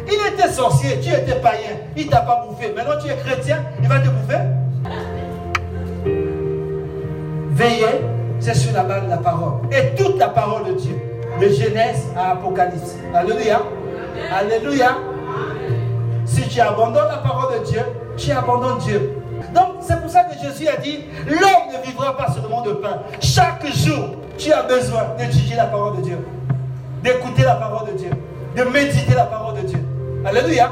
Il 0.06 0.32
était 0.32 0.48
sorcier, 0.48 1.00
tu 1.00 1.08
étais 1.08 1.40
païen, 1.40 1.76
il 1.96 2.08
t'a 2.08 2.20
pas 2.20 2.46
bouffé. 2.46 2.72
Maintenant 2.74 2.94
tu 3.02 3.10
es 3.10 3.16
chrétien, 3.16 3.62
il 3.82 3.88
va 3.88 4.00
te 4.00 4.08
bouffer. 4.08 4.40
Veillez, 7.50 8.00
c'est 8.40 8.54
sur 8.54 8.72
la 8.72 8.82
base 8.82 9.04
de 9.04 9.10
la 9.10 9.18
parole. 9.18 9.60
Et 9.72 9.94
toute 9.94 10.18
la 10.18 10.28
parole 10.28 10.64
de 10.66 10.72
Dieu. 10.72 11.00
De 11.40 11.48
Genèse 11.48 12.06
à 12.16 12.32
Apocalypse. 12.32 12.96
Alléluia. 13.14 13.60
Alléluia. 14.32 14.98
Si 16.24 16.42
tu 16.48 16.60
abandonnes 16.60 17.08
la 17.08 17.18
parole 17.18 17.60
de 17.60 17.64
Dieu, 17.64 17.80
tu 18.16 18.30
abandonnes 18.30 18.78
Dieu. 18.78 19.18
Donc 19.54 19.76
c'est 19.80 20.00
pour 20.00 20.10
ça 20.10 20.24
que 20.24 20.34
Jésus 20.38 20.68
a 20.68 20.76
dit, 20.76 21.00
l'homme 21.26 21.72
ne 21.72 21.86
vivra 21.86 22.16
pas 22.16 22.32
seulement 22.32 22.62
de 22.62 22.72
pain. 22.72 23.00
Chaque 23.20 23.66
jour, 23.66 24.16
tu 24.38 24.52
as 24.52 24.62
besoin 24.62 25.02
d'étudier 25.18 25.56
la 25.56 25.66
parole 25.66 25.96
de 25.98 26.02
Dieu, 26.02 26.18
d'écouter 27.02 27.42
la 27.42 27.56
parole 27.56 27.92
de 27.92 27.98
Dieu, 27.98 28.10
de 28.56 28.62
méditer 28.64 29.14
la 29.14 29.24
parole 29.24 29.60
de 29.60 29.66
Dieu. 29.66 29.83
Alléluia. 30.24 30.70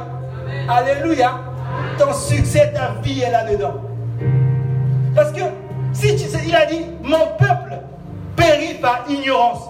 Alléluia. 0.69 1.33
Ton 1.99 2.13
succès, 2.13 2.73
ta 2.73 3.01
vie 3.03 3.21
est 3.21 3.31
là-dedans. 3.31 3.75
Parce 5.15 5.31
que 5.33 5.41
si 5.93 6.17
tu 6.17 6.25
sais, 6.29 6.41
il 6.47 6.55
a 6.55 6.67
dit, 6.67 6.87
mon 7.03 7.27
peuple 7.39 7.79
périt 8.35 8.75
par 8.75 9.05
ignorance, 9.09 9.61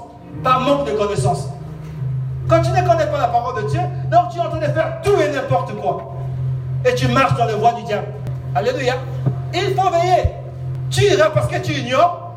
par 0.45 0.61
manque 0.61 0.87
de 0.87 0.93
connaissance. 0.93 1.49
Quand 2.49 2.63
tu 2.63 2.71
ne 2.71 2.87
connais 2.87 3.07
pas 3.07 3.19
la 3.19 3.29
parole 3.29 3.63
de 3.65 3.69
Dieu, 3.69 3.81
donc 4.11 4.31
tu 4.31 4.39
es 4.39 4.41
en 4.41 4.51
train 4.51 4.59
de 4.59 4.73
faire 4.73 5.01
tout 5.03 5.21
et 5.21 5.31
n'importe 5.31 5.75
quoi. 5.81 6.15
Et 6.85 6.95
tu 6.95 7.09
marches 7.09 7.37
dans 7.37 7.47
les 7.47 7.55
voies 7.55 7.73
du 7.73 7.83
diable. 7.83 8.07
Alléluia. 8.55 8.95
Il 9.55 9.75
faut 9.75 9.91
veiller. 9.91 10.31
Tu 10.91 11.05
iras 11.05 11.31
parce 11.31 11.47
que 11.49 11.59
tu 11.59 11.73
ignores. 11.73 12.35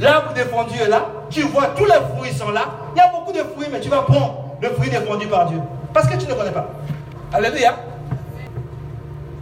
L'arbre 0.00 0.32
défendu 0.32 0.76
est 0.78 0.88
là. 0.88 1.06
Tu 1.30 1.42
vois 1.42 1.68
tous 1.76 1.84
les 1.84 2.16
fruits 2.16 2.32
sont 2.32 2.50
là. 2.50 2.62
Il 2.94 2.98
y 2.98 3.00
a 3.00 3.10
beaucoup 3.10 3.32
de 3.32 3.38
fruits, 3.54 3.68
mais 3.72 3.80
tu 3.80 3.88
vas 3.88 4.02
prendre 4.02 4.34
le 4.60 4.70
fruit 4.70 4.90
défendu 4.90 5.26
par 5.26 5.46
Dieu. 5.46 5.60
Parce 5.92 6.06
que 6.06 6.16
tu 6.16 6.26
ne 6.26 6.34
connais 6.34 6.50
pas. 6.50 6.68
Alléluia. 7.32 7.74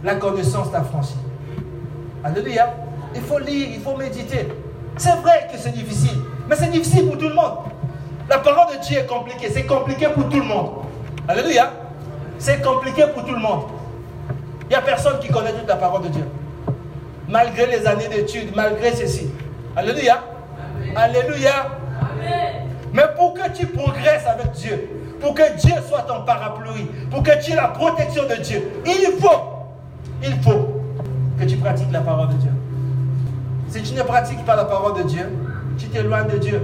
La 0.03 0.15
connaissance 0.15 0.71
t'affranchit. 0.71 1.17
Alléluia. 2.23 2.73
Il 3.15 3.21
faut 3.21 3.39
lire, 3.39 3.69
il 3.71 3.81
faut 3.81 3.95
méditer. 3.95 4.47
C'est 4.97 5.15
vrai 5.17 5.47
que 5.51 5.57
c'est 5.57 5.71
difficile, 5.71 6.19
mais 6.49 6.55
c'est 6.55 6.71
difficile 6.71 7.07
pour 7.07 7.17
tout 7.17 7.29
le 7.29 7.35
monde. 7.35 7.57
La 8.29 8.39
parole 8.39 8.75
de 8.75 8.81
Dieu 8.83 8.99
est 8.99 9.05
compliquée. 9.05 9.49
C'est 9.51 9.65
compliqué 9.65 10.07
pour 10.07 10.27
tout 10.27 10.37
le 10.37 10.45
monde. 10.45 10.69
Alléluia. 11.27 11.71
C'est 12.39 12.61
compliqué 12.61 13.05
pour 13.13 13.23
tout 13.25 13.33
le 13.33 13.39
monde. 13.39 13.63
Il 14.63 14.69
n'y 14.69 14.75
a 14.75 14.81
personne 14.81 15.19
qui 15.19 15.29
connaît 15.29 15.53
toute 15.53 15.67
la 15.67 15.77
parole 15.77 16.03
de 16.03 16.09
Dieu. 16.09 16.25
Malgré 17.29 17.67
les 17.67 17.85
années 17.85 18.07
d'études, 18.07 18.55
malgré 18.55 18.93
ceci. 18.95 19.29
Alléluia. 19.75 20.23
Alléluia. 20.95 21.67
Mais 22.93 23.03
pour 23.15 23.33
que 23.33 23.49
tu 23.51 23.67
progresses 23.67 24.25
avec 24.25 24.51
Dieu, 24.51 24.89
pour 25.19 25.33
que 25.33 25.57
Dieu 25.57 25.73
soit 25.87 26.03
ton 26.03 26.23
parapluie, 26.23 26.87
pour 27.09 27.23
que 27.23 27.43
tu 27.43 27.51
aies 27.51 27.55
la 27.55 27.69
protection 27.69 28.23
de 28.23 28.41
Dieu, 28.41 28.63
il 28.85 29.13
faut, 29.19 29.41
il 30.23 30.41
faut 30.41 30.81
que 31.39 31.45
tu 31.45 31.57
pratiques 31.57 31.91
la 31.91 32.01
parole 32.01 32.29
de 32.29 32.33
Dieu. 32.35 32.51
Si 33.69 33.81
tu 33.81 33.93
ne 33.93 34.03
pratiques 34.03 34.45
pas 34.45 34.55
la 34.55 34.65
parole 34.65 35.03
de 35.03 35.07
Dieu, 35.07 35.29
tu 35.77 35.87
t'éloignes 35.87 36.27
de 36.27 36.37
Dieu. 36.37 36.61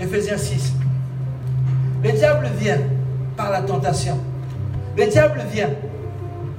Ephésiens 0.00 0.36
6. 0.36 0.74
Le 2.02 2.12
diable 2.12 2.48
vient 2.58 2.78
par 3.36 3.50
la 3.50 3.62
tentation. 3.62 4.18
Le 4.96 5.06
diable 5.06 5.42
vient. 5.50 5.70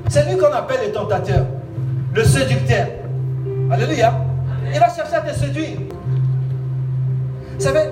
C'est 0.09 0.29
lui 0.29 0.37
qu'on 0.37 0.51
appelle 0.51 0.87
le 0.87 0.91
tentateur, 0.91 1.45
le 2.13 2.23
séducteur. 2.23 2.87
Alléluia. 3.71 4.13
Il 4.73 4.79
va 4.79 4.89
chercher 4.93 5.15
à 5.15 5.21
te 5.21 5.33
séduire. 5.33 5.79
Vous 7.53 7.61
savez, 7.61 7.89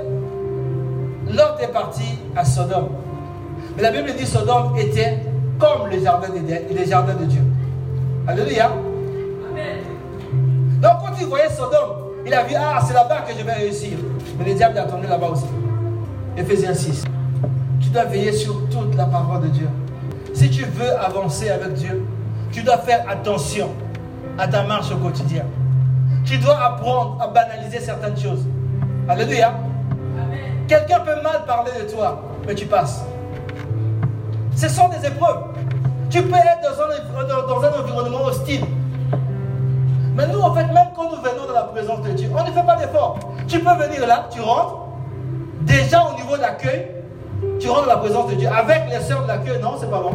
Lot 1.27 1.59
est 1.61 1.71
parti 1.71 2.19
à 2.35 2.43
Sodome. 2.43 2.89
Mais 3.75 3.83
la 3.83 3.91
Bible 3.91 4.13
dit 4.17 4.25
Sodome 4.25 4.77
était 4.77 5.19
comme 5.59 5.89
les 5.89 6.03
jardins 6.03 6.29
de, 6.29 6.73
les 6.73 6.85
jardins 6.85 7.15
de 7.15 7.25
Dieu. 7.25 7.41
Alléluia. 8.27 8.71
Donc 10.81 10.91
quand 11.01 11.13
il 11.19 11.27
voyait 11.27 11.49
Sodome, 11.49 11.97
il 12.25 12.33
a 12.33 12.43
vu, 12.43 12.55
ah, 12.57 12.79
c'est 12.85 12.93
là-bas 12.93 13.23
que 13.27 13.33
je 13.37 13.43
vais 13.43 13.53
réussir. 13.53 13.97
Mais 14.37 14.45
le 14.45 14.53
diable 14.53 14.77
attendait 14.77 15.07
là-bas 15.07 15.29
aussi. 15.29 15.45
Ephésiens 16.37 16.73
6 16.73 17.03
dois 17.93 18.05
veiller 18.05 18.33
sur 18.33 18.67
toute 18.69 18.95
la 18.95 19.05
parole 19.05 19.43
de 19.43 19.47
Dieu. 19.47 19.69
Si 20.33 20.49
tu 20.49 20.65
veux 20.65 20.99
avancer 20.99 21.49
avec 21.49 21.73
Dieu, 21.73 22.03
tu 22.51 22.63
dois 22.63 22.79
faire 22.79 23.05
attention 23.07 23.69
à 24.37 24.47
ta 24.47 24.63
marche 24.63 24.91
au 24.91 24.97
quotidien. 24.97 25.45
Tu 26.25 26.37
dois 26.39 26.57
apprendre 26.57 27.19
à 27.21 27.27
banaliser 27.27 27.79
certaines 27.79 28.17
choses. 28.17 28.45
Alléluia. 29.07 29.53
Quelqu'un 30.67 30.99
peut 31.01 31.21
mal 31.21 31.45
parler 31.45 31.71
de 31.83 31.91
toi, 31.91 32.23
mais 32.47 32.55
tu 32.55 32.65
passes. 32.65 33.05
Ce 34.55 34.69
sont 34.69 34.87
des 34.89 35.05
épreuves. 35.07 35.43
Tu 36.09 36.21
peux 36.21 36.35
être 36.35 36.61
dans 36.61 37.63
un, 37.63 37.81
environnement 37.81 38.25
hostile. 38.25 38.63
Mais 40.15 40.27
nous, 40.27 40.39
en 40.39 40.53
fait, 40.53 40.65
même 40.65 40.89
quand 40.95 41.09
nous 41.09 41.21
venons 41.21 41.47
dans 41.47 41.53
la 41.53 41.63
présence 41.63 42.01
de 42.03 42.11
Dieu, 42.11 42.29
on 42.31 42.47
ne 42.47 42.51
fait 42.51 42.65
pas 42.65 42.75
d'effort. 42.75 43.17
Tu 43.47 43.59
peux 43.59 43.73
venir 43.73 44.05
là, 44.05 44.27
tu 44.31 44.41
rentres. 44.41 44.75
Déjà 45.61 46.03
au 46.03 46.15
niveau 46.15 46.37
de 46.37 46.41
l'accueil, 46.41 46.87
tu 47.59 47.67
rentres 47.69 47.87
dans 47.87 47.93
la 47.93 47.97
présence 47.97 48.29
de 48.29 48.35
Dieu. 48.35 48.47
Avec 48.47 48.83
les 48.91 48.99
sœurs 48.99 49.23
de 49.23 49.27
l'accueil, 49.27 49.59
non, 49.59 49.75
c'est 49.79 49.89
pas 49.89 49.99
bon. 49.99 50.11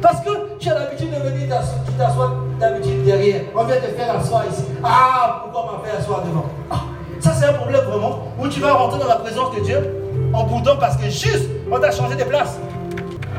Parce 0.00 0.20
que 0.20 0.56
tu 0.58 0.70
as 0.70 0.74
l'habitude 0.78 1.10
de 1.10 1.28
venir, 1.28 1.54
tu 1.86 1.92
t'assois 1.92 2.32
d'habitude 2.58 3.04
derrière. 3.04 3.42
On 3.54 3.64
vient 3.64 3.76
te 3.76 3.94
faire 3.94 4.16
asseoir 4.16 4.44
ici. 4.50 4.64
Ah, 4.82 5.42
pourquoi 5.42 5.72
on 5.74 5.78
m'a 5.78 5.88
fait 5.88 5.96
asseoir 5.98 6.22
devant? 6.22 6.46
Ah, 6.70 6.80
Ça, 7.20 7.32
c'est 7.34 7.46
un 7.46 7.52
problème 7.52 7.82
vraiment 7.82 8.20
où 8.38 8.48
tu 8.48 8.60
vas 8.60 8.72
rentrer 8.72 8.98
dans 9.00 9.08
la 9.08 9.16
présence 9.16 9.54
de 9.54 9.60
Dieu 9.60 10.02
en 10.32 10.44
boudant 10.44 10.76
parce 10.80 10.96
que 10.96 11.04
juste, 11.04 11.48
on 11.70 11.78
t'a 11.78 11.90
changé 11.90 12.16
de 12.16 12.24
place. 12.24 12.58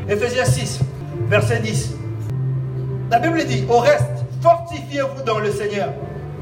Ephésiens 0.08 0.44
6, 0.44 0.80
verset 1.28 1.60
10. 1.60 1.94
La 3.10 3.18
Bible 3.18 3.44
dit, 3.46 3.64
au 3.70 3.78
reste, 3.78 4.24
fortifiez-vous 4.42 5.22
dans 5.24 5.38
le 5.38 5.50
Seigneur 5.50 5.88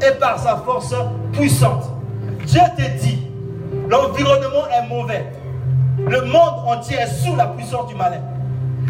et 0.05 0.19
par 0.19 0.39
sa 0.39 0.57
force 0.57 0.95
puissante. 1.33 1.85
Dieu 2.45 2.61
te 2.77 2.83
dit, 3.03 3.27
l'environnement 3.89 4.67
est 4.69 4.89
mauvais. 4.89 5.27
Le 5.99 6.23
monde 6.23 6.67
entier 6.67 6.97
est 6.97 7.07
sous 7.07 7.37
la 7.37 7.47
puissance 7.47 7.87
du 7.87 7.95
malin. 7.95 8.21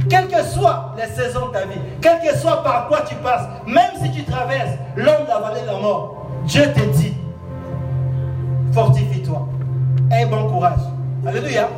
Quelles 0.08 0.28
que 0.28 0.42
soient 0.42 0.94
les 0.96 1.06
saisons 1.06 1.48
de 1.48 1.52
ta 1.52 1.66
vie, 1.66 1.78
quel 2.00 2.20
que 2.20 2.36
soit 2.36 2.62
par 2.62 2.88
quoi 2.88 3.02
tu 3.02 3.14
passes, 3.16 3.46
même 3.66 3.90
si 4.02 4.10
tu 4.10 4.24
traverses 4.24 4.78
l'homme 4.96 5.24
de 5.24 5.28
la 5.28 5.38
vallée 5.38 5.60
de 5.62 5.66
la 5.66 5.78
mort, 5.78 6.26
Dieu 6.46 6.62
te 6.72 6.80
dit, 6.96 7.14
fortifie-toi. 8.72 9.48
Aie 10.10 10.26
bon 10.26 10.48
courage. 10.50 10.80
Alléluia. 11.26 11.68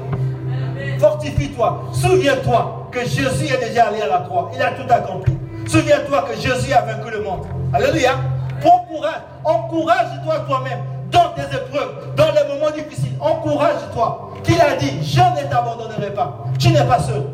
Fortifie-toi. 0.98 1.82
Souviens-toi 1.92 2.83
que 2.94 3.00
Jésus 3.00 3.52
est 3.52 3.68
déjà 3.68 3.88
allé 3.88 4.00
à 4.00 4.06
la 4.06 4.18
croix. 4.18 4.50
Il 4.54 4.62
a 4.62 4.70
tout 4.70 4.86
accompli. 4.88 5.36
Souviens-toi 5.66 6.26
que 6.28 6.34
Jésus 6.36 6.72
a 6.72 6.82
vaincu 6.82 7.10
le 7.10 7.22
monde. 7.22 7.40
Alléluia. 7.72 8.12
Prends 8.60 8.86
courage. 8.88 9.20
Encourage-toi 9.44 10.34
toi-même 10.46 10.78
dans 11.10 11.30
tes 11.34 11.42
épreuves, 11.42 12.14
dans 12.16 12.26
les 12.26 12.54
moments 12.54 12.70
difficiles. 12.70 13.16
Encourage-toi. 13.20 14.30
Qu'il 14.44 14.60
a 14.60 14.76
dit, 14.76 15.02
je 15.02 15.20
ne 15.20 15.50
t'abandonnerai 15.50 16.14
pas. 16.14 16.44
Tu 16.58 16.70
n'es 16.70 16.84
pas 16.84 17.00
seul. 17.00 17.24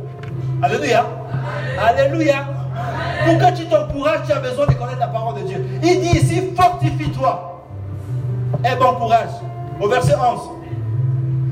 Alléluia. 0.63 1.05
Alléluia. 1.79 2.47
Pour 3.25 3.39
que 3.39 3.57
tu 3.57 3.67
t'encourages, 3.67 4.21
tu 4.27 4.33
as 4.33 4.41
besoin 4.41 4.67
de 4.67 4.73
connaître 4.73 4.99
la 4.99 5.09
parole 5.09 5.43
de 5.43 5.47
Dieu. 5.47 5.67
Il 5.83 6.01
dit 6.01 6.17
ici, 6.17 6.53
fortifie-toi. 6.57 7.65
Et 8.65 8.77
bon 8.77 8.95
courage. 8.95 9.31
Au 9.81 9.89
verset 9.89 10.15
11. 10.15 10.41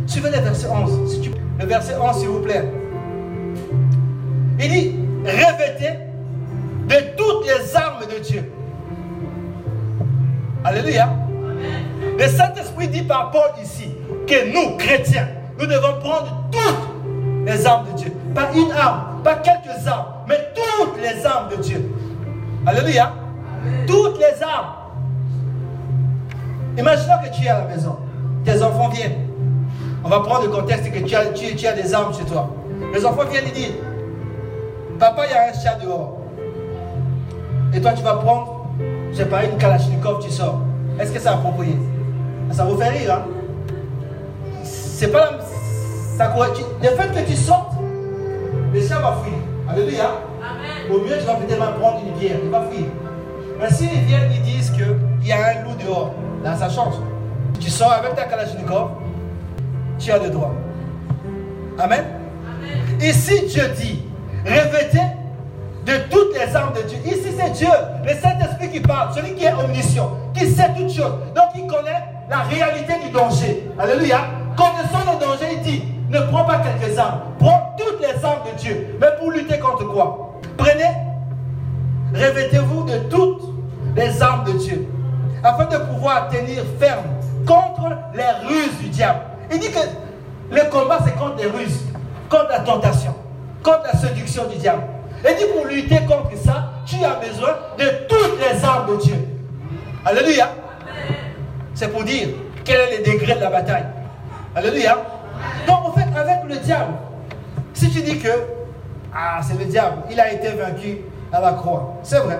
Suivez 0.07 0.31
le 0.31 0.39
verset 0.39 0.69
11. 0.69 1.21
Le 1.61 1.67
verset 1.67 1.97
11, 2.01 2.17
s'il 2.17 2.29
vous 2.29 2.41
plaît. 2.41 2.65
Il 4.61 4.71
dit, 4.71 4.95
revêtez 5.25 5.99
de 6.89 7.17
toutes 7.17 7.47
les 7.47 7.77
armes 7.77 8.07
de 8.13 8.19
Dieu. 8.23 8.53
Alléluia. 10.65 11.09
Le 12.19 12.27
Saint-Esprit 12.27 12.89
dit 12.89 13.03
par 13.03 13.31
Paul 13.31 13.51
ici 13.63 13.91
que 14.27 14.53
nous, 14.53 14.77
chrétiens, 14.77 15.29
nous 15.59 15.67
devons 15.67 16.01
prendre 16.01 16.49
toutes 16.51 17.47
les 17.47 17.67
armes 17.67 17.87
de 17.93 17.97
Dieu. 17.97 18.13
Pas 18.35 18.49
une 18.55 18.73
arme, 18.73 19.23
pas 19.23 19.37
quelques 19.37 19.87
armes, 19.87 20.07
mais 20.29 20.39
toutes 20.55 21.01
les 21.01 21.25
armes 21.25 21.51
de 21.51 21.63
Dieu. 21.63 21.91
Alléluia. 22.67 23.13
Toutes 23.87 24.19
les 24.19 24.43
armes. 24.43 24.75
Imaginons 26.77 27.15
que 27.25 27.37
tu 27.37 27.45
es 27.45 27.49
à 27.49 27.61
la 27.61 27.65
maison. 27.65 27.97
Tes 28.45 28.63
enfants 28.63 28.89
viennent. 28.89 29.27
On 30.05 30.09
va 30.09 30.21
prendre 30.21 30.45
le 30.45 30.51
contexte 30.51 30.93
que 30.93 31.01
tu 31.01 31.15
as, 31.15 31.27
tu, 31.27 31.67
as 31.67 31.73
des 31.73 31.95
armes 31.95 32.15
chez 32.15 32.25
toi. 32.25 32.55
Les 32.95 33.05
enfants 33.05 33.25
viennent 33.31 33.47
et 33.47 33.51
disent 33.51 33.75
Papa, 34.99 35.27
il 35.27 35.33
y 35.33 35.35
a 35.35 35.49
un 35.49 35.53
chat 35.53 35.79
dehors. 35.83 36.19
Et 37.73 37.81
toi, 37.81 37.93
tu 37.93 38.03
vas 38.03 38.15
prendre, 38.15 38.67
je 39.13 39.17
sais 39.19 39.27
pas, 39.27 39.45
une 39.45 39.57
Kalachnikov, 39.57 40.25
tu 40.25 40.31
sors. 40.31 40.61
Est-ce 40.99 41.13
que 41.13 41.21
c'est 41.21 41.29
approprié? 41.29 41.77
Ça 42.51 42.65
vous 42.65 42.77
fait 42.77 42.89
rire, 42.89 43.15
hein? 43.15 43.23
C'est 44.65 45.13
pas 45.13 45.31
la, 45.31 45.39
ça, 46.17 46.35
Le 46.83 46.89
fait 46.89 47.15
que 47.15 47.31
tu 47.31 47.37
sortes, 47.37 47.75
le 48.73 48.81
chat 48.81 48.99
va 48.99 49.19
fuir. 49.23 49.39
Alléluia. 49.69 50.11
Amen. 50.43 50.93
Au 50.93 50.99
mieux, 51.05 51.17
tu 51.19 51.25
vas 51.25 51.35
peut-être 51.35 51.79
prendre 51.79 52.01
une 52.05 52.19
bière, 52.19 52.39
il 52.43 52.51
va 52.51 52.63
fuir. 52.63 52.87
Mais 53.61 53.71
s'ils 53.71 54.01
viennent, 54.07 54.31
ils 54.35 54.43
disent 54.43 54.71
qu'il 54.73 55.29
y 55.29 55.33
a 55.33 55.37
un 55.37 55.65
loup 55.65 55.77
dehors, 55.81 56.13
là, 56.43 56.57
ça 56.57 56.69
change. 56.69 56.95
Tu 57.61 57.71
sors 57.71 57.93
avec 57.93 58.17
ta 58.17 58.25
Kalachnikov, 58.25 58.91
tu 59.99 60.11
as 60.11 60.19
le 60.19 60.31
droit. 60.31 60.55
Amen. 61.79 62.05
Amen. 62.45 63.01
Ici, 63.01 63.47
Dieu 63.47 63.63
dit, 63.77 64.03
revêtez 64.49 65.03
de 65.87 65.93
toutes 66.11 66.35
les 66.35 66.55
armes 66.55 66.75
de 66.75 66.83
Dieu. 66.83 66.99
Ici, 67.07 67.33
c'est 67.39 67.51
Dieu, 67.53 67.69
le 68.05 68.11
Saint-Esprit 68.11 68.71
qui 68.71 68.81
parle, 68.81 69.15
celui 69.15 69.35
qui 69.35 69.45
est 69.45 69.53
omniscient, 69.53 70.11
qui 70.35 70.51
sait 70.51 70.71
toutes 70.77 70.93
choses. 70.93 71.15
Donc, 71.35 71.47
il 71.55 71.67
connaît 71.67 72.05
la 72.29 72.41
réalité 72.41 72.95
du 73.05 73.11
danger. 73.11 73.71
Alléluia. 73.79 74.21
Connaissant 74.57 75.13
le 75.13 75.25
danger, 75.25 75.47
il 75.53 75.61
dit, 75.63 75.85
ne 76.11 76.21
prends 76.21 76.45
pas 76.45 76.59
quelques 76.59 76.99
armes, 76.99 77.21
prends 77.39 77.77
toutes 77.79 78.01
les 78.01 78.25
armes 78.25 78.41
de 78.51 78.59
Dieu. 78.59 78.97
Mais 79.01 79.09
pour 79.19 79.31
lutter 79.31 79.59
contre 79.59 79.87
quoi? 79.87 80.41
Prenez, 80.57 80.91
revêtez-vous 82.15 82.85
de 82.85 82.99
toutes 83.11 83.43
les 83.95 84.23
armes 84.23 84.45
de 84.45 84.53
Dieu, 84.53 84.89
afin 85.45 85.65
de 85.67 85.77
pouvoir 85.77 86.29
tenir 86.29 86.65
ferme 86.79 87.05
contre 87.47 87.97
les 88.15 88.49
ruses 88.49 88.79
du 88.81 88.89
diable. 88.89 89.21
Il 89.53 89.61
dit 89.61 89.71
que 89.71 90.55
le 90.55 90.71
combat, 90.71 90.99
c'est 91.05 91.17
contre 91.17 91.37
les 91.37 91.47
ruses, 91.47 91.85
contre 92.29 92.49
la 92.51 92.61
tentation, 92.61 93.15
contre 93.63 93.85
la 93.93 93.99
séduction 93.99 94.47
du 94.47 94.57
diable. 94.57 94.83
Il 95.29 95.37
dit 95.37 95.45
pour 95.53 95.67
lutter 95.67 95.99
contre 96.07 96.37
ça, 96.37 96.73
tu 96.87 96.97
as 97.05 97.15
besoin 97.15 97.57
de 97.79 97.85
toutes 98.09 98.39
les 98.41 98.65
armes 98.65 98.97
de 98.97 99.03
Dieu. 99.03 99.17
Alléluia. 100.05 100.51
C'est 101.75 101.89
pour 101.89 102.05
dire 102.05 102.29
quel 102.65 102.81
est 102.81 102.99
le 102.99 103.13
degré 103.13 103.35
de 103.35 103.41
la 103.41 103.51
bataille. 103.51 103.87
Alléluia. 104.55 104.97
Donc 105.67 105.79
en 105.87 105.93
fait, 105.93 106.07
avec 106.19 106.45
le 106.49 106.57
diable, 106.57 106.95
si 107.75 107.91
tu 107.91 108.01
dis 108.03 108.19
que, 108.19 108.29
ah, 109.15 109.41
c'est 109.43 109.59
le 109.59 109.65
diable, 109.65 110.03
il 110.11 110.19
a 110.21 110.33
été 110.33 110.49
vaincu 110.49 110.99
à 111.33 111.41
la 111.41 111.53
croix, 111.53 111.99
c'est 112.03 112.19
vrai. 112.19 112.39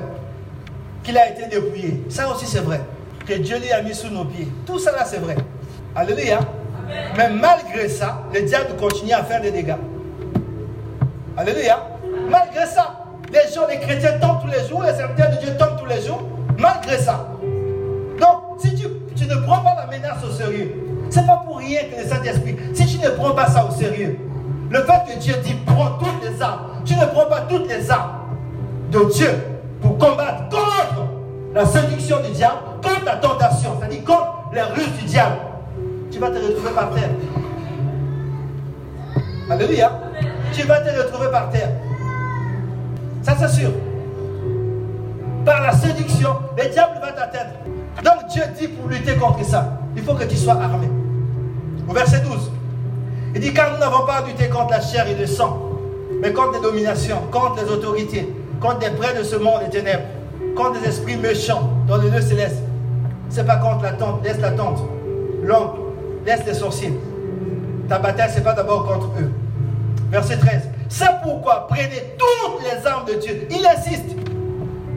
Qu'il 1.03 1.17
a 1.17 1.29
été 1.31 1.47
dépouillé, 1.47 2.05
ça 2.09 2.29
aussi 2.29 2.47
c'est 2.47 2.61
vrai. 2.61 2.81
Que 3.27 3.35
Dieu 3.35 3.59
lui 3.59 3.71
a 3.71 3.83
mis 3.83 3.95
sous 3.95 4.09
nos 4.09 4.25
pieds, 4.25 4.49
tout 4.67 4.79
ça 4.79 4.93
là 4.93 5.05
c'est 5.05 5.19
vrai. 5.19 5.37
Alléluia. 5.95 6.41
Mais 7.17 7.29
malgré 7.29 7.89
ça, 7.89 8.23
le 8.33 8.43
diable 8.43 8.77
continue 8.79 9.13
à 9.13 9.23
faire 9.23 9.41
des 9.41 9.51
dégâts. 9.51 9.75
Alléluia. 11.39 11.79
Malgré 12.29 12.67
ça, 12.67 13.05
les 13.33 13.55
gens, 13.55 13.69
les 13.69 13.79
chrétiens 13.79 14.19
tombent 14.19 14.41
tous 14.43 14.49
les 14.49 14.69
jours, 14.69 14.83
les 14.83 14.93
serviteurs 14.93 15.31
de 15.31 15.37
Dieu 15.37 15.57
tombent 15.57 15.79
tous 15.79 15.87
les 15.87 16.03
jours. 16.05 16.21
Malgré 16.59 16.99
ça. 16.99 17.29
Donc, 18.21 18.59
si 18.59 18.75
tu, 18.75 19.25
ne 19.25 19.35
prends 19.37 19.59
pas 19.59 19.77
la 19.77 19.87
menace 19.87 20.19
au 20.25 20.33
sérieux, 20.33 20.75
c'est 21.09 21.25
pas 21.25 21.45
pour 21.47 21.59
rien 21.59 21.83
que 21.83 22.03
le 22.03 22.09
Saint-Esprit, 22.09 22.57
si 22.75 22.87
tu 22.87 22.99
ne 22.99 23.11
prends 23.11 23.31
pas 23.37 23.47
ça 23.47 23.65
au 23.65 23.71
sérieux, 23.71 24.19
le 24.69 24.83
fait 24.83 25.13
que 25.15 25.19
Dieu 25.21 25.35
dit 25.45 25.55
prends 25.65 25.91
toutes 26.01 26.29
les 26.29 26.43
armes, 26.43 26.83
tu 26.85 26.97
ne 26.97 27.07
prends 27.07 27.27
pas 27.27 27.43
toutes 27.43 27.69
les 27.69 27.89
armes 27.89 28.19
de 28.91 29.05
Dieu 29.13 29.31
pour 29.81 29.97
combattre 29.97 30.49
contre 30.49 31.07
la 31.55 31.65
séduction 31.65 32.21
du 32.21 32.33
diable, 32.33 32.57
contre 32.83 33.05
la 33.05 33.17
tentation, 33.17 33.77
c'est-à-dire 33.79 34.05
contre 34.05 34.51
les 34.53 34.63
ruses 34.63 34.93
du 34.99 35.05
diable, 35.05 35.37
tu 36.11 36.19
vas 36.19 36.31
te 36.31 36.39
retrouver 36.39 36.71
par 36.75 36.91
terre. 36.91 37.11
Alléluia. 39.49 39.93
Tu 40.59 40.67
vas 40.67 40.81
te 40.81 40.91
retrouver 40.91 41.31
par 41.31 41.51
terre. 41.51 41.69
Ça 43.23 43.37
c'est 43.39 43.61
sûr. 43.61 43.71
Par 45.45 45.63
la 45.63 45.71
séduction, 45.71 46.31
le 46.57 46.69
diable 46.69 46.95
va 47.01 47.13
t'atteindre. 47.13 47.53
Donc 48.03 48.29
Dieu 48.29 48.43
dit 48.59 48.67
pour 48.67 48.89
lutter 48.89 49.15
contre 49.15 49.45
ça, 49.45 49.79
il 49.95 50.03
faut 50.03 50.15
que 50.15 50.25
tu 50.25 50.35
sois 50.35 50.55
armé. 50.55 50.89
Au 51.89 51.93
verset 51.93 52.23
12, 52.23 52.51
il 53.37 53.41
dit 53.41 53.55
car 53.55 53.73
nous 53.73 53.79
n'avons 53.79 54.05
pas 54.05 54.15
à 54.15 54.27
lutter 54.27 54.49
contre 54.49 54.73
la 54.73 54.81
chair 54.81 55.07
et 55.07 55.15
le 55.15 55.29
sang, 55.29 55.61
mais 56.21 56.33
contre 56.33 56.55
les 56.55 56.61
dominations, 56.61 57.21
contre 57.31 57.63
les 57.63 57.71
autorités, 57.71 58.29
contre 58.61 58.81
les 58.81 58.91
prêts 58.91 59.17
de 59.17 59.23
ce 59.23 59.37
monde 59.37 59.61
des 59.65 59.71
ténèbres, 59.71 60.07
contre 60.57 60.81
des 60.81 60.89
esprits 60.89 61.19
méchants 61.19 61.71
dans 61.87 61.99
le 61.99 62.11
lieu 62.11 62.21
céleste. 62.21 62.65
C'est 63.29 63.47
pas 63.47 63.59
contre 63.59 63.85
la 63.85 63.93
tente, 63.93 64.25
laisse 64.25 64.41
la 64.41 64.51
tente. 64.51 64.81
L'oncle, 65.45 65.79
laisse 66.27 66.45
les 66.45 66.55
sorciers. 66.55 66.99
Ta 67.89 68.01
bataille, 68.01 68.31
c'est 68.35 68.43
pas 68.43 68.55
d'abord 68.55 68.87
contre 68.87 69.11
eux. 69.21 69.31
Verset 70.11 70.39
13. 70.39 70.69
C'est 70.89 71.23
pourquoi 71.23 71.67
prenez 71.69 72.15
toutes 72.19 72.63
les 72.63 72.87
armes 72.87 73.07
de 73.07 73.15
Dieu. 73.15 73.47
Il 73.51 73.67
insiste. 73.67 74.17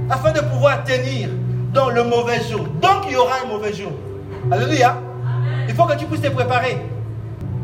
Afin 0.09 0.31
de 0.31 0.39
pouvoir 0.39 0.83
tenir 0.83 1.29
dans 1.73 1.89
le 1.89 2.03
mauvais 2.03 2.41
jour. 2.49 2.65
Donc 2.81 3.05
il 3.07 3.13
y 3.13 3.15
aura 3.15 3.35
un 3.43 3.47
mauvais 3.47 3.73
jour. 3.73 3.91
Alléluia. 4.51 4.97
Il 5.67 5.75
faut 5.75 5.85
que 5.85 5.95
tu 5.95 6.05
puisses 6.05 6.21
te 6.21 6.29
préparer. 6.29 6.77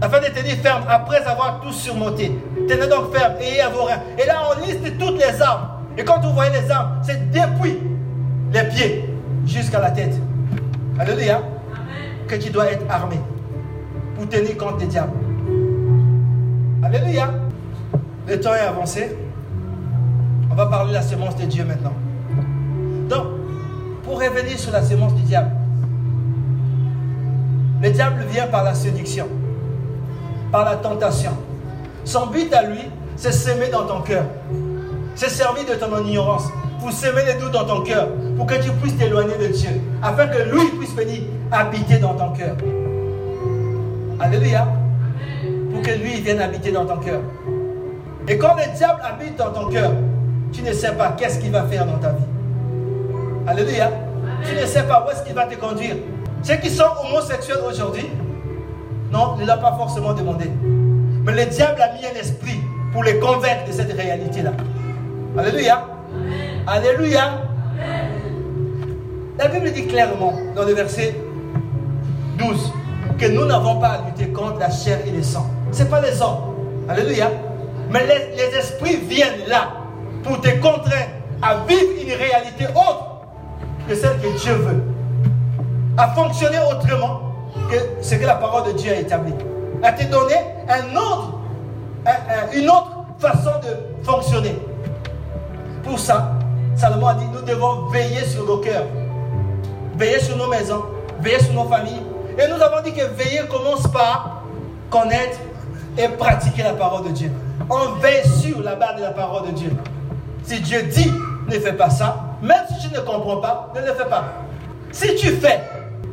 Afin 0.02 0.20
de 0.20 0.26
tenir 0.28 0.56
ferme 0.58 0.84
après 0.90 1.24
avoir 1.26 1.62
tout 1.62 1.72
surmonté. 1.72 2.32
Tenez 2.68 2.88
donc 2.88 3.14
ferme 3.16 3.34
et 3.42 3.62
à 3.62 3.70
vos 3.70 3.84
reins. 3.84 4.02
Et 4.18 4.26
là, 4.26 4.42
on 4.52 4.66
liste 4.66 4.98
toutes 4.98 5.18
les 5.18 5.42
armes. 5.42 5.70
Et 5.98 6.04
quand 6.04 6.20
vous 6.20 6.32
voyez 6.34 6.52
les 6.62 6.70
armes, 6.70 7.00
c'est 7.02 7.32
depuis 7.32 7.80
les 8.54 8.64
pieds 8.64 9.10
jusqu'à 9.46 9.80
la 9.80 9.92
tête. 9.92 10.14
Alléluia. 11.00 11.42
Que 12.28 12.36
tu 12.36 12.50
dois 12.50 12.72
être 12.72 12.84
armé 12.90 13.20
pour 14.16 14.28
tenir 14.28 14.58
compte 14.58 14.78
des 14.78 14.86
diables. 14.86 15.14
Alléluia. 16.88 17.30
Le 18.30 18.40
temps 18.40 18.56
est 18.56 18.66
avancé. 18.66 19.14
On 20.50 20.56
va 20.56 20.68
parler 20.68 20.92
de 20.92 20.94
la 20.94 21.02
semence 21.02 21.36
de 21.36 21.44
Dieu 21.44 21.66
maintenant. 21.66 21.92
Donc, 23.10 23.26
pour 24.06 24.22
revenir 24.22 24.58
sur 24.58 24.72
la 24.72 24.82
sémence 24.82 25.14
du 25.14 25.24
diable. 25.24 25.52
Le 27.84 27.90
diable 27.90 28.24
vient 28.32 28.48
par 28.48 28.64
la 28.64 28.74
séduction, 28.74 29.28
par 30.50 30.64
la 30.64 30.78
tentation. 30.78 31.32
Son 32.06 32.28
but 32.28 32.54
à 32.54 32.64
lui, 32.64 32.84
c'est 33.18 33.34
s'aimer 33.34 33.68
dans 33.68 33.86
ton 33.86 34.00
cœur. 34.00 34.24
C'est 35.14 35.30
servir 35.30 35.66
de 35.66 35.74
ton 35.74 36.06
ignorance 36.06 36.46
pour 36.80 36.94
semer 36.94 37.26
les 37.26 37.34
doutes 37.34 37.52
dans 37.52 37.66
ton 37.66 37.82
cœur, 37.82 38.08
pour 38.38 38.46
que 38.46 38.56
tu 38.64 38.72
puisses 38.72 38.96
t'éloigner 38.96 39.36
de 39.38 39.48
Dieu, 39.48 39.82
afin 40.02 40.28
que 40.28 40.42
lui 40.54 40.70
puisse 40.80 40.96
venir 40.96 41.24
habiter 41.52 41.98
dans 41.98 42.14
ton 42.14 42.32
cœur. 42.32 42.56
Alléluia. 44.22 44.66
Pour 45.72 45.82
que 45.82 45.92
lui 45.92 46.22
vienne 46.22 46.40
habiter 46.40 46.72
dans 46.72 46.86
ton 46.86 46.98
cœur. 46.98 47.22
Et 48.28 48.38
quand 48.38 48.56
le 48.56 48.76
diable 48.76 49.02
habite 49.04 49.38
dans 49.38 49.52
ton 49.52 49.68
cœur, 49.70 49.92
tu 50.52 50.62
ne 50.62 50.74
sais 50.74 50.92
pas 50.94 51.16
qu'est-ce 51.18 51.40
qu'il 51.40 51.52
va 51.52 51.64
faire 51.64 51.86
dans 51.86 51.98
ta 51.98 52.12
vie. 52.12 52.24
Alléluia. 53.48 53.92
Tu 54.44 54.56
ne 54.56 54.66
sais 54.66 54.84
pas 54.84 55.06
où 55.06 55.12
est-ce 55.12 55.24
qu'il 55.24 55.34
va 55.34 55.46
te 55.46 55.56
conduire. 55.56 55.96
Ceux 56.44 56.56
qui 56.56 56.70
sont 56.70 56.86
homosexuels 57.06 57.60
aujourd'hui, 57.68 58.08
non, 59.12 59.36
il 59.38 59.42
ne 59.42 59.48
l'a 59.48 59.58
pas 59.58 59.74
forcément 59.78 60.14
demandé. 60.14 60.52
Mais 61.24 61.32
le 61.34 61.50
diable 61.50 61.82
a 61.82 61.94
mis 61.94 62.06
un 62.06 62.20
esprit 62.20 62.60
pour 62.92 63.04
les 63.04 63.20
convaincre 63.20 63.66
de 63.68 63.72
cette 63.72 63.92
réalité-là. 63.94 64.52
Alléluia. 65.38 65.86
Alléluia. 66.66 67.42
La 69.38 69.48
Bible 69.48 69.72
dit 69.72 69.88
clairement 69.88 70.34
dans 70.56 70.64
le 70.64 70.74
verset 70.74 71.16
12 72.38 72.74
que 73.18 73.26
nous 73.28 73.46
n'avons 73.46 73.80
pas 73.80 73.90
à 73.90 74.06
lutter 74.06 74.32
contre 74.32 74.60
la 74.60 74.70
chair 74.70 75.00
et 75.06 75.12
le 75.12 75.24
sang. 75.24 75.50
Ce 75.72 75.84
n'est 75.84 75.90
pas 75.90 76.02
les 76.02 76.22
hommes. 76.22 76.56
Alléluia. 76.90 77.30
Mais 77.90 78.06
les, 78.06 78.58
esprits 78.58 78.98
viennent 78.98 79.48
là 79.48 79.70
pour 80.24 80.42
te 80.42 80.50
contraindre 80.60 81.12
à 81.42 81.58
vivre 81.68 81.92
une 82.02 82.14
réalité 82.14 82.66
autre 82.76 83.22
que 83.88 83.96
celle 83.96 84.20
que 84.20 84.38
Dieu 84.40 84.54
veut. 84.54 84.84
À 85.98 86.10
fonctionner 86.10 86.60
autrement 86.60 87.22
que 87.70 87.76
ce 88.02 88.16
que 88.16 88.26
la 88.26 88.36
parole 88.36 88.74
de 88.74 88.78
Dieu 88.78 88.92
a 88.92 88.96
établi. 88.96 89.34
À 89.84 89.92
te 89.94 90.04
donner 90.06 90.36
un 90.70 90.96
autre, 90.96 91.40
une 92.54 92.70
autre 92.70 93.06
façon 93.20 93.52
de 93.64 94.04
fonctionner. 94.06 94.56
Pour 95.84 96.00
ça, 96.00 96.34
Salomon 96.76 97.08
a 97.08 97.14
dit, 97.16 97.26
nous 97.34 97.42
devons 97.42 97.88
veiller 97.88 98.24
sur 98.26 98.46
nos 98.46 98.58
cœurs, 98.58 98.86
veiller 99.96 100.20
sur 100.20 100.36
nos 100.38 100.48
maisons, 100.48 100.84
veiller 101.22 101.40
sur 101.40 101.54
nos 101.54 101.66
familles. 101.70 102.02
Et 102.38 102.48
nous 102.48 102.62
avons 102.62 102.82
dit 102.84 102.94
que 102.94 103.04
veiller 103.16 103.42
commence 103.50 103.88
par 103.88 104.44
connaître 104.90 105.38
et 105.98 106.08
pratiquer 106.10 106.64
la 106.64 106.74
parole 106.74 107.06
de 107.08 107.12
Dieu. 107.12 107.32
On 107.70 107.94
veille 108.00 108.26
sur 108.28 108.62
la 108.62 108.76
base 108.76 108.98
de 108.98 109.02
la 109.02 109.12
parole 109.12 109.48
de 109.48 109.52
Dieu. 109.52 109.72
Si 110.44 110.60
Dieu 110.62 110.84
dit, 110.84 111.12
ne 111.48 111.60
fais 111.60 111.74
pas 111.74 111.90
ça, 111.90 112.36
même 112.42 112.64
si 112.70 112.88
tu 112.88 112.94
ne 112.94 113.00
comprends 113.00 113.38
pas, 113.38 113.72
ne 113.76 113.82
le 113.82 113.94
fais 113.94 114.06
pas. 114.06 114.26
Si 114.92 115.16
tu 115.16 115.28
fais, 115.32 115.62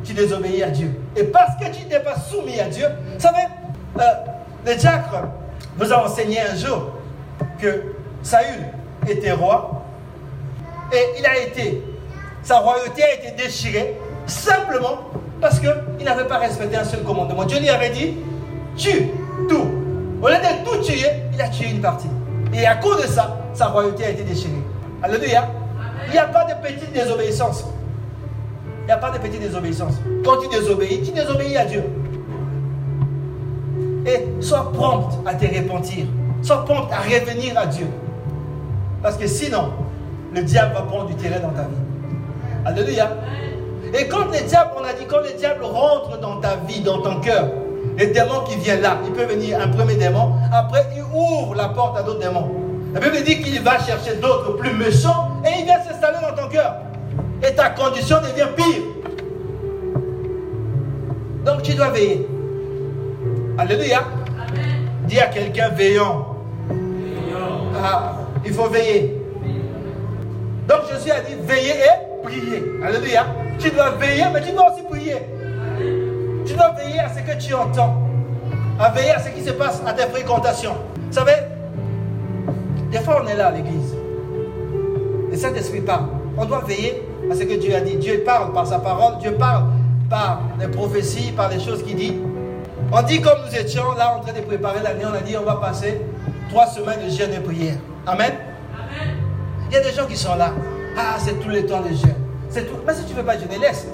tu 0.03 0.13
désobéis 0.13 0.63
à 0.63 0.69
Dieu. 0.69 0.99
Et 1.15 1.23
parce 1.23 1.55
que 1.57 1.65
tu 1.71 1.85
n'es 1.87 1.99
pas 1.99 2.17
soumis 2.17 2.59
à 2.59 2.65
Dieu, 2.67 2.87
vous 3.13 3.19
savez, 3.19 3.43
euh, 3.99 4.03
le 4.65 4.75
diacre 4.75 5.23
vous 5.77 5.91
a 5.91 6.05
enseigné 6.05 6.39
un 6.41 6.55
jour 6.55 6.91
que 7.59 7.93
Saül 8.23 8.65
était 9.07 9.31
roi 9.31 9.83
et 10.91 11.19
il 11.19 11.25
a 11.25 11.37
été, 11.37 11.83
sa 12.43 12.59
royauté 12.59 13.03
a 13.03 13.13
été 13.13 13.31
déchirée 13.31 13.97
simplement 14.25 14.99
parce 15.41 15.59
qu'il 15.59 16.05
n'avait 16.05 16.25
pas 16.25 16.37
respecté 16.37 16.75
un 16.75 16.83
seul 16.83 17.03
commandement. 17.03 17.43
Dieu 17.45 17.59
lui 17.59 17.69
avait 17.69 17.89
dit, 17.89 18.15
tue 18.77 19.09
tout. 19.47 19.67
Au 20.21 20.27
lieu 20.27 20.35
de 20.35 20.69
tout 20.69 20.81
tuer, 20.83 21.07
il 21.33 21.41
a 21.41 21.49
tué 21.49 21.69
une 21.69 21.81
partie. 21.81 22.09
Et 22.53 22.65
à 22.65 22.75
cause 22.75 23.01
de 23.01 23.07
ça, 23.07 23.37
sa 23.53 23.67
royauté 23.67 24.05
a 24.05 24.09
été 24.09 24.23
déchirée. 24.23 24.53
Alléluia. 25.03 25.49
Il 26.07 26.11
n'y 26.11 26.17
a 26.17 26.25
pas 26.25 26.45
de 26.45 26.53
petite 26.65 26.93
désobéissance. 26.93 27.65
Il 28.81 28.85
n'y 28.85 28.91
a 28.91 28.97
pas 28.97 29.11
de 29.11 29.17
petite 29.17 29.41
désobéissance. 29.41 29.95
Quand 30.23 30.37
tu 30.37 30.47
désobéis, 30.47 31.01
tu 31.01 31.11
désobéis 31.11 31.57
à 31.57 31.65
Dieu. 31.65 31.83
Et 34.05 34.41
sois 34.41 34.71
prompt 34.71 35.09
à 35.25 35.33
te 35.33 35.45
repentir. 35.45 36.05
Sois 36.41 36.63
prompt 36.63 36.87
à 36.91 36.99
revenir 37.01 37.57
à 37.57 37.65
Dieu. 37.65 37.87
Parce 39.01 39.17
que 39.17 39.27
sinon, 39.27 39.71
le 40.33 40.43
diable 40.43 40.73
va 40.75 40.81
prendre 40.83 41.07
du 41.07 41.15
terrain 41.15 41.39
dans 41.39 41.53
ta 41.53 41.63
vie. 41.63 41.75
Alléluia. 42.65 43.09
Et 43.97 44.07
quand 44.07 44.25
le 44.25 44.47
diable, 44.47 44.71
on 44.77 44.83
a 44.83 44.93
dit, 44.93 45.05
quand 45.07 45.21
le 45.21 45.37
diable 45.37 45.63
rentre 45.63 46.19
dans 46.19 46.37
ta 46.39 46.55
vie, 46.67 46.81
dans 46.81 47.01
ton 47.01 47.19
cœur, 47.19 47.47
les 47.97 48.07
démons 48.07 48.41
qui 48.47 48.57
viennent 48.57 48.81
là, 48.81 48.97
il 49.05 49.11
peut 49.11 49.25
venir 49.25 49.59
un 49.59 49.69
premier 49.69 49.95
démon, 49.95 50.33
après 50.53 50.85
il 50.95 51.03
ouvre 51.03 51.55
la 51.55 51.69
porte 51.69 51.97
à 51.97 52.03
d'autres 52.03 52.19
démons. 52.19 52.51
La 52.93 52.99
Bible 52.99 53.23
dit 53.23 53.41
qu'il 53.41 53.61
va 53.61 53.79
chercher 53.79 54.15
d'autres 54.15 54.57
plus 54.57 54.73
méchants 54.73 55.41
et 55.45 55.59
il 55.59 55.65
vient 55.65 55.81
s'installer 55.81 56.17
dans 56.21 56.41
ton 56.41 56.49
cœur. 56.49 56.75
Et 57.43 57.53
ta 57.53 57.69
condition 57.69 58.17
devient 58.21 58.47
pire. 58.55 58.83
Donc 61.45 61.61
tu 61.61 61.73
dois 61.73 61.89
veiller. 61.89 62.27
Alléluia. 63.57 64.01
Dis 65.07 65.19
à 65.19 65.27
quelqu'un 65.27 65.69
veillant. 65.69 66.35
Ah, 67.83 68.13
il 68.45 68.53
faut 68.53 68.69
veiller. 68.69 69.21
Donc 70.67 70.79
Jésus 70.91 71.11
a 71.11 71.19
dit 71.19 71.35
veiller 71.41 71.73
et 71.73 72.23
prier. 72.23 72.63
Alléluia. 72.83 73.25
Tu 73.59 73.69
dois 73.71 73.91
veiller, 73.91 74.25
mais 74.33 74.41
tu 74.41 74.51
dois 74.53 74.71
aussi 74.71 74.83
prier. 74.83 75.17
Tu 76.45 76.53
dois 76.53 76.71
veiller 76.71 76.99
à 76.99 77.09
ce 77.09 77.19
que 77.19 77.37
tu 77.43 77.53
entends. 77.53 77.95
À 78.79 78.91
veiller 78.91 79.11
à 79.11 79.19
ce 79.19 79.29
qui 79.29 79.43
se 79.43 79.51
passe 79.51 79.81
à 79.85 79.93
tes 79.93 80.03
fréquentations. 80.03 80.75
Vous 81.07 81.13
savez, 81.13 81.33
des 82.91 82.99
fois, 82.99 83.21
on 83.23 83.27
est 83.27 83.35
là 83.35 83.47
à 83.47 83.51
l'église. 83.51 83.95
Le 85.31 85.37
Saint-Esprit 85.37 85.81
parle. 85.81 86.05
On 86.37 86.45
doit 86.45 86.63
veiller 86.67 87.03
à 87.31 87.35
ce 87.35 87.43
que 87.43 87.59
Dieu 87.59 87.75
a 87.75 87.81
dit. 87.81 87.95
Dieu 87.95 88.23
parle 88.25 88.53
par 88.53 88.67
sa 88.67 88.79
parole. 88.79 89.17
Dieu 89.19 89.33
parle 89.33 89.65
par 90.09 90.41
les 90.59 90.67
prophéties, 90.67 91.31
par 91.31 91.49
les 91.49 91.59
choses 91.59 91.83
qu'il 91.83 91.95
dit. 91.95 92.15
On 92.91 93.01
dit 93.01 93.19
comme 93.21 93.39
nous 93.45 93.55
étions 93.55 93.93
là 93.97 94.15
en 94.15 94.19
train 94.19 94.33
de 94.33 94.41
préparer 94.41 94.81
l'année, 94.83 95.05
on 95.05 95.13
a 95.13 95.21
dit 95.21 95.35
on 95.35 95.43
va 95.43 95.55
passer 95.55 96.01
trois 96.49 96.67
semaines 96.67 96.99
de 97.05 97.09
jeûne 97.09 97.33
et 97.33 97.39
prière. 97.39 97.77
Amen? 98.05 98.33
Il 99.69 99.73
y 99.73 99.77
a 99.77 99.81
des 99.81 99.91
gens 99.91 100.05
qui 100.05 100.15
sont 100.15 100.35
là. 100.35 100.51
Ah, 100.97 101.15
c'est 101.17 101.39
tout 101.39 101.49
le 101.49 101.65
temps 101.65 101.81
de 101.81 101.89
jeûne. 101.89 102.15
C'est 102.49 102.65
tout. 102.65 102.77
Mais 102.85 102.93
si 102.93 103.03
tu 103.05 103.13
ne 103.13 103.17
veux 103.17 103.25
pas 103.25 103.37
jeûner, 103.37 103.57
laisse. 103.57 103.87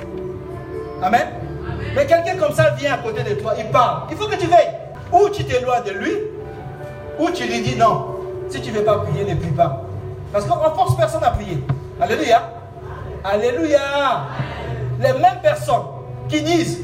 Amen? 1.02 1.28
Mais 1.96 2.06
quelqu'un 2.06 2.38
comme 2.38 2.54
ça 2.54 2.72
vient 2.72 2.94
à 2.94 2.98
côté 2.98 3.24
de 3.24 3.36
toi, 3.42 3.54
il 3.58 3.66
parle. 3.66 4.04
Il 4.10 4.18
faut 4.18 4.28
que 4.28 4.36
tu 4.36 4.48
veilles. 4.48 4.74
Ou 5.12 5.30
tu 5.30 5.44
t'éloignes 5.44 5.84
de 5.84 5.92
lui, 5.92 6.14
ou 7.20 7.30
tu 7.32 7.44
lui 7.44 7.62
dis 7.62 7.76
non. 7.76 8.16
Si 8.50 8.62
tu 8.62 8.72
ne 8.72 8.78
veux 8.78 8.84
pas 8.84 9.00
prier, 9.00 9.26
ne 9.26 9.36
prie 9.38 9.52
pas. 9.52 9.84
Parce 10.32 10.46
qu'on 10.46 10.56
ne 10.56 10.74
force 10.74 10.96
personne 10.96 11.24
à 11.24 11.32
prier. 11.32 11.62
Alléluia. 12.00 12.42
Alléluia. 13.24 13.80
Les 15.00 15.14
mêmes 15.14 15.42
personnes 15.42 15.84
qui 16.30 16.42
disent 16.42 16.82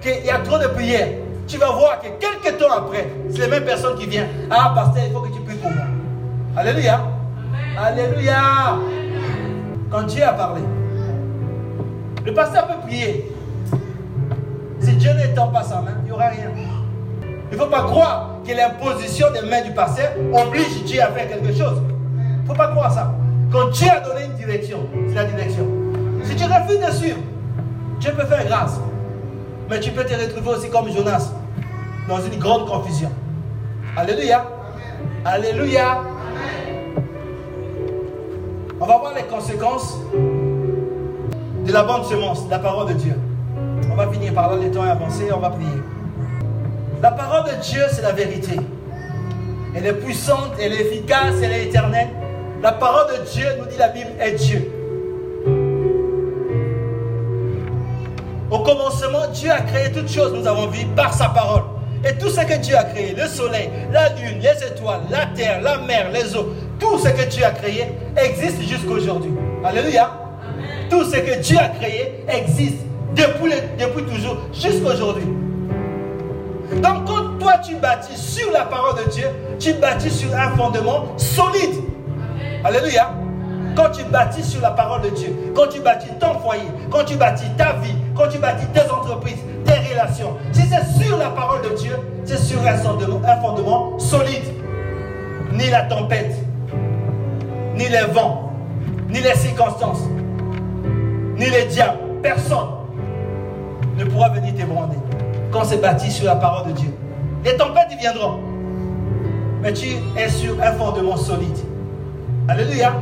qu'il 0.00 0.24
y 0.24 0.30
a 0.30 0.38
trop 0.38 0.58
de 0.58 0.68
prières, 0.68 1.08
tu 1.46 1.58
vas 1.58 1.70
voir 1.70 2.00
que 2.00 2.08
quelques 2.18 2.58
temps 2.58 2.72
après, 2.72 3.08
c'est 3.30 3.42
les 3.42 3.48
mêmes 3.48 3.64
personnes 3.64 3.98
qui 3.98 4.06
viennent. 4.06 4.28
Ah, 4.50 4.72
pasteur, 4.74 5.04
il 5.06 5.12
faut 5.12 5.20
que 5.20 5.32
tu 5.32 5.40
pries 5.40 5.56
pour 5.56 5.70
moi. 5.70 5.84
Alléluia. 6.56 7.00
Alléluia. 7.78 8.78
Quand 9.90 10.02
Dieu 10.02 10.22
a 10.22 10.32
parlé, 10.32 10.62
le 12.24 12.32
pasteur 12.32 12.66
peut 12.66 12.86
prier. 12.86 13.31
Si 14.82 14.92
Dieu 14.96 15.12
n'étend 15.14 15.48
pas 15.48 15.62
sa 15.62 15.80
main, 15.80 15.94
il 16.00 16.06
n'y 16.06 16.12
aura 16.12 16.26
rien. 16.28 16.50
Il 17.50 17.56
ne 17.56 17.62
faut 17.62 17.68
pas 17.68 17.82
croire 17.82 18.36
que 18.46 18.52
l'imposition 18.52 19.28
des 19.32 19.48
mains 19.48 19.62
du 19.62 19.70
pasteur 19.72 20.10
oblige 20.32 20.82
Dieu 20.84 21.00
à 21.00 21.08
faire 21.08 21.28
quelque 21.28 21.52
chose. 21.52 21.80
Il 22.16 22.42
ne 22.42 22.46
faut 22.46 22.54
pas 22.54 22.68
croire 22.68 22.92
ça. 22.92 23.14
Quand 23.52 23.68
Dieu 23.68 23.88
a 23.90 24.00
donné 24.00 24.24
une 24.24 24.34
direction, 24.34 24.78
c'est 25.08 25.14
la 25.14 25.24
direction. 25.26 25.66
Si 26.24 26.34
tu 26.34 26.44
refuses 26.44 26.80
de 26.80 26.92
suivre, 26.92 27.18
Dieu 28.00 28.12
peut 28.12 28.26
faire 28.26 28.44
grâce. 28.46 28.80
Mais 29.70 29.78
tu 29.78 29.90
peux 29.92 30.04
te 30.04 30.14
retrouver 30.14 30.56
aussi 30.56 30.70
comme 30.70 30.90
Jonas, 30.90 31.32
dans 32.08 32.20
une 32.20 32.38
grande 32.40 32.66
confusion. 32.66 33.10
Alléluia. 33.96 34.44
Alléluia. 35.24 35.98
On 38.80 38.86
va 38.86 38.98
voir 38.98 39.14
les 39.14 39.22
conséquences 39.24 39.98
de 41.64 41.72
la 41.72 41.84
bonne 41.84 42.02
semence, 42.04 42.44
la 42.50 42.58
parole 42.58 42.88
de 42.88 42.94
Dieu. 42.94 43.14
On 43.92 43.94
va 43.94 44.10
finir 44.10 44.32
par 44.32 44.50
là, 44.50 44.56
le 44.56 44.70
temps 44.70 44.86
est 44.86 44.90
avancé, 44.90 45.24
on 45.34 45.38
va 45.38 45.50
prier. 45.50 45.68
La 47.02 47.10
parole 47.10 47.44
de 47.44 47.62
Dieu, 47.62 47.82
c'est 47.90 48.00
la 48.00 48.12
vérité. 48.12 48.56
Elle 49.76 49.84
est 49.84 49.92
puissante, 49.92 50.52
elle 50.58 50.72
est 50.72 50.80
efficace, 50.80 51.34
elle 51.42 51.52
est 51.52 51.64
éternelle. 51.64 52.08
La 52.62 52.72
parole 52.72 53.12
de 53.12 53.30
Dieu, 53.30 53.46
nous 53.58 53.66
dit 53.66 53.76
la 53.78 53.88
Bible, 53.88 54.08
est 54.18 54.32
Dieu. 54.32 54.72
Au 58.50 58.60
commencement, 58.60 59.26
Dieu 59.34 59.50
a 59.50 59.60
créé 59.60 59.92
toutes 59.92 60.10
choses, 60.10 60.32
nous 60.32 60.46
avons 60.46 60.68
vu, 60.68 60.86
par 60.96 61.12
sa 61.12 61.28
parole. 61.28 61.64
Et 62.02 62.14
tout 62.14 62.30
ce 62.30 62.40
que 62.40 62.58
Dieu 62.60 62.74
a 62.74 62.84
créé, 62.84 63.14
le 63.14 63.26
soleil, 63.26 63.68
la 63.92 64.08
lune, 64.14 64.40
les 64.40 64.66
étoiles, 64.66 65.02
la 65.10 65.26
terre, 65.26 65.60
la 65.60 65.76
mer, 65.78 66.10
les 66.10 66.34
eaux, 66.34 66.48
tout 66.78 66.98
ce 66.98 67.10
que 67.10 67.28
Dieu 67.28 67.44
a 67.44 67.50
créé 67.50 67.88
existe 68.16 68.62
jusqu'aujourd'hui. 68.62 69.32
Alléluia. 69.62 70.10
Tout 70.88 71.04
ce 71.04 71.16
que 71.16 71.40
Dieu 71.40 71.58
a 71.58 71.68
créé 71.68 72.24
existe 72.28 72.86
depuis, 73.14 73.52
depuis 73.78 74.04
toujours 74.04 74.36
jusqu'aujourd'hui. 74.52 75.26
Donc 76.80 77.04
quand 77.06 77.38
toi 77.38 77.58
tu 77.58 77.76
bâtis 77.76 78.16
sur 78.16 78.50
la 78.52 78.62
parole 78.62 79.04
de 79.04 79.10
Dieu, 79.10 79.26
tu 79.58 79.74
bâtis 79.74 80.10
sur 80.10 80.34
un 80.34 80.50
fondement 80.56 81.06
solide. 81.16 81.82
Alléluia. 82.64 83.10
Quand 83.74 83.90
tu 83.90 84.04
bâtis 84.04 84.44
sur 84.44 84.60
la 84.60 84.70
parole 84.70 85.02
de 85.02 85.08
Dieu, 85.10 85.34
quand 85.54 85.68
tu 85.68 85.80
bâtis 85.80 86.10
ton 86.20 86.38
foyer, 86.40 86.62
quand 86.90 87.04
tu 87.04 87.16
bâtis 87.16 87.48
ta 87.56 87.72
vie, 87.74 87.94
quand 88.14 88.28
tu 88.28 88.38
bâtis 88.38 88.66
tes 88.66 88.90
entreprises, 88.90 89.38
tes 89.64 89.90
relations, 89.90 90.36
si 90.52 90.62
c'est 90.62 91.02
sur 91.02 91.16
la 91.16 91.30
parole 91.30 91.62
de 91.62 91.74
Dieu, 91.76 91.96
c'est 92.24 92.36
sur 92.36 92.60
un 92.66 92.76
fondement, 92.76 93.20
un 93.26 93.40
fondement 93.40 93.98
solide. 93.98 94.44
Ni 95.52 95.70
la 95.70 95.82
tempête, 95.82 96.34
ni 97.74 97.88
les 97.88 98.12
vents, 98.12 98.52
ni 99.08 99.20
les 99.20 99.34
circonstances, 99.34 100.02
ni 101.36 101.48
les 101.50 101.64
diables, 101.66 101.98
personne 102.22 102.81
ne 103.96 104.04
pourra 104.04 104.30
venir 104.30 104.54
t'ébranler 104.54 104.96
quand 105.50 105.64
c'est 105.64 105.80
bâti 105.80 106.10
sur 106.10 106.26
la 106.26 106.36
parole 106.36 106.68
de 106.68 106.72
Dieu. 106.72 106.90
Les 107.44 107.56
tempêtes 107.56 107.98
viendront, 108.00 108.38
mais 109.60 109.72
tu 109.72 109.86
es 110.16 110.28
sur 110.28 110.60
un 110.62 110.72
fondement 110.72 111.16
solide. 111.16 111.58
Alléluia. 112.48 112.94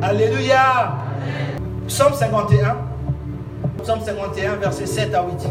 Alléluia. 0.00 0.96
Psaume 1.86 2.14
51. 2.14 2.76
Psaume 3.82 4.00
51, 4.00 4.56
versets 4.56 4.86
7 4.86 5.14
à 5.14 5.24
8. 5.24 5.48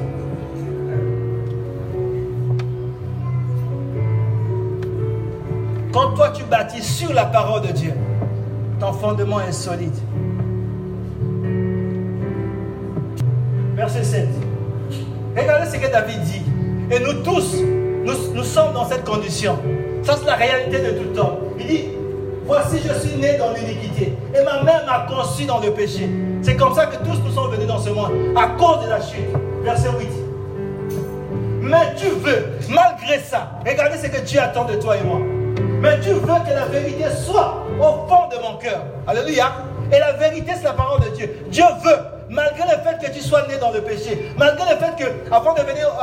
Quand 5.94 6.14
toi 6.14 6.30
tu 6.30 6.44
bâtis 6.44 6.82
sur 6.82 7.14
la 7.14 7.26
parole 7.26 7.62
de 7.64 7.74
Dieu, 7.74 7.94
ton 8.80 8.94
fondement 8.94 9.42
est 9.42 9.52
solide. 9.52 9.96
Verset 13.82 14.04
7. 14.04 14.28
Regardez 15.36 15.66
ce 15.72 15.76
que 15.78 15.92
David 15.92 16.22
dit. 16.22 16.44
Et 16.92 17.00
nous 17.00 17.24
tous, 17.24 17.56
nous, 18.06 18.44
sommes 18.44 18.74
dans 18.76 18.88
cette 18.88 19.04
condition. 19.04 19.58
Ça, 20.04 20.18
c'est 20.20 20.28
la 20.28 20.36
réalité 20.36 20.78
de 20.78 21.00
tout 21.00 21.04
le 21.06 21.14
temps. 21.14 21.40
Il 21.60 21.66
dit, 21.66 21.86
voici, 22.46 22.78
je 22.78 22.94
suis 23.00 23.18
né 23.18 23.40
dans 23.40 23.52
l'iniquité. 23.54 24.14
Et 24.36 24.44
ma 24.44 24.62
mère 24.62 24.86
m'a 24.86 25.08
conçu 25.12 25.46
dans 25.46 25.60
le 25.60 25.72
péché. 25.72 26.08
C'est 26.44 26.56
comme 26.56 26.76
ça 26.76 26.86
que 26.86 26.98
tous 26.98 27.18
nous 27.26 27.32
sommes 27.32 27.50
venus 27.50 27.66
dans 27.66 27.80
ce 27.80 27.90
monde, 27.90 28.12
à 28.36 28.50
cause 28.50 28.86
de 28.86 28.90
la 28.92 29.02
chute. 29.02 29.26
Verset 29.64 29.90
8. 29.98 30.08
Mais 31.62 31.96
tu 31.98 32.06
veux, 32.06 32.50
malgré 32.70 33.18
ça, 33.18 33.50
regardez 33.66 33.98
ce 33.98 34.08
que 34.12 34.22
Dieu 34.22 34.40
attend 34.40 34.66
de 34.66 34.76
toi 34.76 34.96
et 34.98 35.04
moi. 35.04 35.22
Mais 35.82 36.00
tu 36.02 36.10
veux 36.10 36.20
que 36.20 36.54
la 36.54 36.66
vérité 36.66 37.06
soit 37.26 37.66
au 37.80 38.08
fond 38.08 38.28
de 38.30 38.36
mon 38.44 38.60
cœur. 38.60 38.84
Alléluia. 39.08 39.52
Et 39.92 39.98
la 39.98 40.14
vérité, 40.14 40.52
c'est 40.56 40.66
la 40.66 40.74
parole 40.74 41.02
de 41.02 41.16
Dieu. 41.16 41.30
Dieu 41.50 41.66
veut, 41.84 41.98
malgré 42.32 42.64
le 42.64 42.82
fait 42.82 43.06
que 43.06 43.14
tu 43.14 43.20
sois 43.22 43.46
né 43.48 43.58
dans 43.58 43.72
le 43.72 43.82
péché, 43.82 44.32
malgré 44.38 44.74
le 44.74 44.80
fait 44.80 44.96
que, 44.98 45.34
avant 45.34 45.54
de 45.54 45.62
venir 45.62 45.94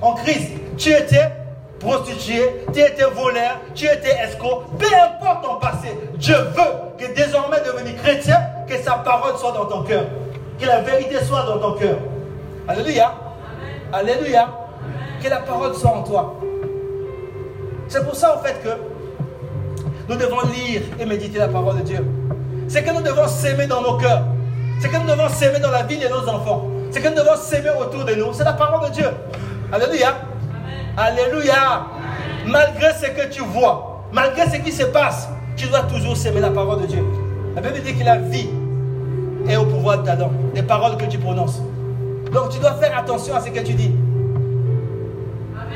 en 0.00 0.14
Christ, 0.14 0.50
tu 0.76 0.90
étais 0.90 1.30
prostitué, 1.78 2.64
tu 2.72 2.80
étais 2.80 3.04
voleur, 3.04 3.60
tu 3.74 3.84
étais 3.84 4.16
escroc, 4.24 4.64
peu 4.78 4.86
importe 4.86 5.44
ton 5.44 5.56
passé, 5.56 5.88
Dieu 6.14 6.34
veut 6.34 6.96
que 6.98 7.14
désormais 7.14 7.60
devenu 7.60 7.94
chrétien, 7.94 8.38
que 8.66 8.76
sa 8.78 8.94
parole 8.94 9.36
soit 9.36 9.52
dans 9.52 9.66
ton 9.66 9.82
cœur, 9.82 10.04
que 10.58 10.66
la 10.66 10.80
vérité 10.80 11.22
soit 11.22 11.44
dans 11.44 11.58
ton 11.58 11.78
cœur. 11.78 11.98
Alléluia. 12.66 13.12
Alléluia. 13.92 14.48
Que 15.22 15.28
la 15.28 15.38
parole 15.38 15.74
soit 15.74 15.90
en 15.90 16.02
toi. 16.02 16.40
C'est 17.88 18.02
pour 18.04 18.14
ça, 18.14 18.38
en 18.38 18.42
fait, 18.42 18.62
que 18.62 18.70
nous 20.08 20.16
devons 20.16 20.40
lire 20.54 20.82
et 20.98 21.04
méditer 21.04 21.38
la 21.38 21.48
parole 21.48 21.78
de 21.78 21.82
Dieu. 21.82 22.06
C'est 22.68 22.82
que 22.82 22.90
nous 22.90 23.02
devons 23.02 23.28
s'aimer 23.28 23.66
dans 23.66 23.82
nos 23.82 23.98
cœurs. 23.98 24.22
C'est 24.80 24.88
que 24.88 24.96
nous 24.96 25.06
devons 25.06 25.28
s'aimer 25.28 25.60
dans 25.60 25.70
la 25.70 25.82
vie 25.82 25.98
de 25.98 26.08
nos 26.08 26.28
enfants. 26.28 26.68
C'est 26.90 27.00
que 27.00 27.08
nous 27.08 27.16
devons 27.16 27.36
s'aimer 27.36 27.70
autour 27.70 28.04
de 28.04 28.14
nous. 28.14 28.32
C'est 28.32 28.44
la 28.44 28.52
parole 28.52 28.88
de 28.88 28.94
Dieu. 28.94 29.08
Alléluia. 29.72 30.14
Alléluia. 30.96 31.86
Malgré 32.46 32.92
ce 32.92 33.06
que 33.06 33.28
tu 33.30 33.42
vois, 33.42 34.04
malgré 34.12 34.48
ce 34.48 34.56
qui 34.56 34.72
se 34.72 34.84
passe, 34.84 35.28
tu 35.56 35.66
dois 35.66 35.82
toujours 35.82 36.16
s'aimer 36.16 36.40
la 36.40 36.50
parole 36.50 36.82
de 36.82 36.86
Dieu. 36.86 37.04
La 37.54 37.62
Bible 37.62 37.80
dit 37.82 37.94
que 37.94 38.04
la 38.04 38.16
vie 38.18 38.48
est 39.48 39.56
au 39.56 39.64
pouvoir 39.64 39.98
de 39.98 40.06
ta 40.06 40.14
langue, 40.16 40.52
des 40.54 40.62
paroles 40.62 40.96
que 40.96 41.04
tu 41.06 41.18
prononces. 41.18 41.60
Donc 42.32 42.50
tu 42.50 42.58
dois 42.58 42.74
faire 42.74 42.96
attention 42.98 43.34
à 43.34 43.40
ce 43.40 43.50
que 43.50 43.60
tu 43.60 43.74
dis. 43.74 43.94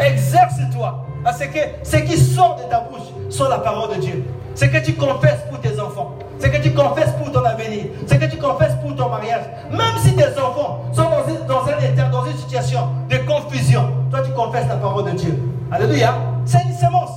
Exerce-toi 0.01 1.07
à 1.25 1.33
ce 1.33 1.45
que 1.45 1.59
ce 1.83 1.97
qui 1.97 2.17
sort 2.17 2.57
de 2.57 2.71
ta 2.71 2.81
bouche 2.81 3.09
soit 3.31 3.49
la 3.49 3.59
parole 3.59 3.97
de 3.97 4.01
Dieu. 4.01 4.25
Ce 4.59 4.65
que 4.65 4.79
tu 4.79 4.95
confesses 4.95 5.39
pour 5.49 5.61
tes 5.61 5.79
enfants, 5.79 6.15
ce 6.41 6.49
que 6.49 6.61
tu 6.61 6.75
confesses 6.75 7.13
pour 7.13 7.31
ton 7.31 7.45
avenir, 7.45 7.85
ce 8.09 8.15
que 8.15 8.25
tu 8.25 8.39
confesses 8.39 8.75
pour 8.83 8.97
ton 8.97 9.09
mariage. 9.09 9.43
Même 9.71 9.97
si 10.01 10.17
tes 10.17 10.37
enfants 10.37 10.81
sont 10.93 11.05
dans, 11.47 11.65
un 11.69 11.79
état, 11.79 12.09
dans 12.09 12.25
une 12.27 12.37
situation 12.37 12.89
de 13.09 13.19
confusion, 13.19 13.89
toi 14.11 14.21
tu 14.21 14.33
confesses 14.33 14.67
la 14.67 14.75
parole 14.75 15.13
de 15.13 15.17
Dieu. 15.17 15.41
Alléluia. 15.71 16.13
C'est 16.45 16.61
une 16.65 16.75
semence. 16.75 17.11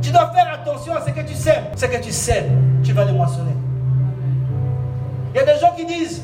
Tu 0.00 0.10
dois 0.10 0.32
faire 0.34 0.54
attention 0.54 0.94
à 0.94 1.02
ce 1.02 1.10
que 1.10 1.20
tu 1.20 1.34
sèmes. 1.34 1.64
Ce 1.76 1.84
que 1.84 2.02
tu 2.02 2.10
sèmes, 2.10 2.80
tu 2.82 2.94
vas 2.94 3.04
les 3.04 3.12
moissonner. 3.12 3.52
Il 5.34 5.36
y 5.36 5.40
a 5.40 5.44
des 5.44 5.60
gens 5.60 5.74
qui 5.76 5.84
disent 5.84 6.22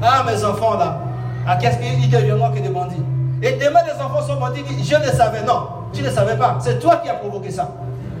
Ah, 0.00 0.24
mes 0.24 0.42
enfants 0.46 0.78
là, 0.78 0.98
ah, 1.46 1.58
qu'est-ce 1.58 1.76
qu'ils 1.76 2.08
deviendront 2.08 2.50
que 2.52 2.60
des 2.60 2.70
bandits? 2.70 3.02
Et 3.42 3.52
demain, 3.62 3.80
les 3.84 4.02
enfants 4.02 4.22
sont 4.22 4.40
bandits. 4.40 4.64
Je 4.82 4.96
le 4.96 5.14
savais. 5.14 5.42
Non, 5.42 5.68
tu 5.92 6.00
ne 6.00 6.08
savais 6.08 6.38
pas. 6.38 6.56
C'est 6.58 6.78
toi 6.78 7.02
qui 7.04 7.10
as 7.10 7.14
provoqué 7.16 7.50
ça. 7.50 7.68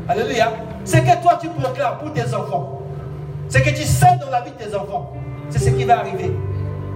Alléluia. 0.08 0.52
C'est 0.84 1.02
que 1.02 1.22
toi 1.22 1.38
tu 1.40 1.48
proclames 1.48 1.98
pour 1.98 2.12
tes 2.12 2.34
enfants. 2.34 2.82
C'est 3.48 3.62
que 3.62 3.70
tu 3.70 3.82
sèmes 3.82 4.18
dans 4.18 4.30
la 4.30 4.42
vie 4.42 4.50
de 4.50 4.64
tes 4.64 4.74
enfants. 4.74 5.12
C'est 5.50 5.58
ce 5.58 5.70
qui 5.70 5.84
va 5.84 6.00
arriver. 6.00 6.36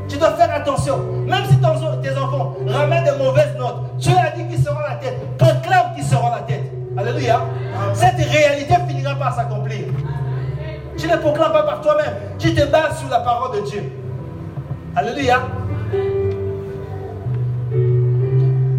Tu 0.09 0.17
dois 0.17 0.33
faire 0.33 0.55
attention. 0.55 0.99
Même 1.27 1.45
si 1.49 1.57
tes 1.59 2.17
enfants 2.17 2.57
ramènent 2.67 3.05
de 3.05 3.23
mauvaises 3.23 3.57
notes, 3.59 3.99
tu 3.99 4.11
as 4.11 4.37
dit 4.37 4.47
qu'ils 4.49 4.63
seront 4.63 4.81
la 4.81 4.97
tête. 4.97 5.19
Proclame 5.37 5.95
qu'ils 5.95 6.05
seront 6.05 6.31
la 6.31 6.41
tête. 6.41 6.65
Alléluia. 6.97 7.43
Cette 7.95 8.17
réalité 8.17 8.75
finira 8.89 9.15
par 9.15 9.35
s'accomplir. 9.35 9.85
Tu 10.97 11.07
ne 11.07 11.17
proclames 11.17 11.53
pas 11.53 11.63
par 11.63 11.81
toi-même. 11.81 12.15
Tu 12.39 12.55
te 12.55 12.65
bases 12.67 12.99
sur 12.99 13.09
la 13.09 13.21
parole 13.21 13.61
de 13.61 13.67
Dieu. 13.67 13.83
Alléluia. 14.97 15.41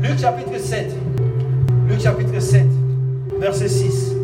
Luc 0.02 0.20
chapitre 0.20 0.58
7. 0.58 0.96
Luc 1.88 2.02
chapitre 2.02 2.40
7, 2.40 2.66
verset 3.40 3.68
6. 3.68 4.19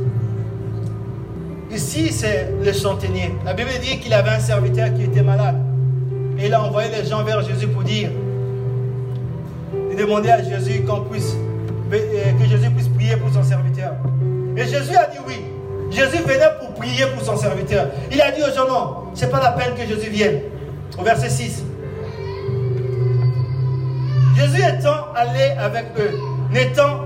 Ici, 1.76 2.10
c'est 2.14 2.54
le 2.64 2.72
chantenier. 2.72 3.36
La 3.44 3.54
Bible 3.54 3.72
dit 3.82 4.00
qu'il 4.00 4.14
avait 4.14 4.30
un 4.30 4.40
serviteur 4.40 4.94
qui 4.94 5.04
était 5.04 5.22
malade. 5.22 5.58
Et 6.40 6.46
il 6.46 6.54
a 6.54 6.64
envoyé 6.64 6.90
les 6.90 7.06
gens 7.06 7.22
vers 7.26 7.42
Jésus 7.42 7.68
pour 7.68 7.84
dire, 7.84 8.12
il 9.92 9.98
demandait 9.98 10.32
à 10.32 10.42
Jésus 10.42 10.84
qu'on 10.84 11.02
puisse, 11.02 11.36
euh, 11.92 12.32
que 12.40 12.46
Jésus 12.46 12.70
puisse 12.70 12.88
prier 12.88 13.18
pour 13.18 13.30
son 13.34 13.44
serviteur. 13.44 13.92
Et 14.56 14.66
Jésus 14.66 14.96
a 14.96 15.08
dit 15.08 15.18
oui. 15.28 15.42
Jésus 15.92 16.24
venait 16.24 16.50
pour 16.62 16.74
prier 16.76 17.08
pour 17.14 17.26
son 17.26 17.36
serviteur. 17.36 17.88
Il 18.10 18.22
a 18.22 18.32
dit 18.32 18.42
aux 18.42 18.56
gens, 18.56 18.70
non, 18.70 18.96
ce 19.14 19.26
n'est 19.26 19.32
pas 19.32 19.42
la 19.42 19.52
peine 19.52 19.74
que 19.76 19.86
Jésus 19.86 20.10
vienne. 20.10 20.40
Au 20.98 21.04
verset 21.04 21.30
6. 21.30 21.62
Jésus 24.38 24.62
étant 24.62 25.12
allé 25.14 25.52
avec 25.60 25.88
eux, 26.00 26.18
n'étant, 26.52 27.02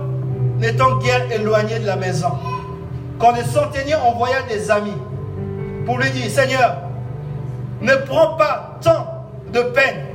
n'étant 0.59 0.97
guère 0.97 1.31
éloigné 1.31 1.79
de 1.79 1.87
la 1.87 1.95
maison, 1.95 2.29
quand 3.19 3.35
le 3.35 3.43
centenier 3.43 3.95
envoya 3.95 4.41
des 4.43 4.71
amis 4.71 4.97
pour 5.85 5.97
lui 5.97 6.09
dire, 6.11 6.29
Seigneur, 6.31 6.77
ne 7.81 7.93
prends 7.95 8.35
pas 8.35 8.77
tant 8.81 9.25
de 9.51 9.61
peine, 9.61 10.05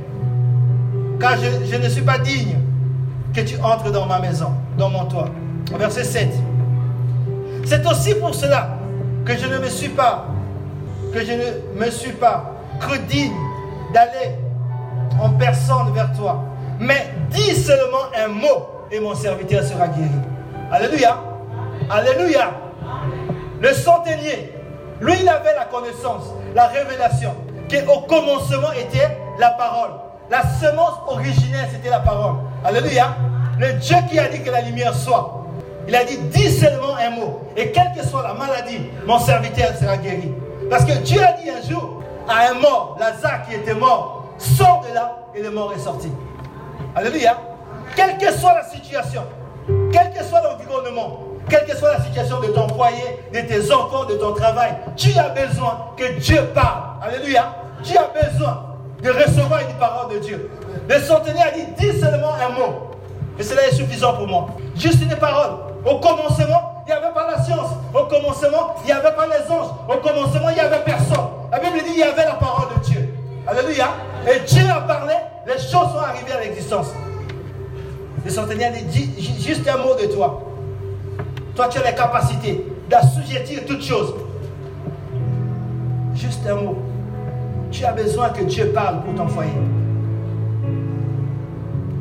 car 1.19 1.35
je, 1.37 1.77
ne 1.77 1.87
suis 1.87 2.01
pas 2.01 2.17
digne 2.17 2.57
que 3.33 3.41
tu 3.41 3.57
entres 3.61 3.91
dans 3.91 4.05
ma 4.05 4.19
maison, 4.19 4.51
dans 4.77 4.89
mon 4.89 5.05
toit. 5.05 5.29
Verset 5.77 6.03
7. 6.03 6.29
C'est 7.65 7.85
aussi 7.85 8.15
pour 8.15 8.33
cela 8.33 8.69
que 9.25 9.35
je 9.35 9.47
ne 9.47 9.57
me 9.57 9.69
suis 9.69 9.89
pas, 9.89 10.25
que 11.13 11.19
je 11.19 11.31
ne 11.31 11.85
me 11.85 11.91
suis 11.91 12.13
pas 12.13 12.53
cru 12.79 12.99
digne 12.99 13.33
d'aller 13.93 14.35
en 15.21 15.29
personne 15.31 15.93
vers 15.93 16.11
toi. 16.13 16.43
Mais 16.79 17.13
dis 17.31 17.55
seulement 17.55 18.09
un 18.17 18.27
mot 18.27 18.67
et 18.91 18.99
mon 18.99 19.15
serviteur 19.15 19.63
sera 19.63 19.87
guéri. 19.87 20.09
Alléluia. 20.71 21.17
Alléluia. 21.89 22.64
Le 23.61 23.73
centenier, 23.73 24.53
lui, 25.01 25.13
il 25.21 25.29
avait 25.29 25.55
la 25.55 25.65
connaissance, 25.65 26.23
la 26.53 26.67
révélation, 26.67 27.33
qu'au 27.69 28.01
commencement 28.01 28.71
était 28.73 29.17
la 29.39 29.51
parole. 29.51 29.91
La 30.29 30.41
semence 30.43 30.95
originelle, 31.07 31.67
c'était 31.71 31.89
la 31.89 31.99
parole. 31.99 32.35
Alléluia. 32.63 33.15
Le 33.59 33.73
Dieu 33.73 33.95
qui 34.09 34.19
a 34.19 34.27
dit 34.27 34.41
que 34.41 34.49
la 34.49 34.61
lumière 34.61 34.93
soit. 34.93 35.45
Il 35.87 35.95
a 35.95 36.03
dit, 36.03 36.17
dis 36.17 36.49
seulement 36.51 36.95
un 36.95 37.11
mot. 37.11 37.41
Et 37.55 37.71
quelle 37.71 37.91
que 37.95 38.05
soit 38.05 38.23
la 38.23 38.33
maladie, 38.33 38.79
mon 39.05 39.19
serviteur 39.19 39.69
sera 39.79 39.97
guéri. 39.97 40.33
Parce 40.69 40.83
que 40.83 40.93
Dieu 40.93 41.21
a 41.21 41.33
dit 41.33 41.49
un 41.49 41.61
jour 41.69 42.01
à 42.27 42.49
un 42.49 42.55
mort, 42.55 42.97
Lazare 42.99 43.47
qui 43.47 43.55
était 43.55 43.75
mort, 43.75 44.25
sort 44.37 44.83
de 44.89 44.93
là 44.93 45.17
et 45.35 45.41
le 45.41 45.51
mort 45.51 45.73
est 45.73 45.79
sorti. 45.79 46.11
Alléluia. 46.95 47.37
Quelle 47.95 48.17
que 48.17 48.31
soit 48.33 48.53
la 48.55 48.63
situation, 48.63 49.21
quel 49.91 50.11
que 50.11 50.23
soit 50.23 50.41
l'environnement, 50.41 51.19
quelle 51.49 51.65
que 51.65 51.77
soit 51.77 51.93
la 51.93 52.03
situation 52.03 52.39
de 52.39 52.47
ton 52.47 52.67
foyer, 52.69 53.19
de 53.33 53.39
tes 53.41 53.71
enfants, 53.71 54.05
de 54.05 54.15
ton 54.15 54.33
travail, 54.33 54.75
tu 54.95 55.09
as 55.17 55.29
besoin 55.29 55.91
que 55.95 56.19
Dieu 56.19 56.41
parle. 56.53 56.81
Alléluia. 57.01 57.55
Tu 57.83 57.95
as 57.97 58.09
besoin 58.13 58.75
de 59.01 59.09
recevoir 59.09 59.61
une 59.61 59.75
parole 59.77 60.13
de 60.13 60.19
Dieu. 60.19 60.49
Le 60.89 60.99
centenaire 60.99 61.47
a 61.47 61.51
dit, 61.51 61.65
dis 61.77 61.99
seulement 61.99 62.33
un 62.33 62.49
mot. 62.49 62.91
Et 63.37 63.43
cela 63.43 63.67
est 63.67 63.73
suffisant 63.73 64.13
pour 64.13 64.27
moi. 64.27 64.47
Juste 64.75 65.01
une 65.01 65.15
parole. 65.17 65.51
Au 65.85 65.99
commencement, 65.99 66.83
il 66.87 66.91
n'y 66.91 66.93
avait 66.93 67.13
pas 67.13 67.31
la 67.31 67.43
science. 67.43 67.69
Au 67.93 68.05
commencement, 68.05 68.75
il 68.83 68.87
n'y 68.87 68.91
avait 68.91 69.11
pas 69.11 69.27
les 69.27 69.51
anges. 69.51 69.69
Au 69.87 69.97
commencement, 69.97 70.49
il 70.49 70.55
n'y 70.55 70.59
avait 70.59 70.83
personne. 70.83 71.27
La 71.51 71.59
Bible 71.59 71.77
dit 71.83 71.91
qu'il 71.91 71.99
y 71.99 72.03
avait 72.03 72.25
la 72.25 72.35
parole 72.35 72.67
de 72.75 72.83
Dieu. 72.83 73.13
Alléluia. 73.47 73.89
Et 74.27 74.39
Dieu 74.39 74.63
a 74.69 74.81
parlé, 74.81 75.13
les 75.45 75.53
choses 75.53 75.69
sont 75.69 75.99
arrivées 75.99 76.31
à 76.31 76.41
l'existence. 76.41 76.87
Le 78.23 78.31
centenaire 78.31 78.71
dit 78.89 79.35
juste 79.39 79.67
un 79.67 79.77
mot 79.77 79.93
de 79.93 80.07
toi. 80.07 80.41
Toi, 81.55 81.67
tu 81.69 81.79
as 81.79 81.89
les 81.89 81.95
capacités 81.95 82.65
d'assujettir 82.89 83.65
toutes 83.65 83.83
choses. 83.83 84.13
Juste 86.13 86.45
un 86.47 86.55
mot. 86.55 86.77
Tu 87.71 87.85
as 87.85 87.93
besoin 87.93 88.29
que 88.29 88.43
Dieu 88.43 88.71
parle 88.73 89.01
pour 89.01 89.15
ton 89.15 89.27
foyer. 89.27 89.51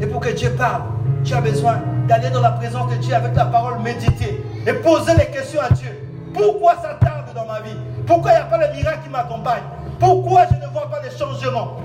Et 0.01 0.07
pour 0.07 0.21
que 0.21 0.31
Dieu 0.31 0.51
parle, 0.59 0.83
tu 1.25 1.35
as 1.35 1.41
besoin 1.41 1.79
d'aller 2.09 2.31
dans 2.31 2.43
la 2.43 2.51
présence 2.51 2.91
de 2.91 2.97
Dieu 2.97 3.15
avec 3.15 3.35
la 3.37 3.47
parole 3.47 3.79
méditée 3.81 4.45
et 4.67 4.73
poser 4.73 5.15
les 5.17 5.27
questions 5.27 5.61
à 5.61 5.73
Dieu. 5.73 5.91
Pourquoi 6.35 6.75
ça 6.83 6.99
tarde 7.01 7.33
dans 7.35 7.47
ma 7.47 7.61
vie? 7.61 7.77
Pourquoi 8.07 8.33
il 8.33 8.35
n'y 8.35 8.41
a 8.41 8.45
pas 8.45 8.59
le 8.59 8.77
miracle 8.77 8.99
qui 9.05 9.11
m'accompagne? 9.11 9.63
Pourquoi 10.01 10.47
je 10.51 10.57
ne 10.57 10.73
vois 10.73 10.91
pas 10.91 11.01
les 11.03 11.17
changements? 11.17 11.77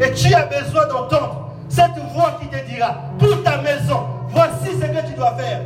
Et 0.00 0.12
tu 0.12 0.32
as 0.32 0.46
besoin 0.46 0.86
d'entendre 0.86 1.50
cette 1.68 1.98
voix 2.14 2.38
qui 2.40 2.46
te 2.46 2.70
dira, 2.70 2.94
pour 3.18 3.42
ta 3.42 3.58
maison, 3.58 4.04
voici 4.28 4.70
ce 4.80 4.86
que 4.86 5.06
tu 5.06 5.14
dois 5.14 5.34
faire. 5.36 5.60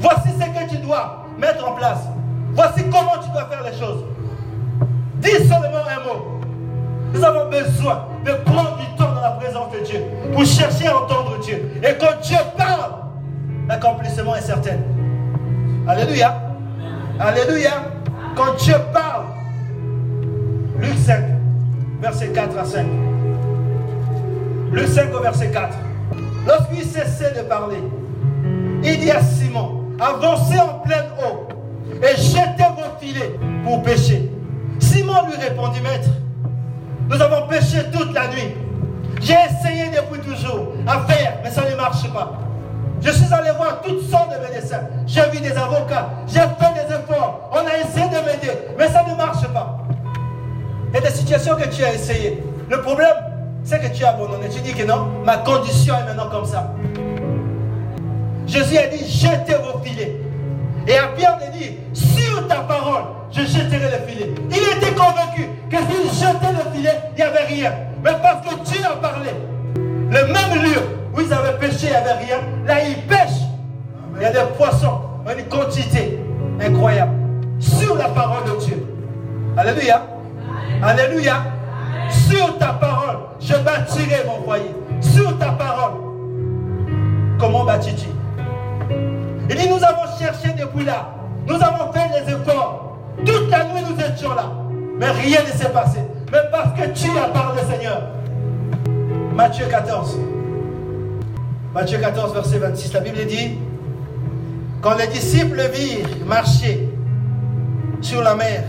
Voici 0.00 0.30
ce 0.38 0.44
que 0.44 0.70
tu 0.70 0.78
dois 0.78 1.26
mettre 1.38 1.66
en 1.68 1.72
place. 1.72 2.08
Voici 2.54 2.82
comment 2.90 3.22
tu 3.22 3.30
dois 3.30 3.46
faire 3.46 3.62
les 3.62 3.78
choses. 3.78 4.04
Dis 5.16 5.46
seulement 5.46 5.84
un 5.86 6.04
mot. 6.04 6.40
Nous 7.12 7.24
avons 7.24 7.50
besoin 7.50 8.06
de 8.24 8.32
prendre 8.44 8.78
du 8.78 8.86
temps 8.96 9.12
dans 9.14 9.20
la 9.20 9.30
présence 9.32 9.72
de 9.72 9.80
Dieu 9.84 10.00
pour 10.32 10.44
chercher 10.44 10.86
à 10.86 10.96
entendre 10.96 11.38
Dieu. 11.40 11.70
Et 11.82 11.98
quand 11.98 12.20
Dieu 12.22 12.38
parle, 12.56 12.92
l'accomplissement 13.68 14.34
est 14.36 14.42
certain. 14.42 14.76
Alléluia. 15.86 16.34
Alléluia. 17.18 17.72
Quand 18.36 18.54
Dieu 18.58 18.76
parle, 18.92 19.24
Luc 20.78 20.94
5, 20.96 21.24
verset 22.00 22.28
4 22.28 22.58
à 22.58 22.64
5. 22.64 22.86
Luc 24.72 24.86
5 24.86 25.14
au 25.14 25.20
verset 25.20 25.50
4. 25.50 25.76
Lorsqu'il 26.46 26.84
cessait 26.84 27.34
de 27.34 27.42
parler, 27.42 27.82
il 28.82 29.00
dit 29.00 29.10
à 29.10 29.20
Simon, 29.20 29.79
avancez 30.00 30.58
en 30.58 30.78
pleine 30.80 31.06
eau 31.24 31.48
et 32.02 32.16
jetez 32.16 32.68
vos 32.76 32.98
filets 32.98 33.38
pour 33.64 33.82
pêcher. 33.82 34.30
Simon 34.78 35.26
lui 35.26 35.36
répondit, 35.36 35.80
maître, 35.80 36.08
nous 37.08 37.20
avons 37.20 37.46
pêché 37.46 37.78
toute 37.92 38.14
la 38.14 38.28
nuit. 38.28 38.54
J'ai 39.20 39.34
essayé 39.34 39.90
depuis 39.90 40.20
toujours 40.20 40.72
à 40.86 41.00
faire, 41.00 41.38
mais 41.44 41.50
ça 41.50 41.62
ne 41.68 41.76
marche 41.76 42.08
pas. 42.12 42.32
Je 43.02 43.10
suis 43.10 43.32
allé 43.32 43.50
voir 43.56 43.80
toutes 43.82 44.02
sortes 44.10 44.30
de 44.30 44.54
médecins. 44.54 44.82
J'ai 45.06 45.22
vu 45.30 45.40
des 45.40 45.52
avocats. 45.52 46.10
J'ai 46.26 46.40
fait 46.40 46.74
des 46.74 46.94
efforts. 46.94 47.50
On 47.52 47.58
a 47.58 47.78
essayé 47.78 48.06
de 48.06 48.24
m'aider, 48.26 48.58
mais 48.78 48.88
ça 48.88 49.04
ne 49.08 49.14
marche 49.16 49.46
pas. 49.48 49.78
Il 50.88 50.94
y 50.94 50.98
a 50.98 51.00
des 51.00 51.14
situations 51.14 51.56
que 51.56 51.68
tu 51.68 51.84
as 51.84 51.94
essayé. 51.94 52.42
Le 52.68 52.80
problème, 52.82 53.16
c'est 53.64 53.80
que 53.80 53.94
tu 53.94 54.04
as 54.04 54.10
abandonné. 54.10 54.48
Tu 54.50 54.60
dis 54.60 54.74
que 54.74 54.84
non, 54.84 55.08
ma 55.24 55.38
condition 55.38 55.94
est 55.96 56.04
maintenant 56.04 56.28
comme 56.30 56.44
ça. 56.44 56.72
Jésus 58.50 58.78
a 58.78 58.88
dit, 58.88 59.08
jetez 59.08 59.54
vos 59.62 59.78
filets. 59.84 60.16
Et 60.88 60.98
à 60.98 61.06
Pierre, 61.16 61.38
il 61.54 61.58
dit, 61.58 61.76
sur 61.92 62.48
ta 62.48 62.56
parole, 62.56 63.04
je 63.30 63.42
jetterai 63.42 63.90
le 63.92 64.08
filet. 64.08 64.34
Il 64.50 64.76
était 64.76 64.92
convaincu 64.92 65.48
que 65.70 65.76
s'il 65.76 66.10
jetait 66.18 66.52
le 66.52 66.72
filet, 66.74 66.98
il 67.12 67.16
n'y 67.16 67.22
avait 67.22 67.44
rien. 67.44 67.72
Mais 68.02 68.10
parce 68.20 68.44
que 68.44 68.54
Dieu 68.64 68.80
a 68.84 68.96
parlé, 68.96 69.30
le 69.76 70.26
même 70.32 70.64
lieu 70.64 70.80
où 71.14 71.20
ils 71.20 71.32
avaient 71.32 71.58
pêché, 71.58 71.86
il 71.86 71.90
n'y 71.90 71.94
avait 71.94 72.24
rien. 72.24 72.38
Là, 72.66 72.82
ils 72.82 72.96
pêchent. 73.06 73.46
Il 74.16 74.22
y 74.22 74.24
a 74.24 74.32
des 74.32 74.52
poissons, 74.56 74.98
une 75.38 75.44
quantité 75.44 76.18
incroyable. 76.60 77.12
Sur 77.60 77.94
la 77.94 78.08
parole 78.08 78.44
de 78.52 78.64
Dieu. 78.64 78.86
Alléluia. 79.56 80.02
Alléluia. 80.82 81.44
Sur 82.10 82.58
ta 82.58 82.72
parole, 82.72 83.18
je 83.38 83.54
bâtirai 83.54 84.24
mon 84.26 84.42
foyer. 84.44 84.74
Sur 85.00 85.38
ta 85.38 85.52
parole. 85.52 85.92
Comment 87.38 87.64
bâtis-tu? 87.64 88.08
Il 89.50 89.56
dit, 89.56 89.68
nous 89.68 89.82
avons 89.82 90.06
cherché 90.16 90.52
depuis 90.52 90.84
là. 90.84 91.08
Nous 91.44 91.56
avons 91.56 91.92
fait 91.92 92.08
des 92.08 92.32
efforts. 92.32 92.98
Toute 93.26 93.50
la 93.50 93.64
nuit, 93.64 93.82
nous 93.82 94.00
étions 94.00 94.32
là. 94.32 94.44
Mais 94.96 95.10
rien 95.10 95.40
ne 95.42 95.58
s'est 95.58 95.70
passé. 95.70 95.98
Mais 96.30 96.38
parce 96.52 96.78
que 96.78 96.86
tu 96.90 97.10
as 97.18 97.28
parlé, 97.30 97.60
Seigneur. 97.68 98.00
Matthieu 99.34 99.66
14. 99.66 100.18
Matthieu 101.74 101.98
14, 101.98 102.32
verset 102.32 102.58
26. 102.58 102.92
La 102.92 103.00
Bible 103.00 103.26
dit 103.26 103.58
Quand 104.80 104.94
les 104.94 105.08
disciples 105.08 105.60
virent 105.72 106.08
marcher 106.26 106.88
sur 108.00 108.22
la 108.22 108.36
mer, 108.36 108.62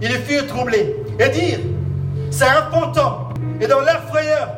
ils 0.00 0.10
furent 0.10 0.48
troublés 0.48 0.96
et 1.20 1.28
dirent 1.28 1.60
C'est 2.32 2.48
un 2.48 2.68
fantôme. 2.72 3.34
Et 3.60 3.68
dans 3.68 3.80
leur 3.80 4.02
frayeur, 4.08 4.48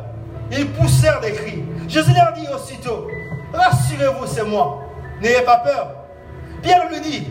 ils 0.51 0.67
poussèrent 0.71 1.21
des 1.21 1.33
cris. 1.33 1.63
Jésus 1.89 2.13
leur 2.15 2.33
dit 2.33 2.47
aussitôt 2.55 3.07
Rassurez-vous, 3.53 4.27
c'est 4.27 4.45
moi. 4.45 4.84
N'ayez 5.21 5.43
pas 5.43 5.59
peur. 5.59 5.91
Pierre 6.62 6.89
lui 6.91 7.01
dit 7.01 7.27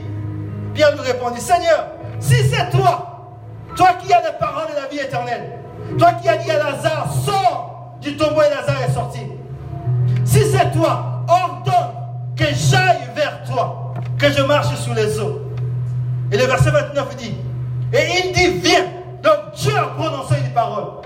Pierre 0.74 0.94
lui 0.94 1.02
répondit 1.02 1.42
Seigneur, 1.42 1.88
si 2.20 2.36
c'est 2.50 2.70
toi, 2.72 3.30
toi 3.76 3.90
qui 4.02 4.12
as 4.14 4.22
les 4.22 4.38
paroles 4.40 4.70
de 4.72 4.82
la 4.82 4.88
vie 4.88 5.00
éternelle, 5.00 5.60
toi 5.98 6.14
qui 6.14 6.30
as 6.30 6.38
dit 6.38 6.52
à 6.52 6.58
Lazare 6.58 7.12
Sors 7.26 7.98
du 8.02 8.18
tombeau 8.18 8.42
et 8.42 8.50
Lazare 8.50 8.84
est 8.88 8.94
sorti. 8.94 9.20
Si 10.26 10.40
c'est 10.52 10.72
toi, 10.72 11.24
ordonne 11.28 11.94
que 12.36 12.46
j'aille 12.46 13.10
vers 13.16 13.44
toi, 13.44 13.94
que 14.18 14.30
je 14.32 14.42
marche 14.44 14.76
sous 14.76 14.94
les 14.94 15.20
eaux. 15.20 15.42
Et 16.32 16.38
le 16.38 16.46
verset 16.46 16.72
29 16.72 17.16
dit 17.18 17.36
Et 17.94 18.06
il 18.24 18.32
dit 18.34 18.60
Viens. 18.60 18.86
Donc 19.22 19.54
Dieu 19.56 19.78
a 19.78 19.88
prononcé 19.96 20.36
une 20.44 20.54
parole. 20.54 21.02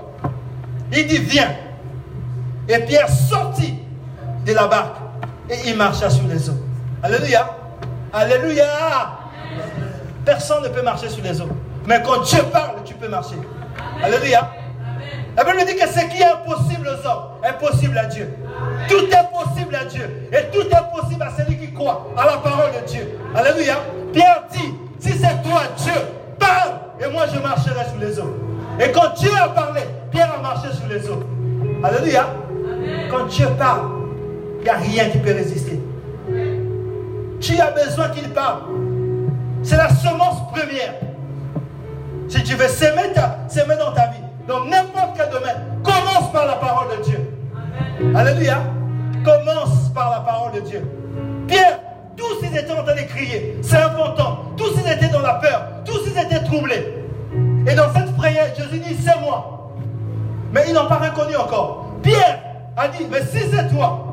Il 0.92 1.06
dit 1.06 1.18
Viens. 1.18 1.54
Et 2.68 2.78
Pierre 2.80 3.08
sortit 3.08 3.74
de 4.44 4.52
la 4.52 4.66
barque 4.66 4.96
et 5.50 5.68
il 5.68 5.76
marcha 5.76 6.10
sur 6.10 6.26
les 6.26 6.48
eaux. 6.48 6.67
Alléluia. 7.02 7.48
Alléluia. 8.12 8.64
Personne 10.24 10.62
ne 10.64 10.68
peut 10.68 10.82
marcher 10.82 11.08
sur 11.08 11.22
les 11.22 11.40
eaux. 11.40 11.48
Mais 11.86 12.02
quand 12.04 12.22
Dieu 12.22 12.42
parle, 12.52 12.76
tu 12.84 12.94
peux 12.94 13.08
marcher. 13.08 13.36
Alléluia. 14.02 14.50
La 15.36 15.44
Bible 15.44 15.64
dit 15.66 15.76
que 15.76 15.86
ce 15.86 16.04
qui 16.06 16.20
est 16.20 16.24
impossible 16.24 16.88
aux 16.88 17.06
hommes 17.06 17.24
est 17.44 17.64
possible 17.64 17.96
à 17.96 18.06
Dieu. 18.06 18.28
Tout 18.88 19.04
est 19.06 19.32
possible 19.32 19.74
à 19.76 19.84
Dieu. 19.84 20.28
Et 20.32 20.50
tout 20.50 20.66
est 20.66 21.00
possible 21.00 21.22
à 21.22 21.30
celui 21.36 21.56
qui 21.56 21.72
croit 21.72 22.08
à 22.16 22.26
la 22.26 22.36
parole 22.38 22.70
de 22.72 22.86
Dieu. 22.86 23.18
Alléluia. 23.34 23.76
Pierre 24.12 24.42
dit, 24.52 24.74
si 24.98 25.12
c'est 25.12 25.42
toi 25.42 25.62
Dieu, 25.76 25.92
parle 26.38 26.72
et 27.00 27.12
moi 27.12 27.26
je 27.32 27.38
marcherai 27.38 27.84
sur 27.88 28.00
les 28.00 28.18
eaux. 28.18 28.36
Et 28.80 28.90
quand 28.90 29.14
Dieu 29.16 29.30
a 29.40 29.48
parlé, 29.48 29.82
Pierre 30.10 30.34
a 30.36 30.42
marché 30.42 30.68
sur 30.72 30.88
les 30.88 31.08
eaux. 31.08 31.22
Alléluia. 31.84 32.26
Quand 33.10 33.26
Dieu 33.26 33.46
parle, 33.56 33.88
il 34.58 34.64
n'y 34.64 34.70
a 34.70 34.76
rien 34.76 35.10
qui 35.10 35.18
peut 35.18 35.32
résister. 35.32 35.80
Tu 37.40 37.60
as 37.60 37.70
besoin 37.70 38.08
qu'il 38.08 38.28
parle? 38.30 38.62
C'est 39.62 39.76
la 39.76 39.88
semence 39.90 40.48
première. 40.52 40.94
Si 42.28 42.42
tu 42.42 42.54
veux 42.54 42.68
s'aimer, 42.68 43.12
dans 43.14 43.92
ta 43.92 44.08
vie, 44.08 44.22
dans 44.46 44.64
n'importe 44.64 45.16
quel 45.16 45.30
domaine, 45.30 45.56
commence 45.82 46.32
par 46.32 46.46
la 46.46 46.54
parole 46.54 46.98
de 46.98 47.04
Dieu. 47.04 47.20
Alléluia. 48.14 48.58
Commence 49.24 49.88
par 49.94 50.10
la 50.10 50.20
parole 50.20 50.52
de 50.52 50.60
Dieu. 50.60 50.82
Pierre, 51.46 51.80
tous 52.16 52.36
ils 52.42 52.56
étaient 52.56 52.72
en 52.72 52.84
train 52.84 52.94
de 52.94 53.02
crier. 53.02 53.58
C'est 53.62 53.76
important. 53.76 54.38
Tous 54.56 54.72
ils 54.76 54.92
étaient 54.92 55.08
dans 55.08 55.22
la 55.22 55.34
peur. 55.34 55.62
Tous 55.84 56.00
ils 56.06 56.18
étaient 56.18 56.44
troublés. 56.44 56.94
Et 57.66 57.74
dans 57.74 57.92
cette 57.92 58.16
prière, 58.16 58.46
Jésus 58.56 58.78
dit, 58.78 58.96
c'est 59.04 59.20
moi. 59.20 59.72
Mais 60.52 60.64
ils 60.68 60.74
n'ont 60.74 60.86
pas 60.86 60.96
reconnu 60.96 61.36
encore. 61.36 61.86
Pierre 62.02 62.40
a 62.76 62.88
dit, 62.88 63.06
mais 63.10 63.20
si 63.22 63.50
c'est 63.50 63.68
toi, 63.68 64.07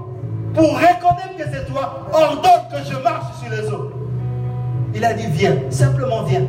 pour 0.55 0.73
reconnaître 0.73 1.35
que 1.37 1.43
c'est 1.51 1.71
toi, 1.71 2.07
ordonne 2.13 2.51
que 2.71 2.89
je 2.89 2.97
marche 3.03 3.25
sur 3.41 3.51
les 3.51 3.69
eaux. 3.69 3.91
Il 4.93 5.03
a 5.03 5.13
dit, 5.13 5.27
viens, 5.27 5.57
simplement 5.69 6.23
viens. 6.23 6.45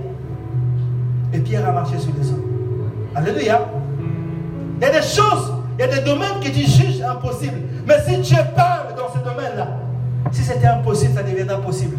Et 1.33 1.39
Pierre 1.41 1.69
a 1.69 1.73
marché 1.73 1.99
sur 1.99 2.13
les 2.17 2.31
eaux. 2.31 2.45
Alléluia. 3.15 3.61
Il 4.79 4.83
y 4.83 4.85
a 4.85 4.91
des 4.93 5.03
choses, 5.03 5.53
il 5.77 5.81
y 5.81 5.83
a 5.83 5.89
des 5.89 6.03
domaines 6.03 6.39
que 6.41 6.49
tu 6.49 6.61
juges 6.61 7.03
impossibles. 7.03 7.61
Mais 7.87 7.97
si 8.07 8.19
Dieu 8.19 8.39
parle 8.55 8.95
dans 8.97 9.13
ce 9.13 9.19
domaine-là, 9.19 9.69
si 10.31 10.43
c'était 10.43 10.67
impossible, 10.69 11.15
ça 11.15 11.23
deviendra 11.23 11.59
possible. 11.59 11.97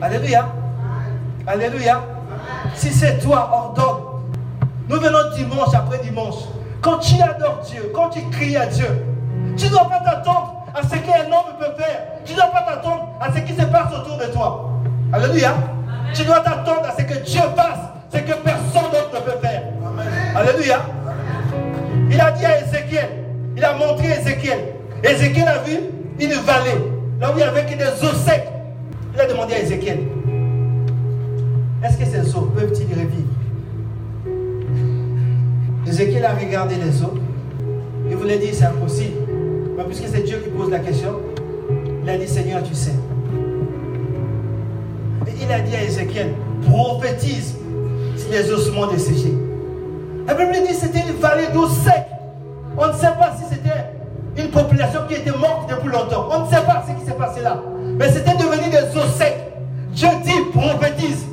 Alléluia. 0.00 0.48
Alléluia. 1.46 2.00
Si 2.74 2.90
c'est 2.90 3.18
toi, 3.18 3.50
ordonne. 3.52 4.04
Nous 4.88 4.98
venons 4.98 5.18
dimanche 5.36 5.74
après 5.74 5.98
dimanche. 5.98 6.44
Quand 6.80 6.98
tu 6.98 7.20
adores 7.20 7.60
Dieu, 7.70 7.92
quand 7.94 8.08
tu 8.08 8.20
cries 8.30 8.56
à 8.56 8.66
Dieu, 8.66 9.04
tu 9.56 9.66
ne 9.66 9.70
dois 9.70 9.88
pas 9.88 10.00
t'attendre 10.00 10.59
à 10.74 10.82
ce 10.82 10.96
qu'un 10.96 11.26
homme 11.26 11.56
peut 11.58 11.82
faire. 11.82 12.02
Tu 12.24 12.32
ne 12.32 12.36
dois 12.36 12.48
pas 12.48 12.62
t'attendre 12.62 13.08
à 13.20 13.32
ce 13.32 13.40
qui 13.40 13.54
se 13.54 13.64
passe 13.66 13.92
autour 13.92 14.16
de 14.18 14.32
toi. 14.32 14.70
Alléluia. 15.12 15.54
Tu 16.14 16.24
dois 16.24 16.40
t'attendre 16.40 16.82
à 16.88 16.92
ce 16.96 17.02
que 17.02 17.18
Dieu 17.24 17.40
fasse, 17.56 17.78
ce 18.12 18.18
que 18.18 18.34
personne 18.42 18.90
d'autre 18.90 19.10
ne 19.14 19.20
peut 19.20 19.38
faire. 19.40 19.62
Alléluia. 20.34 20.80
Il 22.10 22.20
a 22.20 22.30
dit 22.32 22.44
à 22.44 22.60
Ézéchiel, 22.60 23.08
il 23.56 23.64
a 23.64 23.74
montré 23.74 24.12
à 24.12 24.20
Ézéchiel. 24.20 24.58
Ézéchiel 25.02 25.48
a 25.48 25.58
vu 25.58 25.78
une 26.18 26.32
vallée, 26.32 26.78
là 27.20 27.30
où 27.30 27.34
il 27.36 27.40
y 27.40 27.42
avait 27.42 27.64
que 27.64 27.76
des 27.76 27.84
eaux 27.84 28.14
secs. 28.14 28.48
Il 29.14 29.20
a 29.20 29.26
demandé 29.26 29.54
à 29.54 29.58
Ézéchiel, 29.60 30.00
est-ce 31.84 31.96
que 31.96 32.04
ces 32.04 32.36
eaux 32.36 32.52
peuvent-ils 32.54 32.88
revivre? 32.88 33.28
Ézéchiel 35.86 36.24
a 36.24 36.34
regardé 36.34 36.76
les 36.76 37.02
eaux. 37.02 37.14
Il 38.08 38.16
voulait 38.16 38.38
dire 38.38 38.50
c'est 38.52 38.64
impossible. 38.64 39.29
Mais 39.80 39.86
puisque 39.86 40.14
c'est 40.14 40.22
Dieu 40.24 40.36
qui 40.44 40.50
pose 40.50 40.68
la 40.70 40.80
question, 40.80 41.20
il 42.02 42.10
a 42.10 42.18
dit 42.18 42.28
Seigneur, 42.28 42.62
tu 42.62 42.74
sais. 42.74 42.92
Et 45.26 45.30
il 45.42 45.50
a 45.50 45.60
dit 45.60 45.74
à 45.74 45.84
Ézéchiel, 45.84 46.34
prophétise 46.68 47.54
si 48.14 48.28
les 48.30 48.50
ossements 48.52 48.88
desséchés. 48.88 49.32
La 50.26 50.34
Bible 50.34 50.52
dit 50.68 50.74
c'était 50.74 51.00
une 51.00 51.14
vallée 51.18 51.46
d'eau 51.54 51.66
sec. 51.66 52.04
On 52.76 52.88
ne 52.88 52.92
sait 52.92 53.06
pas 53.06 53.34
si 53.38 53.44
c'était 53.48 54.42
une 54.42 54.50
population 54.50 55.00
qui 55.08 55.14
était 55.14 55.30
morte 55.30 55.70
depuis 55.70 55.88
longtemps. 55.88 56.28
On 56.30 56.44
ne 56.44 56.50
sait 56.50 56.60
pas 56.66 56.84
ce 56.86 57.00
qui 57.00 57.06
s'est 57.06 57.16
passé 57.16 57.40
là. 57.40 57.62
Mais 57.98 58.12
c'était 58.12 58.36
devenu 58.36 58.68
des 58.70 58.98
eaux 58.98 59.08
secs. 59.16 59.38
Dieu 59.92 60.08
dit, 60.22 60.58
prophétise. 60.58 61.24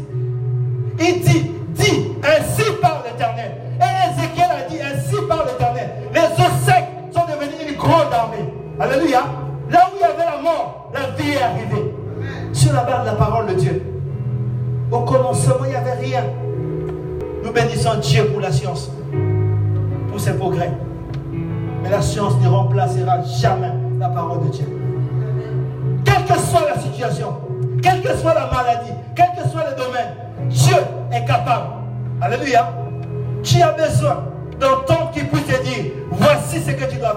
Nous 17.44 17.52
bénissons 17.52 17.96
Dieu 18.02 18.26
pour 18.26 18.42
la 18.42 18.52
science, 18.52 18.92
pour 20.10 20.20
ses 20.20 20.34
progrès. 20.34 20.72
Mais 21.84 21.90
la 21.90 22.02
science 22.02 22.34
ne 22.42 22.48
remplacera 22.48 23.24
jamais 23.24 23.72
la 24.00 24.10
parole 24.10 24.46
de 24.48 24.50
Dieu. 24.50 24.66
Quelle 26.06 26.26
que 26.26 26.40
soit 26.40 26.68
la 26.74 26.82
situation, 26.82 27.36
quelle 27.82 28.02
que 28.02 28.16
soit 28.18 28.34
la 28.34 28.50
maladie, 28.52 28.92
quel 29.16 29.28
que 29.38 29.50
soit 29.50 29.64
le 29.70 29.76
domaine, 29.76 30.50
Dieu 30.50 30.78
est 31.12 31.26
capable. 31.26 31.68
Alléluia. 32.22 32.72
Tu 33.44 33.62
as 33.62 33.72
besoin 33.72 34.24
temps 34.60 35.12
qui 35.14 35.24
puisse 35.24 35.46
te 35.46 35.64
dire, 35.64 35.92
voici 36.12 36.62
ce 36.62 36.72
que 36.72 36.86
tu 36.90 36.98
dois 36.98 36.98
faire. 36.98 37.06